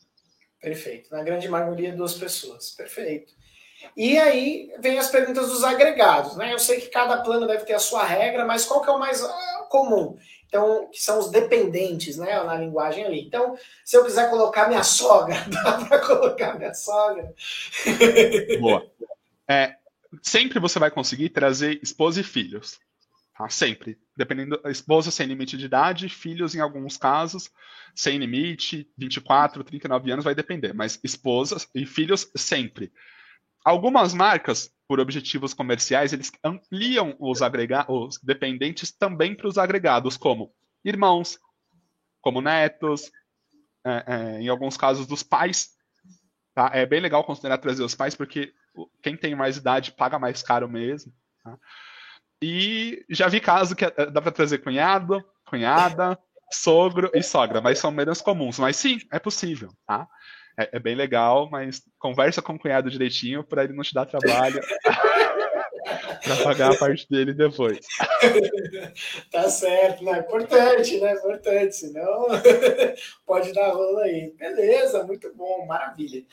Perfeito. 0.59 1.11
Na 1.11 1.23
grande 1.23 1.47
maioria, 1.47 1.95
duas 1.95 2.15
pessoas. 2.15 2.71
Perfeito. 2.71 3.33
E 3.95 4.17
aí 4.17 4.71
vem 4.79 4.97
as 4.97 5.09
perguntas 5.09 5.49
dos 5.49 5.63
agregados, 5.63 6.35
né? 6.35 6.53
Eu 6.53 6.59
sei 6.59 6.79
que 6.79 6.87
cada 6.87 7.21
plano 7.21 7.47
deve 7.47 7.65
ter 7.65 7.73
a 7.73 7.79
sua 7.79 8.03
regra, 8.03 8.45
mas 8.45 8.65
qual 8.65 8.81
que 8.81 8.89
é 8.89 8.93
o 8.93 8.99
mais 8.99 9.23
ah, 9.23 9.67
comum? 9.69 10.17
Então, 10.47 10.89
que 10.91 11.01
são 11.01 11.17
os 11.17 11.31
dependentes, 11.31 12.17
né, 12.17 12.43
na 12.43 12.57
linguagem 12.57 13.05
ali. 13.05 13.21
Então, 13.21 13.57
se 13.85 13.95
eu 13.95 14.03
quiser 14.03 14.29
colocar 14.29 14.67
minha 14.67 14.83
sogra, 14.83 15.35
dá 15.47 15.85
para 15.85 15.99
colocar 15.99 16.57
minha 16.57 16.73
sogra? 16.73 17.33
Boa. 18.59 18.85
É, 19.47 19.75
sempre 20.21 20.59
você 20.59 20.77
vai 20.77 20.91
conseguir 20.91 21.29
trazer 21.29 21.79
esposa 21.81 22.19
e 22.19 22.23
filhos. 22.23 22.79
Tá? 23.37 23.47
Sempre. 23.47 23.97
Dependendo, 24.15 24.59
esposa 24.65 25.09
sem 25.09 25.25
limite 25.25 25.57
de 25.57 25.65
idade, 25.65 26.09
filhos 26.09 26.53
em 26.53 26.59
alguns 26.59 26.97
casos, 26.97 27.49
sem 27.95 28.17
limite, 28.17 28.89
24, 28.97 29.63
39 29.63 30.11
anos, 30.11 30.25
vai 30.25 30.35
depender. 30.35 30.73
Mas 30.73 30.99
esposas 31.01 31.67
e 31.73 31.85
filhos 31.85 32.29
sempre. 32.35 32.91
Algumas 33.63 34.13
marcas, 34.13 34.71
por 34.87 34.99
objetivos 34.99 35.53
comerciais, 35.53 36.13
eles 36.13 36.31
ampliam 36.43 37.15
os, 37.19 37.41
agrega 37.41 37.85
os 37.91 38.17
dependentes 38.21 38.91
também 38.91 39.35
para 39.35 39.47
os 39.47 39.57
agregados, 39.57 40.17
como 40.17 40.53
irmãos, 40.83 41.39
como 42.21 42.41
netos, 42.41 43.11
é, 43.85 44.03
é, 44.07 44.41
em 44.41 44.47
alguns 44.47 44.77
casos 44.77 45.07
dos 45.07 45.23
pais. 45.23 45.71
Tá? 46.53 46.71
É 46.73 46.85
bem 46.85 46.99
legal 46.99 47.23
considerar 47.23 47.57
trazer 47.57 47.83
os 47.83 47.95
pais, 47.95 48.15
porque 48.15 48.53
quem 49.01 49.15
tem 49.15 49.35
mais 49.35 49.57
idade 49.57 49.91
paga 49.91 50.19
mais 50.19 50.41
caro 50.43 50.67
mesmo. 50.67 51.13
Tá? 51.43 51.57
E 52.41 53.05
já 53.09 53.27
vi 53.27 53.39
caso 53.39 53.75
que 53.75 53.85
é, 53.85 53.91
dá 54.11 54.21
para 54.21 54.31
trazer 54.31 54.59
cunhado, 54.59 55.23
cunhada, 55.45 56.17
sogro 56.51 57.11
e 57.13 57.21
sogra, 57.21 57.61
mas 57.61 57.79
são 57.79 57.91
menos 57.91 58.21
comuns. 58.21 58.57
Mas 58.57 58.75
sim, 58.75 58.99
é 59.11 59.19
possível. 59.19 59.71
Tá? 59.85 60.07
É, 60.57 60.69
é, 60.73 60.79
bem 60.79 60.95
legal, 60.95 61.49
mas 61.49 61.81
conversa 61.99 62.41
com 62.41 62.53
o 62.53 62.59
cunhado 62.59 62.89
direitinho 62.89 63.43
para 63.43 63.63
ele 63.63 63.73
não 63.73 63.83
te 63.83 63.93
dar 63.93 64.05
trabalho 64.05 64.61
para 66.23 66.43
pagar 66.43 66.73
a 66.73 66.77
parte 66.77 67.07
dele 67.09 67.33
depois. 67.33 67.79
tá 69.31 69.49
certo, 69.49 70.03
né? 70.03 70.19
Importante, 70.19 70.99
né? 70.99 71.13
Importante, 71.13 71.75
senão 71.75 72.27
pode 73.25 73.53
dar 73.53 73.71
rolo 73.71 73.99
aí. 73.99 74.33
Beleza, 74.37 75.03
muito 75.03 75.33
bom, 75.33 75.65
maravilha. 75.65 76.23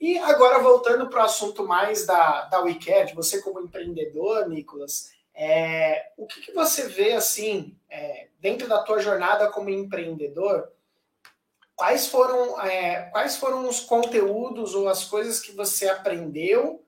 E 0.00 0.16
agora 0.18 0.62
voltando 0.62 1.08
para 1.08 1.20
o 1.20 1.24
assunto 1.24 1.66
mais 1.66 2.06
da, 2.06 2.46
da 2.46 2.60
WeCat, 2.62 3.14
você 3.14 3.42
como 3.42 3.60
empreendedor, 3.60 4.48
Nicolas, 4.48 5.10
é, 5.34 6.10
o 6.16 6.26
que, 6.26 6.40
que, 6.40 6.52
você 6.52 6.88
vê 6.88 7.12
assim 7.12 7.76
é, 7.88 8.28
dentro 8.40 8.66
da 8.66 8.82
tua 8.82 8.98
jornada 8.98 9.50
como 9.50 9.68
empreendedor? 9.68 10.70
Quais 11.80 12.08
foram, 12.08 12.60
é, 12.60 13.08
quais 13.10 13.38
foram 13.38 13.66
os 13.66 13.80
conteúdos 13.80 14.74
ou 14.74 14.86
as 14.86 15.02
coisas 15.02 15.40
que 15.40 15.50
você 15.52 15.88
aprendeu 15.88 16.84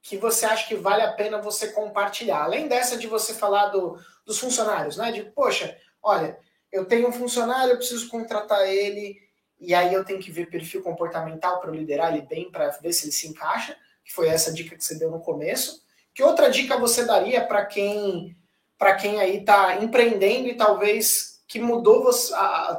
que 0.00 0.16
você 0.16 0.46
acha 0.46 0.66
que 0.66 0.74
vale 0.74 1.02
a 1.02 1.12
pena 1.12 1.36
você 1.36 1.70
compartilhar? 1.70 2.42
Além 2.42 2.66
dessa 2.66 2.96
de 2.96 3.06
você 3.06 3.34
falar 3.34 3.66
do, 3.66 3.98
dos 4.24 4.38
funcionários, 4.38 4.96
né? 4.96 5.12
De, 5.12 5.22
poxa, 5.24 5.76
olha, 6.02 6.38
eu 6.72 6.86
tenho 6.86 7.08
um 7.08 7.12
funcionário, 7.12 7.72
eu 7.72 7.76
preciso 7.76 8.08
contratar 8.08 8.66
ele, 8.66 9.20
e 9.60 9.74
aí 9.74 9.92
eu 9.92 10.02
tenho 10.02 10.18
que 10.18 10.32
ver 10.32 10.48
perfil 10.48 10.82
comportamental 10.82 11.60
para 11.60 11.70
liderar 11.70 12.14
ele 12.14 12.26
bem, 12.26 12.50
para 12.50 12.70
ver 12.70 12.94
se 12.94 13.04
ele 13.04 13.12
se 13.12 13.28
encaixa, 13.28 13.76
que 14.02 14.14
foi 14.14 14.28
essa 14.28 14.50
dica 14.50 14.74
que 14.74 14.82
você 14.82 14.98
deu 14.98 15.10
no 15.10 15.20
começo. 15.20 15.82
Que 16.14 16.22
outra 16.22 16.48
dica 16.48 16.78
você 16.78 17.04
daria 17.04 17.44
para 17.44 17.66
quem 17.66 18.34
para 18.78 18.94
quem 18.94 19.20
aí 19.20 19.40
está 19.40 19.76
empreendendo 19.76 20.48
e 20.48 20.56
talvez 20.56 21.42
que 21.46 21.60
mudou 21.60 22.08
a, 22.08 22.38
a, 22.38 22.70
a 22.72 22.76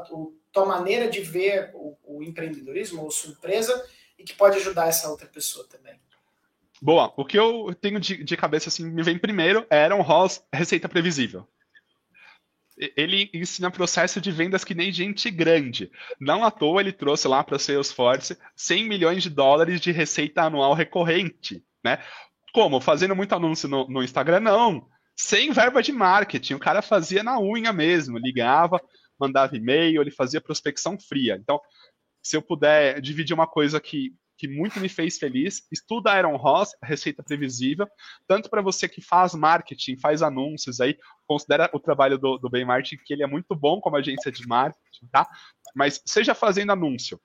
tua 0.53 0.65
maneira 0.65 1.09
de 1.09 1.19
ver 1.19 1.71
o, 1.73 1.97
o 2.03 2.23
empreendedorismo 2.23 3.01
ou 3.01 3.11
sua 3.11 3.31
empresa 3.31 3.85
e 4.17 4.23
que 4.23 4.35
pode 4.35 4.57
ajudar 4.57 4.87
essa 4.87 5.09
outra 5.09 5.27
pessoa 5.27 5.67
também. 5.67 5.99
Boa, 6.81 7.11
o 7.17 7.25
que 7.25 7.39
eu 7.39 7.73
tenho 7.79 7.99
de, 7.99 8.23
de 8.23 8.37
cabeça 8.37 8.69
assim, 8.69 8.85
me 8.85 9.01
vem 9.01 9.17
primeiro 9.17 9.65
é 9.69 9.83
Aaron 9.83 10.01
Ross, 10.01 10.45
receita 10.53 10.87
previsível. 10.87 11.47
Ele 12.77 13.29
ensina 13.33 13.71
processo 13.71 14.19
de 14.19 14.31
vendas 14.31 14.63
que 14.63 14.73
nem 14.73 14.91
gente 14.91 15.29
grande. 15.29 15.91
Não 16.19 16.43
à 16.43 16.51
toa 16.51 16.81
ele 16.81 16.91
trouxe 16.91 17.27
lá 17.27 17.43
para 17.43 17.59
Salesforce 17.59 18.37
100 18.55 18.87
milhões 18.87 19.23
de 19.23 19.29
dólares 19.29 19.79
de 19.79 19.91
receita 19.91 20.43
anual 20.43 20.73
recorrente, 20.73 21.63
né? 21.83 21.99
Como? 22.51 22.81
Fazendo 22.81 23.15
muito 23.15 23.33
anúncio 23.33 23.69
no, 23.69 23.87
no 23.87 24.03
Instagram? 24.03 24.41
Não. 24.41 24.87
Sem 25.15 25.51
verba 25.51 25.81
de 25.81 25.91
marketing. 25.91 26.55
O 26.55 26.59
cara 26.59 26.81
fazia 26.81 27.23
na 27.23 27.39
unha 27.39 27.71
mesmo. 27.71 28.17
Ligava, 28.17 28.81
mandava 29.19 29.55
e-mail, 29.55 30.01
ele 30.01 30.11
fazia 30.11 30.41
prospecção 30.41 30.97
fria. 30.99 31.37
Então, 31.41 31.59
se 32.21 32.35
eu 32.37 32.41
puder 32.41 33.01
dividir 33.01 33.33
uma 33.33 33.47
coisa 33.47 33.79
que 33.79 34.13
que 34.37 34.47
muito 34.47 34.79
me 34.79 34.89
fez 34.89 35.17
feliz. 35.17 35.65
Estuda 35.71 36.17
Iron 36.17 36.35
Ross, 36.35 36.71
receita 36.83 37.23
previsível, 37.23 37.87
tanto 38.27 38.49
para 38.49 38.61
você 38.61 38.89
que 38.89 39.01
faz 39.01 39.33
marketing, 39.33 39.97
faz 39.97 40.21
anúncios 40.21 40.81
aí, 40.81 40.97
considera 41.25 41.69
o 41.73 41.79
trabalho 41.79 42.17
do, 42.17 42.37
do 42.37 42.49
Ben 42.49 42.65
Martin, 42.65 42.97
que 42.97 43.13
ele 43.13 43.23
é 43.23 43.27
muito 43.27 43.55
bom 43.55 43.79
como 43.79 43.95
agência 43.95 44.31
de 44.31 44.45
marketing, 44.45 45.07
tá? 45.11 45.27
Mas 45.75 46.01
seja 46.05 46.35
fazendo 46.35 46.71
anúncio, 46.71 47.19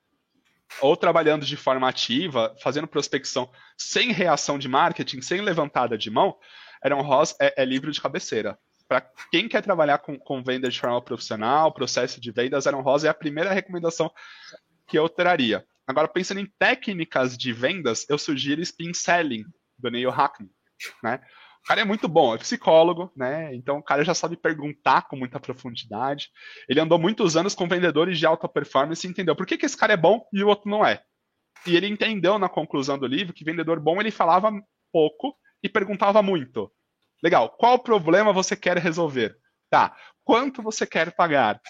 ou 0.81 0.95
trabalhando 0.95 1.45
de 1.45 1.57
forma 1.57 1.89
ativa, 1.89 2.55
fazendo 2.61 2.87
prospecção 2.87 3.49
sem 3.77 4.11
reação 4.11 4.59
de 4.59 4.69
marketing, 4.69 5.21
sem 5.21 5.41
levantada 5.41 5.97
de 5.97 6.09
mão, 6.09 6.37
Aaron 6.81 7.01
Ross 7.01 7.35
é, 7.41 7.61
é 7.61 7.65
livro 7.65 7.91
de 7.91 7.99
cabeceira. 7.99 8.57
Para 8.89 9.07
quem 9.31 9.47
quer 9.47 9.61
trabalhar 9.61 9.99
com, 9.99 10.17
com 10.17 10.43
venda 10.43 10.67
de 10.67 10.79
forma 10.79 10.99
profissional, 10.99 11.71
processo 11.71 12.19
de 12.19 12.31
vendas, 12.31 12.65
Aaron 12.65 12.81
Ross 12.81 13.03
é 13.03 13.07
a 13.07 13.13
primeira 13.13 13.53
recomendação 13.53 14.11
que 14.87 14.97
eu 14.97 15.07
traria. 15.07 15.63
Agora, 15.85 16.07
pensando 16.07 16.39
em 16.39 16.51
técnicas 16.57 17.37
de 17.37 17.53
vendas, 17.53 18.09
eu 18.09 18.17
sugiro 18.17 18.61
spin 18.61 18.91
selling, 18.91 19.45
do 19.77 19.91
Neil 19.91 20.09
Hackney, 20.09 20.49
né? 21.03 21.21
O 21.63 21.67
cara 21.67 21.81
é 21.81 21.85
muito 21.85 22.07
bom, 22.07 22.33
é 22.33 22.39
psicólogo, 22.39 23.11
né? 23.15 23.53
Então 23.53 23.77
o 23.77 23.83
cara 23.83 24.03
já 24.03 24.15
sabe 24.15 24.35
perguntar 24.35 25.07
com 25.07 25.15
muita 25.15 25.39
profundidade. 25.39 26.29
Ele 26.67 26.79
andou 26.79 26.97
muitos 26.97 27.37
anos 27.37 27.53
com 27.53 27.67
vendedores 27.67 28.17
de 28.17 28.25
alta 28.25 28.49
performance 28.49 29.05
e 29.05 29.09
entendeu 29.09 29.35
por 29.35 29.45
que, 29.45 29.57
que 29.57 29.67
esse 29.67 29.77
cara 29.77 29.93
é 29.93 29.97
bom 29.97 30.25
e 30.33 30.43
o 30.43 30.47
outro 30.47 30.67
não 30.67 30.83
é. 30.83 31.03
E 31.67 31.75
ele 31.75 31.87
entendeu 31.87 32.39
na 32.39 32.49
conclusão 32.49 32.97
do 32.97 33.05
livro 33.05 33.33
que 33.33 33.43
vendedor 33.43 33.79
bom 33.79 33.99
ele 33.99 34.09
falava 34.09 34.51
pouco 34.91 35.35
e 35.61 35.69
perguntava 35.69 36.23
muito. 36.23 36.71
Legal, 37.23 37.49
qual 37.49 37.79
problema 37.79 38.31
você 38.31 38.55
quer 38.55 38.77
resolver? 38.77 39.37
Tá, 39.69 39.95
quanto 40.23 40.61
você 40.61 40.85
quer 40.85 41.11
pagar? 41.15 41.61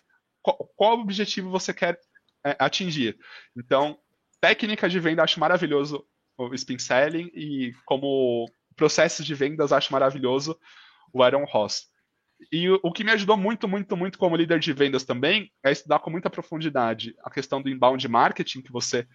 Qual, 0.75 0.99
objetivo 0.99 1.49
você 1.49 1.73
quer 1.73 1.99
é, 2.45 2.55
atingir? 2.59 3.17
Então, 3.57 3.99
técnica 4.39 4.87
de 4.87 4.99
venda, 4.99 5.23
acho 5.23 5.39
maravilhoso 5.39 6.05
o 6.37 6.53
spin 6.53 6.79
selling 6.79 7.29
e 7.33 7.73
como 7.85 8.49
processo 8.75 9.23
de 9.23 9.35
vendas, 9.35 9.73
acho 9.73 9.91
maravilhoso 9.91 10.57
o 11.13 11.21
Aaron 11.21 11.43
Ross. 11.43 11.89
E 12.51 12.69
o 12.69 12.91
que 12.93 13.03
me 13.03 13.11
ajudou 13.11 13.35
muito, 13.35 13.67
muito, 13.67 13.97
muito 13.97 14.17
como 14.17 14.37
líder 14.37 14.59
de 14.59 14.71
vendas 14.71 15.03
também 15.03 15.51
é 15.61 15.71
estudar 15.71 15.99
com 15.99 16.09
muita 16.09 16.29
profundidade 16.29 17.13
a 17.21 17.29
questão 17.29 17.61
do 17.61 17.69
inbound 17.69 18.07
marketing 18.07 18.61
que 18.61 18.71
você 18.71 19.05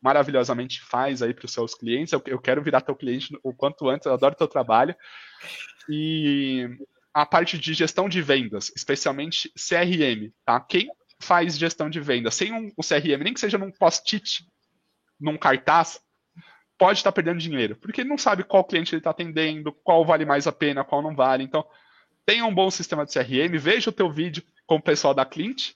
maravilhosamente 0.00 0.80
faz 0.80 1.22
aí 1.22 1.34
para 1.34 1.44
os 1.44 1.52
seus 1.52 1.74
clientes. 1.74 2.12
Eu, 2.12 2.22
eu, 2.26 2.38
quero 2.38 2.62
virar 2.62 2.80
teu 2.80 2.94
cliente 2.94 3.38
o 3.42 3.52
quanto 3.52 3.88
antes, 3.88 4.06
eu 4.06 4.12
adoro 4.12 4.34
teu 4.34 4.48
trabalho. 4.48 4.94
E 5.88 6.68
a 7.12 7.26
parte 7.26 7.58
de 7.58 7.74
gestão 7.74 8.08
de 8.08 8.22
vendas, 8.22 8.72
especialmente 8.74 9.52
CRM, 9.54 10.32
tá? 10.44 10.60
Quem 10.60 10.88
faz 11.20 11.58
gestão 11.58 11.90
de 11.90 12.00
venda 12.00 12.30
sem 12.30 12.52
um, 12.52 12.66
um 12.66 12.82
CRM, 12.82 13.22
nem 13.22 13.34
que 13.34 13.40
seja 13.40 13.58
num 13.58 13.70
post-it, 13.70 14.46
num 15.20 15.36
cartaz, 15.36 16.00
pode 16.78 16.98
estar 16.98 17.12
perdendo 17.12 17.38
dinheiro, 17.38 17.76
porque 17.76 18.00
ele 18.00 18.08
não 18.08 18.16
sabe 18.16 18.42
qual 18.42 18.64
cliente 18.64 18.94
ele 18.94 19.00
está 19.00 19.10
atendendo, 19.10 19.70
qual 19.84 20.04
vale 20.04 20.24
mais 20.24 20.46
a 20.46 20.52
pena, 20.52 20.82
qual 20.82 21.02
não 21.02 21.14
vale. 21.14 21.44
Então, 21.44 21.62
tenha 22.24 22.46
um 22.46 22.54
bom 22.54 22.70
sistema 22.70 23.04
de 23.04 23.12
CRM, 23.12 23.58
veja 23.58 23.90
o 23.90 23.92
teu 23.92 24.10
vídeo 24.10 24.42
com 24.66 24.76
o 24.76 24.82
pessoal 24.82 25.12
da 25.12 25.26
Clint, 25.26 25.72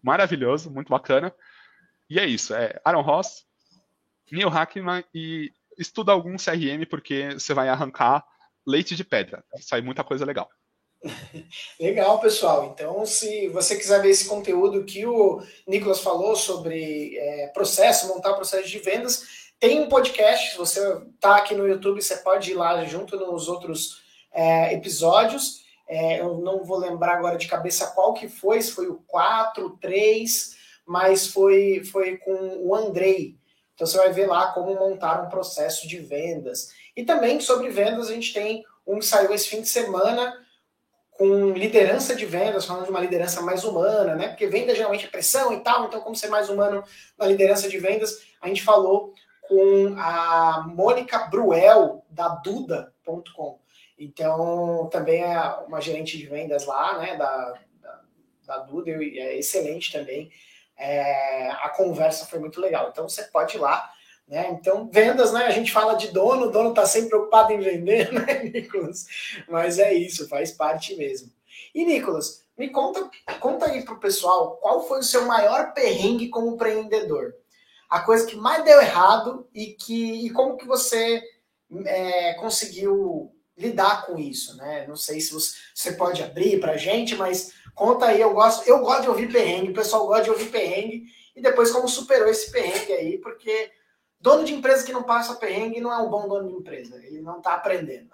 maravilhoso, 0.00 0.70
muito 0.70 0.90
bacana. 0.90 1.34
E 2.08 2.18
é 2.18 2.26
isso, 2.26 2.54
é 2.54 2.80
Aaron 2.84 3.02
Ross, 3.02 3.44
Neil 4.30 4.48
Hackman 4.48 5.04
e 5.14 5.52
estuda 5.78 6.12
algum 6.12 6.36
CRM 6.36 6.86
porque 6.88 7.32
você 7.32 7.54
vai 7.54 7.68
arrancar 7.68 8.24
leite 8.66 8.96
de 8.96 9.04
pedra, 9.04 9.44
sai 9.60 9.80
muita 9.80 10.04
coisa 10.04 10.24
legal. 10.24 10.48
Legal, 11.78 12.18
pessoal. 12.18 12.72
Então, 12.72 13.04
se 13.04 13.48
você 13.48 13.76
quiser 13.76 14.00
ver 14.00 14.08
esse 14.08 14.26
conteúdo 14.26 14.84
que 14.84 15.04
o 15.04 15.42
Nicolas 15.66 16.00
falou 16.00 16.34
sobre 16.34 17.16
é, 17.18 17.48
processo, 17.48 18.08
montar 18.08 18.32
processo 18.32 18.68
de 18.68 18.78
vendas, 18.78 19.52
tem 19.60 19.80
um 19.80 19.88
podcast. 19.88 20.52
Se 20.52 20.56
você 20.56 20.80
está 21.14 21.36
aqui 21.36 21.54
no 21.54 21.68
YouTube, 21.68 22.02
você 22.02 22.16
pode 22.16 22.50
ir 22.50 22.54
lá 22.54 22.84
junto 22.84 23.16
nos 23.16 23.48
outros 23.48 24.02
é, 24.32 24.72
episódios. 24.72 25.62
É, 25.86 26.20
eu 26.20 26.38
não 26.38 26.64
vou 26.64 26.78
lembrar 26.78 27.16
agora 27.16 27.36
de 27.36 27.46
cabeça 27.46 27.88
qual 27.88 28.14
que 28.14 28.28
foi, 28.28 28.60
se 28.62 28.72
foi 28.72 28.88
o 28.88 29.02
4, 29.06 29.78
3, 29.80 30.56
mas 30.86 31.26
foi, 31.26 31.82
foi 31.84 32.16
com 32.18 32.58
o 32.58 32.74
Andrei. 32.74 33.36
Então 33.74 33.86
você 33.86 33.96
vai 33.98 34.12
ver 34.12 34.26
lá 34.26 34.52
como 34.52 34.74
montar 34.74 35.22
um 35.22 35.28
processo 35.28 35.88
de 35.88 35.98
vendas. 35.98 36.70
E 36.96 37.04
também 37.04 37.40
sobre 37.40 37.68
vendas, 37.70 38.08
a 38.08 38.12
gente 38.12 38.32
tem 38.32 38.64
um 38.86 38.98
que 38.98 39.06
saiu 39.06 39.32
esse 39.32 39.48
fim 39.48 39.60
de 39.60 39.68
semana 39.68 40.40
com 41.12 41.52
liderança 41.52 42.14
de 42.14 42.26
vendas, 42.26 42.66
falando 42.66 42.84
de 42.84 42.90
uma 42.90 43.00
liderança 43.00 43.40
mais 43.40 43.64
humana, 43.64 44.14
né? 44.16 44.28
Porque 44.28 44.46
venda 44.46 44.74
geralmente 44.74 45.06
é 45.06 45.08
pressão 45.08 45.52
e 45.52 45.60
tal, 45.60 45.86
então 45.86 46.00
como 46.00 46.16
ser 46.16 46.28
mais 46.28 46.48
humano 46.48 46.82
na 47.16 47.26
liderança 47.26 47.68
de 47.68 47.78
vendas, 47.78 48.22
a 48.40 48.48
gente 48.48 48.62
falou 48.62 49.14
com 49.48 49.94
a 49.96 50.64
Mônica 50.66 51.18
Bruel, 51.26 52.04
da 52.10 52.28
Duda.com. 52.28 53.60
Então, 53.98 54.88
também 54.90 55.22
é 55.22 55.38
uma 55.68 55.80
gerente 55.80 56.18
de 56.18 56.26
vendas 56.26 56.66
lá, 56.66 56.98
né, 56.98 57.16
da, 57.16 57.54
da, 57.80 58.00
da 58.46 58.58
Duda, 58.58 58.90
e 58.90 59.18
é 59.18 59.38
excelente 59.38 59.92
também. 59.92 60.30
É, 60.76 61.50
a 61.50 61.68
conversa 61.70 62.26
foi 62.26 62.38
muito 62.38 62.60
legal. 62.60 62.88
Então, 62.90 63.08
você 63.08 63.24
pode 63.24 63.56
ir 63.56 63.60
lá 63.60 63.90
né? 64.26 64.48
Então, 64.50 64.88
vendas, 64.90 65.32
né? 65.32 65.44
A 65.44 65.50
gente 65.50 65.72
fala 65.72 65.94
de 65.94 66.08
dono, 66.08 66.46
o 66.46 66.50
dono 66.50 66.70
está 66.70 66.86
sempre 66.86 67.10
preocupado 67.10 67.52
em 67.52 67.60
vender, 67.60 68.10
né, 68.12 68.44
Nicolas? 68.44 69.06
Mas 69.48 69.78
é 69.78 69.92
isso, 69.92 70.28
faz 70.28 70.50
parte 70.50 70.96
mesmo. 70.96 71.30
E, 71.74 71.84
Nicolas, 71.84 72.42
me 72.56 72.70
conta, 72.70 73.10
conta 73.40 73.66
aí 73.66 73.84
pro 73.84 74.00
pessoal 74.00 74.56
qual 74.56 74.86
foi 74.86 75.00
o 75.00 75.04
seu 75.04 75.26
maior 75.26 75.72
perrengue 75.74 76.28
como 76.28 76.54
empreendedor. 76.54 77.34
A 77.90 78.00
coisa 78.00 78.26
que 78.26 78.36
mais 78.36 78.64
deu 78.64 78.80
errado 78.80 79.46
e, 79.54 79.66
que, 79.66 80.26
e 80.26 80.30
como 80.30 80.56
que 80.56 80.66
você 80.66 81.22
é, 81.84 82.34
conseguiu 82.34 83.30
lidar 83.56 84.06
com 84.06 84.18
isso, 84.18 84.56
né? 84.56 84.86
Não 84.88 84.96
sei 84.96 85.20
se 85.20 85.32
você, 85.32 85.56
você 85.72 85.92
pode 85.92 86.22
abrir 86.22 86.58
pra 86.58 86.76
gente, 86.76 87.14
mas 87.14 87.52
conta 87.74 88.06
aí, 88.06 88.20
eu 88.20 88.32
gosto, 88.32 88.68
eu 88.68 88.80
gosto 88.80 89.02
de 89.02 89.08
ouvir 89.08 89.32
perrengue, 89.32 89.70
o 89.70 89.74
pessoal 89.74 90.06
gosta 90.06 90.24
de 90.24 90.30
ouvir 90.30 90.50
perrengue, 90.50 91.04
e 91.34 91.42
depois 91.42 91.70
como 91.70 91.88
superou 91.88 92.28
esse 92.28 92.50
perrengue 92.50 92.92
aí, 92.92 93.18
porque 93.18 93.70
Dono 94.24 94.42
de 94.42 94.54
empresa 94.54 94.86
que 94.86 94.92
não 94.92 95.02
passa 95.02 95.34
perrengue 95.34 95.82
não 95.82 95.92
é 95.92 95.98
um 95.98 96.08
bom 96.08 96.26
dono 96.26 96.48
de 96.48 96.54
empresa. 96.54 96.96
Ele 97.04 97.20
não 97.20 97.36
está 97.36 97.52
aprendendo. 97.52 98.08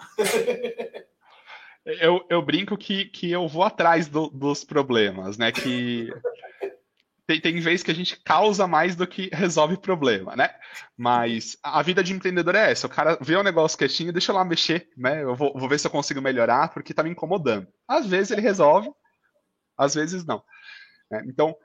eu, 1.86 2.26
eu 2.28 2.42
brinco 2.42 2.76
que, 2.76 3.04
que 3.04 3.30
eu 3.30 3.46
vou 3.46 3.62
atrás 3.62 4.08
do, 4.08 4.28
dos 4.28 4.64
problemas, 4.64 5.38
né? 5.38 5.52
Que 5.52 6.12
tem, 7.28 7.40
tem 7.40 7.60
vezes 7.60 7.84
que 7.84 7.92
a 7.92 7.94
gente 7.94 8.20
causa 8.24 8.66
mais 8.66 8.96
do 8.96 9.06
que 9.06 9.30
resolve 9.32 9.76
problema, 9.76 10.34
né? 10.34 10.50
Mas 10.98 11.56
a 11.62 11.80
vida 11.80 12.02
de 12.02 12.12
empreendedor 12.12 12.56
é 12.56 12.72
essa. 12.72 12.88
O 12.88 12.90
cara 12.90 13.16
vê 13.20 13.36
um 13.36 13.44
negócio 13.44 13.78
quietinho, 13.78 14.12
deixa 14.12 14.32
eu 14.32 14.36
lá 14.36 14.44
mexer, 14.44 14.88
né? 14.96 15.22
Eu 15.22 15.36
vou, 15.36 15.56
vou 15.56 15.68
ver 15.68 15.78
se 15.78 15.86
eu 15.86 15.92
consigo 15.92 16.20
melhorar, 16.20 16.74
porque 16.74 16.92
tá 16.92 17.04
me 17.04 17.10
incomodando. 17.10 17.68
Às 17.86 18.04
vezes 18.04 18.32
ele 18.32 18.40
resolve, 18.40 18.90
às 19.80 19.94
vezes 19.94 20.24
não. 20.24 20.44
Né? 21.10 21.24
Então, 21.26 21.56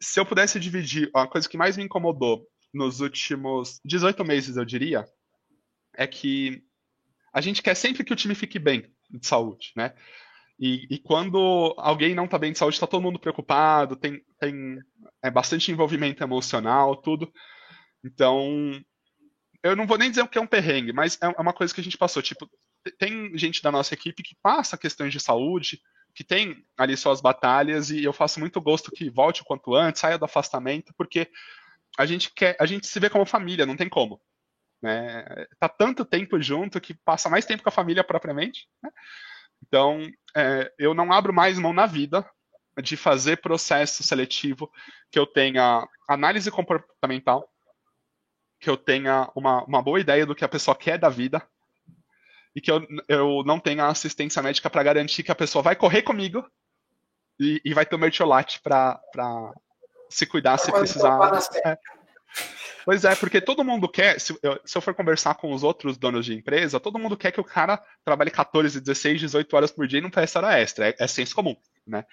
se 0.00 0.18
eu 0.18 0.26
pudesse 0.26 0.58
dividir 0.58 1.10
a 1.14 1.26
coisa 1.26 1.48
que 1.48 1.56
mais 1.56 1.76
me 1.76 1.84
incomodou 1.84 2.46
nos 2.72 3.00
últimos 3.00 3.80
18 3.84 4.24
meses, 4.24 4.56
eu 4.56 4.64
diria, 4.64 5.04
é 5.96 6.06
que 6.06 6.62
a 7.32 7.40
gente 7.40 7.62
quer 7.62 7.74
sempre 7.74 8.04
que 8.04 8.12
o 8.12 8.16
time 8.16 8.34
fique 8.34 8.58
bem 8.58 8.92
de 9.10 9.26
saúde, 9.26 9.72
né? 9.76 9.94
E, 10.58 10.86
e 10.88 10.98
quando 10.98 11.74
alguém 11.78 12.14
não 12.14 12.26
está 12.26 12.38
bem 12.38 12.52
de 12.52 12.58
saúde, 12.58 12.76
está 12.76 12.86
todo 12.86 13.02
mundo 13.02 13.18
preocupado, 13.18 13.96
tem, 13.96 14.24
tem 14.38 14.78
é, 15.22 15.30
bastante 15.30 15.70
envolvimento 15.70 16.22
emocional, 16.22 16.96
tudo. 16.96 17.32
Então, 18.04 18.80
eu 19.62 19.74
não 19.74 19.86
vou 19.86 19.98
nem 19.98 20.10
dizer 20.10 20.26
que 20.28 20.38
é 20.38 20.40
um 20.40 20.46
perrengue, 20.46 20.92
mas 20.92 21.18
é, 21.20 21.26
é 21.26 21.40
uma 21.40 21.52
coisa 21.52 21.74
que 21.74 21.80
a 21.80 21.84
gente 21.84 21.98
passou. 21.98 22.22
Tipo, 22.22 22.48
tem 22.98 23.36
gente 23.36 23.62
da 23.62 23.72
nossa 23.72 23.94
equipe 23.94 24.22
que 24.22 24.36
passa 24.40 24.78
questões 24.78 25.12
de 25.12 25.18
saúde, 25.18 25.80
que 26.14 26.22
tem 26.22 26.64
ali 26.76 26.96
suas 26.96 27.20
batalhas, 27.20 27.90
e 27.90 28.04
eu 28.04 28.12
faço 28.12 28.38
muito 28.38 28.60
gosto 28.60 28.90
que 28.90 29.10
volte 29.10 29.42
o 29.42 29.44
quanto 29.44 29.74
antes, 29.74 30.00
saia 30.00 30.16
do 30.16 30.24
afastamento, 30.24 30.94
porque 30.96 31.28
a 31.98 32.06
gente 32.06 32.32
quer, 32.32 32.56
a 32.60 32.66
gente 32.66 32.86
se 32.86 33.00
vê 33.00 33.10
como 33.10 33.26
família, 33.26 33.66
não 33.66 33.76
tem 33.76 33.88
como. 33.88 34.20
Né? 34.80 35.24
Tá 35.58 35.68
tanto 35.68 36.04
tempo 36.04 36.40
junto 36.40 36.80
que 36.80 36.94
passa 36.94 37.28
mais 37.28 37.44
tempo 37.44 37.62
com 37.62 37.68
a 37.68 37.72
família 37.72 38.04
propriamente. 38.04 38.68
Né? 38.82 38.90
Então, 39.66 40.06
é, 40.36 40.72
eu 40.78 40.94
não 40.94 41.12
abro 41.12 41.32
mais 41.32 41.58
mão 41.58 41.72
na 41.72 41.86
vida 41.86 42.24
de 42.82 42.96
fazer 42.96 43.40
processo 43.40 44.02
seletivo 44.02 44.70
que 45.10 45.18
eu 45.18 45.26
tenha 45.26 45.86
análise 46.08 46.50
comportamental, 46.50 47.48
que 48.60 48.68
eu 48.68 48.76
tenha 48.76 49.30
uma, 49.34 49.64
uma 49.64 49.82
boa 49.82 50.00
ideia 50.00 50.26
do 50.26 50.34
que 50.34 50.44
a 50.44 50.48
pessoa 50.48 50.76
quer 50.76 50.98
da 50.98 51.08
vida 51.08 51.42
e 52.54 52.60
que 52.60 52.70
eu, 52.70 52.86
eu 53.08 53.42
não 53.44 53.58
tenha 53.58 53.86
assistência 53.86 54.40
médica 54.42 54.70
para 54.70 54.82
garantir 54.82 55.22
que 55.22 55.32
a 55.32 55.34
pessoa 55.34 55.62
vai 55.62 55.74
correr 55.74 56.02
comigo 56.02 56.46
e, 57.38 57.60
e 57.64 57.74
vai 57.74 57.84
ter 57.84 57.96
o 57.96 57.98
mertiolate 57.98 58.60
para 58.60 59.00
se 60.08 60.26
cuidar 60.26 60.56
se 60.58 60.70
precisar. 60.70 61.18
É. 61.64 61.76
Pois 62.84 63.04
é, 63.04 63.14
porque 63.16 63.40
todo 63.40 63.64
mundo 63.64 63.88
quer, 63.88 64.20
se 64.20 64.38
eu, 64.42 64.60
se 64.64 64.76
eu, 64.76 64.82
for 64.82 64.94
conversar 64.94 65.34
com 65.34 65.52
os 65.52 65.62
outros 65.62 65.96
donos 65.96 66.26
de 66.26 66.34
empresa, 66.34 66.78
todo 66.78 66.98
mundo 66.98 67.16
quer 67.16 67.32
que 67.32 67.40
o 67.40 67.44
cara 67.44 67.82
trabalhe 68.04 68.30
14, 68.30 68.80
16, 68.80 69.20
18 69.20 69.56
horas 69.56 69.72
por 69.72 69.86
dia 69.86 69.98
e 69.98 70.02
não 70.02 70.10
peça 70.10 70.38
hora 70.38 70.58
extra. 70.58 70.90
É, 70.90 70.94
é 70.98 71.06
senso 71.06 71.34
comum, 71.34 71.56
né? 71.86 72.04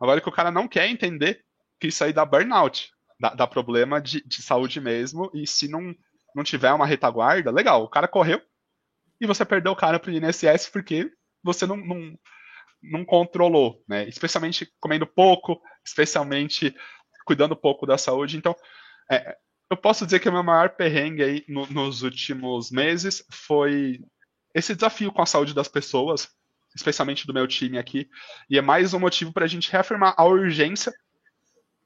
Agora 0.00 0.20
que 0.20 0.28
o 0.28 0.32
cara 0.32 0.50
não 0.50 0.66
quer 0.66 0.88
entender 0.88 1.44
que 1.78 1.88
isso 1.88 2.02
aí 2.02 2.12
dá 2.12 2.24
burnout, 2.24 2.90
dá, 3.20 3.30
dá 3.30 3.46
problema 3.46 4.00
de, 4.00 4.22
de, 4.26 4.42
saúde 4.42 4.80
mesmo, 4.80 5.30
e 5.34 5.46
se 5.46 5.68
não, 5.68 5.94
não 6.34 6.42
tiver 6.42 6.72
uma 6.72 6.86
retaguarda, 6.86 7.50
legal, 7.50 7.84
o 7.84 7.88
cara 7.88 8.08
correu 8.08 8.40
e 9.20 9.26
você 9.26 9.44
perdeu 9.44 9.72
o 9.72 9.76
cara 9.76 9.98
pro 9.98 10.10
INSS 10.10 10.68
porque 10.72 11.10
você 11.42 11.66
não, 11.66 11.76
não, 11.76 12.18
não 12.82 13.04
controlou, 13.04 13.82
né? 13.88 14.08
Especialmente 14.08 14.70
comendo 14.80 15.06
pouco, 15.06 15.60
especialmente 15.84 16.74
cuidando 17.24 17.56
pouco 17.56 17.86
da 17.86 17.98
saúde. 17.98 18.36
Então, 18.36 18.54
é, 19.10 19.36
eu 19.70 19.76
posso 19.76 20.04
dizer 20.04 20.20
que 20.20 20.28
o 20.28 20.32
meu 20.32 20.42
maior 20.42 20.70
perrengue 20.70 21.22
aí 21.22 21.44
no, 21.48 21.66
nos 21.66 22.02
últimos 22.02 22.70
meses 22.70 23.24
foi 23.30 24.00
esse 24.54 24.74
desafio 24.74 25.12
com 25.12 25.22
a 25.22 25.26
saúde 25.26 25.54
das 25.54 25.68
pessoas, 25.68 26.28
especialmente 26.74 27.26
do 27.26 27.34
meu 27.34 27.46
time 27.46 27.78
aqui, 27.78 28.08
e 28.48 28.58
é 28.58 28.62
mais 28.62 28.94
um 28.94 29.00
motivo 29.00 29.32
para 29.32 29.44
a 29.44 29.48
gente 29.48 29.70
reafirmar 29.70 30.14
a 30.16 30.24
urgência 30.24 30.92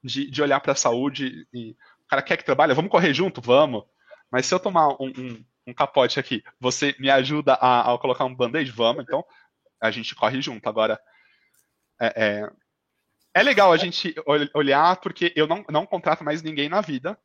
de, 0.03 0.29
de 0.29 0.41
olhar 0.41 0.59
para 0.59 0.73
a 0.73 0.75
saúde. 0.75 1.47
E, 1.53 1.71
o 1.71 2.07
cara 2.09 2.21
quer 2.21 2.37
que 2.37 2.45
trabalhe, 2.45 2.73
vamos 2.73 2.89
correr 2.89 3.13
junto? 3.13 3.39
Vamos. 3.39 3.83
Mas 4.31 4.45
se 4.47 4.53
eu 4.53 4.59
tomar 4.59 4.89
um, 4.99 5.11
um, 5.15 5.45
um 5.69 5.73
capote 5.73 6.19
aqui, 6.19 6.43
você 6.59 6.95
me 6.99 7.09
ajuda 7.09 7.53
a, 7.53 7.93
a 7.93 7.97
colocar 7.97 8.25
um 8.25 8.35
band-aid? 8.35 8.71
Vamos, 8.71 9.03
então 9.03 9.23
a 9.81 9.91
gente 9.91 10.15
corre 10.15 10.41
junto. 10.41 10.67
Agora, 10.67 10.99
é, 11.99 12.07
é, 12.15 12.49
é 13.33 13.43
legal 13.43 13.71
a 13.71 13.77
gente 13.77 14.13
olhar, 14.53 14.97
porque 14.97 15.31
eu 15.35 15.47
não, 15.47 15.63
não 15.69 15.85
contrato 15.85 16.23
mais 16.23 16.41
ninguém 16.41 16.69
na 16.69 16.81
vida 16.81 17.17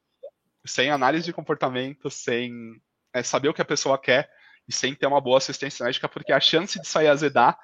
sem 0.66 0.90
análise 0.90 1.24
de 1.24 1.32
comportamento, 1.32 2.10
sem 2.10 2.80
é, 3.12 3.22
saber 3.22 3.48
o 3.48 3.54
que 3.54 3.62
a 3.62 3.66
pessoa 3.66 3.98
quer 3.98 4.30
e 4.66 4.72
sem 4.72 4.94
ter 4.94 5.06
uma 5.06 5.20
boa 5.20 5.38
assistência 5.38 5.84
médica, 5.84 6.08
porque 6.08 6.32
a 6.32 6.40
chance 6.40 6.80
de 6.80 6.88
sair 6.88 7.08
azedar, 7.08 7.58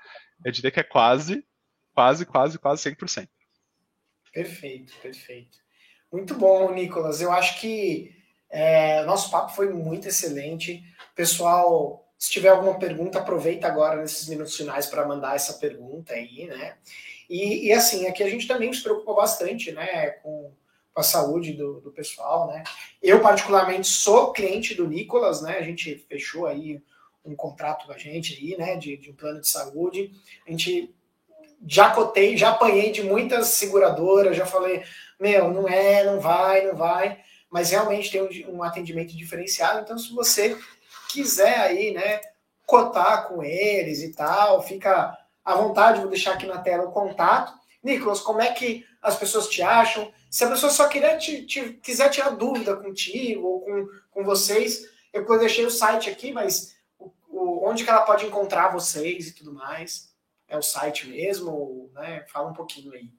eu 0.45 0.53
diria 0.53 0.71
que 0.71 0.81
é 0.81 0.85
quase, 0.85 1.45
quase, 1.95 2.27
quase, 2.27 2.59
quase 2.59 2.91
100%. 2.91 3.29
Perfeito, 4.33 4.93
perfeito. 5.01 5.59
Muito 6.13 6.35
bom, 6.35 6.73
Nicolas. 6.73 7.21
Eu 7.21 7.33
acho 7.33 7.59
que 7.61 8.15
é, 8.51 9.05
nosso 9.05 9.31
papo 9.31 9.55
foi 9.55 9.73
muito 9.73 10.09
excelente. 10.09 10.85
Pessoal, 11.15 12.07
se 12.19 12.31
tiver 12.31 12.49
alguma 12.49 12.79
pergunta, 12.79 13.19
aproveita 13.19 13.67
agora 13.67 14.01
nesses 14.01 14.29
minutos 14.29 14.57
finais 14.57 14.87
para 14.87 15.07
mandar 15.07 15.37
essa 15.37 15.55
pergunta 15.55 16.13
aí, 16.13 16.47
né? 16.47 16.77
E, 17.29 17.69
e, 17.69 17.73
assim, 17.73 18.07
aqui 18.09 18.25
a 18.25 18.29
gente 18.29 18.49
também 18.49 18.73
se 18.73 18.83
preocupa 18.83 19.15
bastante, 19.15 19.71
né, 19.71 20.11
com, 20.23 20.53
com 20.93 21.01
a 21.01 21.05
saúde 21.05 21.53
do, 21.53 21.81
do, 21.81 21.93
pessoal, 21.93 22.49
né? 22.49 22.65
Eu, 23.01 23.21
particularmente, 23.21 23.87
sou 23.87 24.33
cliente 24.33 24.75
do 24.75 24.89
Nicolas, 24.89 25.41
né? 25.41 25.57
A 25.57 25.63
gente 25.63 25.95
fechou 26.09 26.47
aí 26.47 26.83
um 27.25 27.37
contrato 27.37 27.87
com 27.87 27.93
a 27.93 27.99
gente 27.99 28.35
aí, 28.35 28.59
né, 28.59 28.77
de, 28.77 28.97
de 28.97 29.11
um 29.11 29.15
plano 29.15 29.41
de 29.41 29.49
saúde. 29.49 30.11
A 30.45 30.51
gente 30.51 30.93
já 31.67 31.91
cotei, 31.91 32.37
já 32.37 32.51
apanhei 32.51 32.91
de 32.91 33.03
muitas 33.03 33.49
seguradoras, 33.49 34.37
já 34.37 34.45
falei, 34.45 34.83
meu, 35.19 35.53
não 35.53 35.69
é, 35.69 36.05
não 36.05 36.19
vai, 36.19 36.67
não 36.67 36.75
vai, 36.75 37.21
mas 37.51 37.71
realmente 37.71 38.11
tem 38.11 38.23
um, 38.23 38.59
um 38.59 38.63
atendimento 38.63 39.17
diferenciado. 39.17 39.81
Então, 39.81 39.99
se 39.99 40.13
você 40.13 40.57
quiser 41.11 41.59
aí, 41.59 41.93
né, 41.93 42.21
cotar 42.65 43.27
com 43.27 43.43
eles 43.43 44.03
e 44.03 44.13
tal, 44.13 44.63
fica 44.63 45.19
à 45.45 45.55
vontade, 45.57 46.01
vou 46.01 46.09
deixar 46.09 46.35
aqui 46.35 46.47
na 46.47 46.59
tela 46.59 46.85
o 46.85 46.93
contato. 46.93 47.53
Nicolas, 47.83 48.21
como 48.21 48.41
é 48.41 48.53
que 48.53 48.87
as 49.03 49.17
pessoas 49.17 49.49
te 49.49 49.63
acham? 49.63 50.13
Se 50.31 50.45
a 50.45 50.49
pessoa 50.49 50.71
só 50.71 50.87
querer 50.87 51.19
te, 51.19 51.45
te, 51.45 51.73
quiser 51.83 52.11
tirar 52.11 52.31
dúvida 52.31 52.77
contigo 52.77 53.47
ou 53.47 53.61
com, 53.63 53.89
com 54.13 54.25
vocês, 54.25 54.89
eu 55.13 55.27
deixei 55.39 55.67
o 55.67 55.71
site 55.71 56.09
aqui, 56.09 56.33
mas 56.33 56.77
o, 56.99 57.11
o, 57.29 57.69
onde 57.69 57.83
que 57.83 57.91
ela 57.91 58.03
pode 58.03 58.25
encontrar 58.25 58.69
vocês 58.69 59.27
e 59.27 59.33
tudo 59.33 59.53
mais? 59.53 60.15
É 60.47 60.57
o 60.57 60.63
site 60.63 61.09
mesmo? 61.09 61.91
Né? 61.95 62.25
Fala 62.29 62.51
um 62.51 62.55
pouquinho 62.55 62.93
aí. 62.93 63.11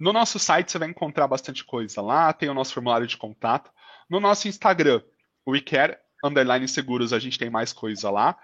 No 0.00 0.14
nosso 0.14 0.38
site 0.38 0.72
você 0.72 0.78
vai 0.78 0.88
encontrar 0.88 1.28
bastante 1.28 1.62
coisa 1.62 2.00
lá, 2.00 2.32
tem 2.32 2.48
o 2.48 2.54
nosso 2.54 2.72
formulário 2.72 3.06
de 3.06 3.18
contato. 3.18 3.70
No 4.08 4.18
nosso 4.18 4.48
Instagram, 4.48 5.02
WeCare 5.46 5.98
Underline 6.24 6.66
Seguros, 6.66 7.12
a 7.12 7.18
gente 7.18 7.38
tem 7.38 7.50
mais 7.50 7.70
coisa 7.74 8.10
lá. 8.10 8.34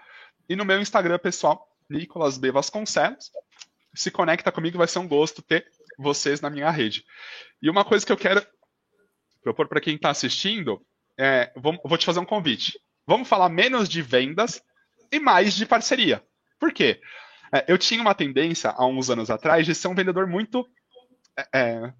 E 0.47 0.55
no 0.55 0.63
meu 0.63 0.79
Instagram, 0.79 1.17
pessoal, 1.17 1.67
Nicolas 1.89 2.37
B. 2.37 2.51
Vasconcelos. 2.51 3.31
Se 3.91 4.11
conecta 4.11 4.51
comigo, 4.51 4.77
vai 4.77 4.87
ser 4.87 4.99
um 4.99 5.07
gosto 5.07 5.41
ter 5.41 5.65
vocês 5.97 6.41
na 6.41 6.49
minha 6.51 6.69
rede. 6.69 7.03
E 7.59 7.71
uma 7.71 7.83
coisa 7.83 8.05
que 8.05 8.11
eu 8.11 8.17
quero 8.17 8.45
propor 9.41 9.67
para 9.67 9.81
quem 9.81 9.95
está 9.95 10.11
assistindo 10.11 10.85
é, 11.17 11.51
vou, 11.55 11.75
vou 11.83 11.97
te 11.97 12.05
fazer 12.05 12.19
um 12.19 12.25
convite. 12.25 12.79
Vamos 13.07 13.27
falar 13.27 13.49
menos 13.49 13.89
de 13.89 14.03
vendas 14.03 14.61
e 15.11 15.19
mais 15.19 15.55
de 15.55 15.65
parceria. 15.65 16.23
Por 16.59 16.71
quê? 16.71 17.01
É, 17.51 17.65
eu 17.67 17.79
tinha 17.79 18.01
uma 18.01 18.13
tendência, 18.13 18.69
há 18.69 18.85
uns 18.85 19.09
anos 19.09 19.31
atrás, 19.31 19.65
de 19.65 19.73
ser 19.73 19.87
um 19.87 19.95
vendedor 19.95 20.27
muito 20.27 20.67
é, 21.37 21.93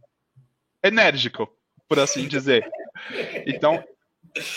é 0.83 0.87
enérgico, 0.87 1.49
por 1.87 1.99
assim 1.99 2.27
dizer. 2.27 2.67
Então, 3.45 3.83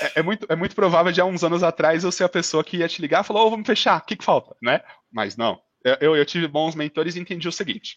é, 0.00 0.20
é, 0.20 0.22
muito, 0.22 0.46
é 0.48 0.56
muito 0.56 0.74
provável 0.74 1.12
de 1.12 1.20
há 1.20 1.24
uns 1.24 1.44
anos 1.44 1.62
atrás 1.62 2.04
eu 2.04 2.12
ser 2.12 2.24
a 2.24 2.28
pessoa 2.28 2.64
que 2.64 2.78
ia 2.78 2.88
te 2.88 3.00
ligar 3.00 3.22
e 3.22 3.26
falar, 3.26 3.44
oh, 3.44 3.50
vamos 3.50 3.66
fechar, 3.66 3.98
o 3.98 4.04
que, 4.04 4.16
que 4.16 4.24
falta? 4.24 4.54
Né? 4.62 4.80
Mas 5.12 5.36
não. 5.36 5.60
Eu, 6.00 6.14
eu 6.14 6.26
tive 6.26 6.46
bons 6.46 6.74
mentores 6.74 7.16
e 7.16 7.20
entendi 7.20 7.48
o 7.48 7.52
seguinte. 7.52 7.96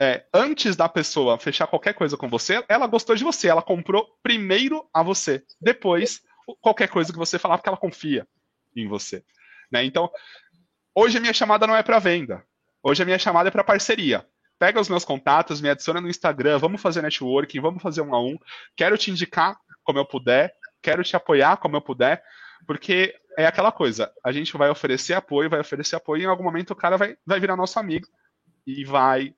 É, 0.00 0.26
antes 0.32 0.76
da 0.76 0.88
pessoa 0.88 1.38
fechar 1.38 1.66
qualquer 1.66 1.94
coisa 1.94 2.16
com 2.16 2.28
você, 2.28 2.62
ela 2.68 2.86
gostou 2.86 3.16
de 3.16 3.24
você, 3.24 3.48
ela 3.48 3.62
comprou 3.62 4.06
primeiro 4.22 4.86
a 4.92 5.02
você, 5.02 5.42
depois 5.58 6.20
qualquer 6.60 6.88
coisa 6.88 7.10
que 7.10 7.18
você 7.18 7.38
falar, 7.38 7.56
porque 7.56 7.68
ela 7.68 7.78
confia 7.78 8.26
em 8.76 8.86
você. 8.86 9.24
Né? 9.72 9.84
Então, 9.84 10.10
hoje 10.94 11.16
a 11.16 11.20
minha 11.20 11.32
chamada 11.32 11.66
não 11.66 11.74
é 11.74 11.82
para 11.82 11.98
venda, 11.98 12.44
hoje 12.82 13.02
a 13.02 13.06
minha 13.06 13.18
chamada 13.18 13.48
é 13.48 13.50
para 13.50 13.64
parceria. 13.64 14.26
Pega 14.58 14.80
os 14.80 14.88
meus 14.88 15.04
contatos, 15.04 15.60
me 15.60 15.68
adiciona 15.68 16.00
no 16.00 16.08
Instagram, 16.08 16.58
vamos 16.58 16.80
fazer 16.80 17.02
networking, 17.02 17.60
vamos 17.60 17.82
fazer 17.82 18.00
um 18.00 18.14
a 18.14 18.22
um. 18.22 18.38
Quero 18.74 18.96
te 18.96 19.10
indicar 19.10 19.56
como 19.84 19.98
eu 19.98 20.04
puder, 20.04 20.54
quero 20.82 21.02
te 21.02 21.14
apoiar 21.14 21.58
como 21.58 21.76
eu 21.76 21.80
puder, 21.80 22.22
porque 22.66 23.14
é 23.36 23.46
aquela 23.46 23.70
coisa, 23.70 24.10
a 24.24 24.32
gente 24.32 24.56
vai 24.56 24.70
oferecer 24.70 25.14
apoio, 25.14 25.50
vai 25.50 25.60
oferecer 25.60 25.96
apoio, 25.96 26.22
e 26.22 26.24
em 26.24 26.28
algum 26.28 26.42
momento 26.42 26.70
o 26.70 26.76
cara 26.76 26.96
vai, 26.96 27.16
vai 27.24 27.38
virar 27.38 27.56
nosso 27.56 27.78
amigo 27.78 28.06
e 28.66 28.84
vai 28.84 29.34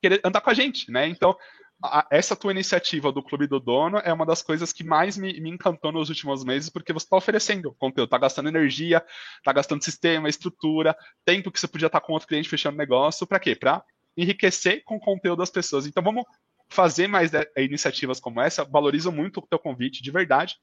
querer 0.00 0.20
andar 0.22 0.40
com 0.40 0.50
a 0.50 0.54
gente, 0.54 0.90
né? 0.90 1.08
Então, 1.08 1.36
a, 1.82 2.06
essa 2.10 2.36
tua 2.36 2.52
iniciativa 2.52 3.10
do 3.10 3.22
Clube 3.22 3.46
do 3.46 3.58
Dono 3.58 3.98
é 3.98 4.12
uma 4.12 4.24
das 4.24 4.42
coisas 4.42 4.72
que 4.72 4.84
mais 4.84 5.16
me, 5.16 5.40
me 5.40 5.50
encantou 5.50 5.92
nos 5.92 6.08
últimos 6.08 6.44
meses, 6.44 6.68
porque 6.68 6.92
você 6.92 7.06
está 7.06 7.16
oferecendo 7.16 7.74
conteúdo, 7.78 8.06
está 8.06 8.18
gastando 8.18 8.48
energia, 8.48 9.04
está 9.38 9.52
gastando 9.52 9.82
sistema, 9.82 10.28
estrutura, 10.28 10.96
tempo 11.24 11.50
que 11.50 11.58
você 11.58 11.68
podia 11.68 11.86
estar 11.86 12.00
tá 12.00 12.06
com 12.06 12.12
outro 12.12 12.28
cliente 12.28 12.48
fechando 12.48 12.76
negócio, 12.76 13.26
para 13.26 13.40
quê? 13.40 13.54
Para 13.56 13.82
enriquecer 14.16 14.82
com 14.84 14.96
o 14.96 15.00
conteúdo 15.00 15.38
das 15.38 15.50
pessoas. 15.50 15.86
Então, 15.86 16.02
vamos 16.02 16.24
fazer 16.68 17.06
mais 17.06 17.32
é, 17.32 17.46
iniciativas 17.58 18.20
como 18.20 18.40
essa, 18.40 18.64
valorizo 18.64 19.12
muito 19.12 19.38
o 19.38 19.46
teu 19.46 19.58
convite, 19.58 20.02
de 20.02 20.10
verdade, 20.10 20.56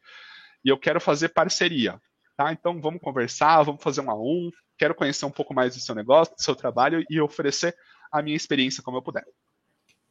e 0.64 0.70
eu 0.70 0.78
quero 0.78 1.00
fazer 1.00 1.30
parceria, 1.30 2.00
tá? 2.38 2.52
Então 2.52 2.80
vamos 2.82 3.02
conversar, 3.02 3.64
vamos 3.64 3.84
fazer 3.84 4.02
um 4.02 4.12
a 4.12 4.16
um, 4.16 4.50
quero 4.78 4.96
conhecer 4.96 5.26
um 5.26 5.32
pouco 5.32 5.54
mais 5.54 5.76
do 5.76 5.82
seu 5.82 5.96
negócio, 5.96 6.36
do 6.36 6.42
seu 6.42 6.56
trabalho 6.56 7.04
e 7.10 7.20
oferecer 7.20 7.76
a 8.12 8.22
minha 8.22 8.38
experiência 8.38 8.84
como 8.84 8.98
eu 8.98 9.02
puder. 9.02 9.26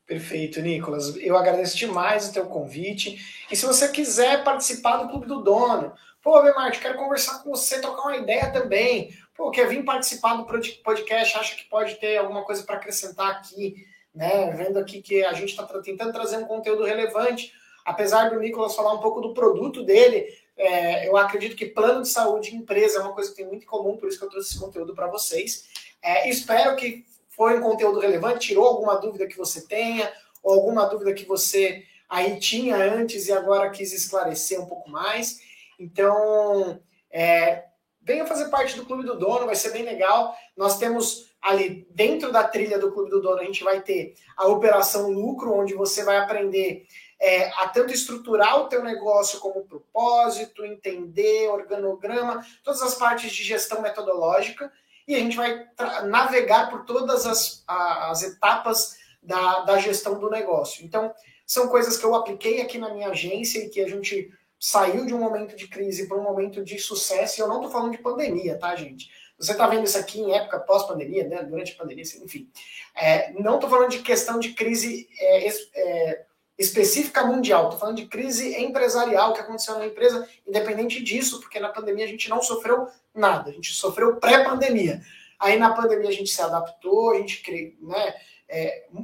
Perfeito, 0.06 0.60
Nicolas. 0.60 1.16
Eu 1.16 1.36
agradeço 1.36 1.76
demais 1.76 2.28
o 2.28 2.32
teu 2.32 2.46
convite. 2.46 3.44
E 3.50 3.56
se 3.56 3.64
você 3.64 3.88
quiser 3.88 4.42
participar 4.42 4.96
do 4.96 5.08
Clube 5.08 5.26
do 5.26 5.42
Dono, 5.42 5.94
pô, 6.20 6.42
Bemarte, 6.42 6.80
quero 6.80 6.98
conversar 6.98 7.42
com 7.42 7.50
você, 7.50 7.80
trocar 7.80 8.02
uma 8.02 8.16
ideia 8.16 8.50
também. 8.50 9.16
Pô, 9.42 9.50
quer 9.50 9.68
vir 9.68 9.84
participar 9.84 10.36
do 10.36 10.44
podcast, 10.44 11.36
acha 11.36 11.56
que 11.56 11.64
pode 11.64 11.96
ter 11.96 12.16
alguma 12.18 12.44
coisa 12.44 12.62
para 12.62 12.76
acrescentar 12.76 13.28
aqui 13.28 13.74
né? 14.14 14.50
Vendo 14.50 14.78
aqui 14.78 15.00
que 15.00 15.24
a 15.24 15.32
gente 15.32 15.50
está 15.50 15.64
tentando 15.80 16.12
trazer 16.12 16.36
um 16.36 16.44
conteúdo 16.44 16.84
relevante, 16.84 17.52
apesar 17.84 18.30
do 18.30 18.38
Nicolas 18.38 18.74
falar 18.74 18.92
um 18.92 19.00
pouco 19.00 19.20
do 19.20 19.32
produto 19.32 19.82
dele, 19.82 20.26
é, 20.56 21.08
eu 21.08 21.16
acredito 21.16 21.56
que 21.56 21.66
plano 21.66 22.02
de 22.02 22.08
saúde 22.08 22.54
empresa 22.54 22.98
é 22.98 23.02
uma 23.02 23.14
coisa 23.14 23.30
que 23.30 23.36
tem 23.36 23.46
muito 23.46 23.62
em 23.62 23.66
comum, 23.66 23.96
por 23.96 24.08
isso 24.08 24.18
que 24.18 24.24
eu 24.24 24.30
trouxe 24.30 24.50
esse 24.50 24.60
conteúdo 24.60 24.94
para 24.94 25.06
vocês. 25.06 25.66
É, 26.02 26.28
espero 26.28 26.76
que 26.76 27.04
foi 27.28 27.58
um 27.58 27.62
conteúdo 27.62 27.98
relevante, 27.98 28.48
tirou 28.48 28.66
alguma 28.66 28.96
dúvida 28.96 29.26
que 29.26 29.36
você 29.36 29.66
tenha, 29.66 30.12
ou 30.42 30.54
alguma 30.54 30.84
dúvida 30.86 31.14
que 31.14 31.24
você 31.24 31.84
aí 32.08 32.38
tinha 32.38 32.76
antes 32.76 33.28
e 33.28 33.32
agora 33.32 33.70
quis 33.70 33.92
esclarecer 33.92 34.60
um 34.60 34.66
pouco 34.66 34.90
mais. 34.90 35.40
Então, 35.78 36.78
é, 37.10 37.64
venha 38.02 38.26
fazer 38.26 38.48
parte 38.48 38.76
do 38.76 38.84
Clube 38.84 39.04
do 39.04 39.18
Dono, 39.18 39.46
vai 39.46 39.54
ser 39.54 39.70
bem 39.70 39.84
legal. 39.84 40.36
Nós 40.56 40.78
temos 40.78 41.32
ali 41.40 41.86
dentro 41.90 42.30
da 42.30 42.44
trilha 42.44 42.78
do 42.78 42.92
Clube 42.92 43.10
do 43.10 43.20
Dono, 43.20 43.40
a 43.40 43.44
gente 43.44 43.64
vai 43.64 43.80
ter 43.80 44.14
a 44.36 44.46
operação 44.46 45.10
lucro, 45.10 45.52
onde 45.52 45.74
você 45.74 46.04
vai 46.04 46.16
aprender 46.16 46.86
é, 47.20 47.48
a 47.50 47.68
tanto 47.68 47.92
estruturar 47.92 48.60
o 48.60 48.68
teu 48.68 48.82
negócio 48.82 49.38
como 49.38 49.64
propósito, 49.64 50.64
entender 50.64 51.48
organograma, 51.48 52.44
todas 52.64 52.82
as 52.82 52.96
partes 52.96 53.30
de 53.30 53.44
gestão 53.44 53.80
metodológica, 53.80 54.72
e 55.06 55.14
a 55.14 55.18
gente 55.18 55.36
vai 55.36 55.66
navegar 56.06 56.70
por 56.70 56.84
todas 56.84 57.26
as, 57.26 57.64
as 57.66 58.22
etapas 58.22 58.96
da, 59.22 59.60
da 59.60 59.78
gestão 59.78 60.18
do 60.18 60.30
negócio. 60.30 60.84
Então, 60.84 61.12
são 61.46 61.68
coisas 61.68 61.96
que 61.96 62.04
eu 62.04 62.14
apliquei 62.14 62.60
aqui 62.60 62.78
na 62.78 62.92
minha 62.92 63.08
agência 63.08 63.60
e 63.60 63.68
que 63.68 63.80
a 63.80 63.88
gente 63.88 64.32
saiu 64.62 65.04
de 65.04 65.12
um 65.12 65.18
momento 65.18 65.56
de 65.56 65.66
crise 65.66 66.06
para 66.06 66.16
um 66.16 66.22
momento 66.22 66.62
de 66.62 66.78
sucesso, 66.78 67.40
e 67.40 67.42
eu 67.42 67.48
não 67.48 67.56
estou 67.56 67.72
falando 67.72 67.90
de 67.90 67.98
pandemia, 67.98 68.56
tá, 68.56 68.76
gente? 68.76 69.10
Você 69.36 69.50
está 69.50 69.66
vendo 69.66 69.82
isso 69.82 69.98
aqui 69.98 70.20
em 70.20 70.36
época 70.36 70.60
pós-pandemia, 70.60 71.26
né? 71.26 71.42
Durante 71.42 71.72
a 71.72 71.76
pandemia, 71.76 72.04
enfim. 72.22 72.48
É, 72.94 73.32
não 73.32 73.56
estou 73.56 73.68
falando 73.68 73.90
de 73.90 73.98
questão 73.98 74.38
de 74.38 74.52
crise 74.52 75.08
é, 75.18 75.48
é, 75.48 76.24
específica 76.56 77.24
mundial, 77.24 77.64
estou 77.64 77.80
falando 77.80 77.96
de 77.96 78.06
crise 78.06 78.54
empresarial 78.54 79.32
que 79.32 79.40
aconteceu 79.40 79.76
na 79.80 79.86
empresa, 79.86 80.28
independente 80.46 81.02
disso, 81.02 81.40
porque 81.40 81.58
na 81.58 81.70
pandemia 81.70 82.04
a 82.04 82.08
gente 82.08 82.30
não 82.30 82.40
sofreu 82.40 82.86
nada, 83.12 83.50
a 83.50 83.52
gente 83.52 83.72
sofreu 83.72 84.14
pré-pandemia. 84.20 85.02
Aí 85.40 85.58
na 85.58 85.74
pandemia 85.74 86.08
a 86.08 86.12
gente 86.12 86.30
se 86.30 86.40
adaptou, 86.40 87.10
a 87.10 87.16
gente 87.16 87.76
né, 87.80 88.14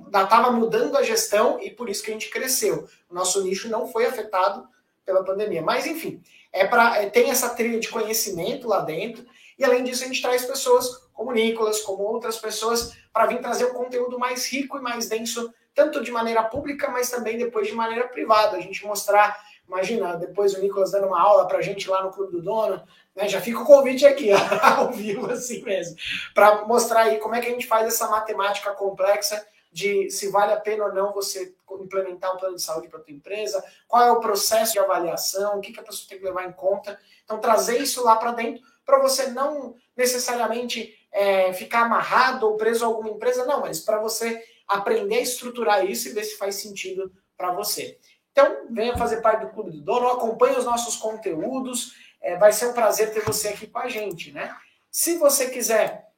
estava 0.06 0.46
é, 0.46 0.50
mudando 0.52 0.96
a 0.96 1.02
gestão 1.02 1.60
e 1.60 1.68
por 1.68 1.88
isso 1.90 2.04
que 2.04 2.10
a 2.10 2.14
gente 2.14 2.30
cresceu. 2.30 2.88
O 3.10 3.14
nosso 3.14 3.42
nicho 3.42 3.68
não 3.68 3.88
foi 3.88 4.06
afetado 4.06 4.68
pela 5.08 5.24
pandemia. 5.24 5.62
Mas, 5.62 5.86
enfim, 5.86 6.22
é 6.52 6.66
para 6.66 7.02
é, 7.02 7.08
tem 7.08 7.30
essa 7.30 7.48
trilha 7.48 7.80
de 7.80 7.88
conhecimento 7.88 8.68
lá 8.68 8.80
dentro. 8.80 9.24
E 9.58 9.64
além 9.64 9.82
disso, 9.82 10.04
a 10.04 10.06
gente 10.06 10.20
traz 10.20 10.44
pessoas 10.44 11.08
como 11.14 11.32
Nicolas, 11.32 11.80
como 11.80 12.02
outras 12.02 12.36
pessoas, 12.36 12.94
para 13.10 13.26
vir 13.26 13.40
trazer 13.40 13.64
um 13.64 13.72
conteúdo 13.72 14.18
mais 14.18 14.46
rico 14.46 14.76
e 14.76 14.82
mais 14.82 15.08
denso, 15.08 15.52
tanto 15.74 16.04
de 16.04 16.12
maneira 16.12 16.44
pública, 16.44 16.90
mas 16.90 17.10
também 17.10 17.38
depois 17.38 17.66
de 17.66 17.72
maneira 17.72 18.06
privada. 18.06 18.56
A 18.56 18.60
gente 18.60 18.84
mostrar, 18.84 19.36
imagina, 19.66 20.14
depois 20.14 20.52
o 20.54 20.60
Nicolas 20.60 20.92
dando 20.92 21.06
uma 21.06 21.20
aula 21.20 21.48
para 21.48 21.58
a 21.58 21.62
gente 21.62 21.88
lá 21.88 22.04
no 22.04 22.12
Clube 22.12 22.32
do 22.32 22.42
Dono, 22.42 22.82
né? 23.16 23.26
Já 23.28 23.40
fica 23.40 23.60
o 23.60 23.64
convite 23.64 24.06
aqui, 24.06 24.30
ao 24.62 24.92
vivo, 24.92 25.30
assim 25.30 25.62
mesmo, 25.64 25.96
para 26.34 26.66
mostrar 26.66 27.00
aí 27.00 27.18
como 27.18 27.34
é 27.34 27.40
que 27.40 27.48
a 27.48 27.50
gente 27.50 27.66
faz 27.66 27.86
essa 27.86 28.08
matemática 28.08 28.70
complexa 28.72 29.44
de 29.72 30.10
se 30.10 30.28
vale 30.28 30.52
a 30.52 30.60
pena 30.60 30.84
ou 30.84 30.92
não 30.92 31.12
você 31.12 31.54
implementar 31.82 32.34
um 32.34 32.38
plano 32.38 32.56
de 32.56 32.62
saúde 32.62 32.88
para 32.88 32.98
a 32.98 33.02
tua 33.02 33.14
empresa, 33.14 33.64
qual 33.86 34.02
é 34.02 34.10
o 34.10 34.20
processo 34.20 34.72
de 34.72 34.78
avaliação, 34.78 35.58
o 35.58 35.60
que, 35.60 35.72
que 35.72 35.80
a 35.80 35.82
pessoa 35.82 36.08
tem 36.08 36.18
que 36.18 36.24
levar 36.24 36.44
em 36.44 36.52
conta. 36.52 36.98
Então, 37.24 37.40
trazer 37.40 37.78
isso 37.80 38.02
lá 38.04 38.16
para 38.16 38.32
dentro, 38.32 38.62
para 38.84 38.98
você 39.00 39.28
não 39.28 39.74
necessariamente 39.96 40.98
é, 41.12 41.52
ficar 41.52 41.82
amarrado 41.82 42.46
ou 42.46 42.56
preso 42.56 42.84
a 42.84 42.88
alguma 42.88 43.10
empresa, 43.10 43.44
não, 43.44 43.60
mas 43.60 43.80
para 43.80 43.98
você 43.98 44.42
aprender 44.66 45.16
a 45.16 45.22
estruturar 45.22 45.84
isso 45.84 46.08
e 46.08 46.12
ver 46.12 46.24
se 46.24 46.36
faz 46.36 46.56
sentido 46.56 47.12
para 47.36 47.52
você. 47.52 47.98
Então, 48.32 48.66
venha 48.70 48.96
fazer 48.96 49.20
parte 49.20 49.46
do 49.46 49.52
Clube 49.52 49.70
do 49.70 49.80
Dono, 49.80 50.08
acompanhe 50.08 50.56
os 50.56 50.64
nossos 50.64 50.96
conteúdos, 50.96 51.94
é, 52.20 52.36
vai 52.36 52.52
ser 52.52 52.66
um 52.66 52.72
prazer 52.72 53.12
ter 53.12 53.24
você 53.24 53.48
aqui 53.48 53.66
com 53.66 53.78
a 53.78 53.88
gente, 53.88 54.32
né? 54.32 54.54
Se 54.90 55.16
você 55.16 55.48
quiser 55.48 56.08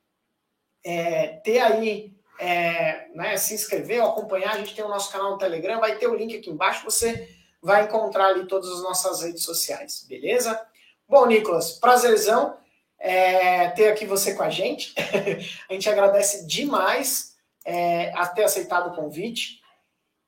é, 0.84 1.28
ter 1.44 1.59
aí 1.61 2.14
é, 2.41 3.09
né, 3.14 3.36
se 3.36 3.53
inscrever 3.53 4.03
ou 4.03 4.11
acompanhar, 4.11 4.55
a 4.55 4.59
gente 4.59 4.74
tem 4.74 4.82
o 4.82 4.88
nosso 4.88 5.12
canal 5.12 5.32
no 5.32 5.38
Telegram, 5.38 5.78
vai 5.78 5.97
ter 5.97 6.09
o 6.09 6.14
link 6.14 6.34
aqui 6.34 6.49
embaixo, 6.49 6.84
você 6.84 7.28
vai 7.61 7.84
encontrar 7.84 8.28
ali 8.28 8.47
todas 8.47 8.70
as 8.70 8.82
nossas 8.82 9.22
redes 9.22 9.45
sociais, 9.45 10.07
beleza? 10.09 10.59
Bom, 11.07 11.26
Nicolas, 11.26 11.72
prazerzão 11.72 12.57
é, 12.99 13.68
ter 13.70 13.91
aqui 13.91 14.07
você 14.07 14.34
com 14.34 14.43
a 14.43 14.49
gente. 14.49 14.95
a 15.68 15.72
gente 15.74 15.88
agradece 15.91 16.47
demais 16.47 17.36
é, 17.64 18.11
a 18.14 18.26
ter 18.26 18.45
aceitado 18.45 18.91
o 18.91 18.97
convite 18.97 19.61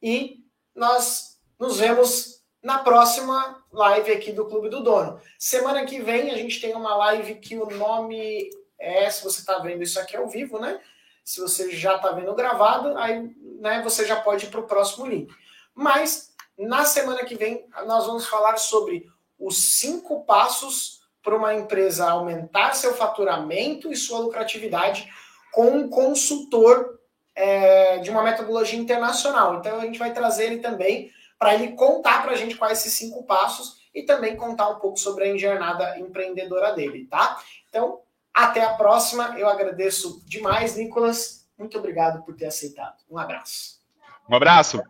e 0.02 0.44
nós 0.74 1.38
nos 1.58 1.78
vemos 1.78 2.42
na 2.62 2.80
próxima 2.80 3.64
live 3.72 4.12
aqui 4.12 4.32
do 4.32 4.46
Clube 4.46 4.68
do 4.68 4.82
Dono. 4.82 5.18
Semana 5.38 5.86
que 5.86 6.00
vem 6.00 6.30
a 6.30 6.36
gente 6.36 6.60
tem 6.60 6.74
uma 6.74 6.94
live 6.94 7.36
que 7.36 7.56
o 7.56 7.70
nome 7.70 8.50
é, 8.78 9.08
se 9.08 9.22
você 9.22 9.40
está 9.40 9.58
vendo 9.60 9.82
isso 9.82 9.98
aqui 9.98 10.16
ao 10.16 10.28
vivo, 10.28 10.58
né? 10.58 10.78
Se 11.24 11.40
você 11.40 11.70
já 11.70 11.96
está 11.96 12.10
vendo 12.12 12.34
gravado, 12.34 12.96
aí 12.98 13.34
né, 13.60 13.80
você 13.82 14.04
já 14.04 14.16
pode 14.16 14.46
ir 14.46 14.50
para 14.50 14.60
o 14.60 14.66
próximo 14.66 15.06
link. 15.06 15.32
Mas 15.74 16.34
na 16.58 16.84
semana 16.84 17.24
que 17.24 17.34
vem 17.34 17.66
nós 17.86 18.06
vamos 18.06 18.26
falar 18.26 18.56
sobre 18.56 19.06
os 19.38 19.78
cinco 19.78 20.24
passos 20.24 21.02
para 21.22 21.36
uma 21.36 21.54
empresa 21.54 22.10
aumentar 22.10 22.74
seu 22.74 22.94
faturamento 22.94 23.92
e 23.92 23.96
sua 23.96 24.18
lucratividade 24.18 25.08
com 25.52 25.70
um 25.70 25.88
consultor 25.88 26.98
é, 27.34 27.98
de 27.98 28.10
uma 28.10 28.22
metodologia 28.22 28.78
internacional. 28.78 29.56
Então 29.56 29.78
a 29.78 29.84
gente 29.84 29.98
vai 29.98 30.12
trazer 30.12 30.46
ele 30.46 30.58
também 30.58 31.10
para 31.38 31.54
ele 31.54 31.72
contar 31.72 32.22
para 32.22 32.32
a 32.32 32.36
gente 32.36 32.56
quais 32.56 32.78
esses 32.78 32.92
cinco 32.92 33.24
passos 33.24 33.82
e 33.94 34.02
também 34.02 34.36
contar 34.36 34.68
um 34.68 34.78
pouco 34.78 34.98
sobre 34.98 35.28
a 35.28 35.36
jornada 35.36 35.98
empreendedora 35.98 36.72
dele, 36.72 37.06
tá? 37.06 37.40
Então 37.68 38.00
até 38.32 38.64
a 38.64 38.74
próxima. 38.74 39.38
Eu 39.38 39.48
agradeço 39.48 40.22
demais, 40.26 40.76
Nicolas. 40.76 41.46
Muito 41.58 41.78
obrigado 41.78 42.24
por 42.24 42.34
ter 42.34 42.46
aceitado. 42.46 42.96
Um 43.10 43.18
abraço. 43.18 43.80
Um 44.28 44.34
abraço. 44.34 44.82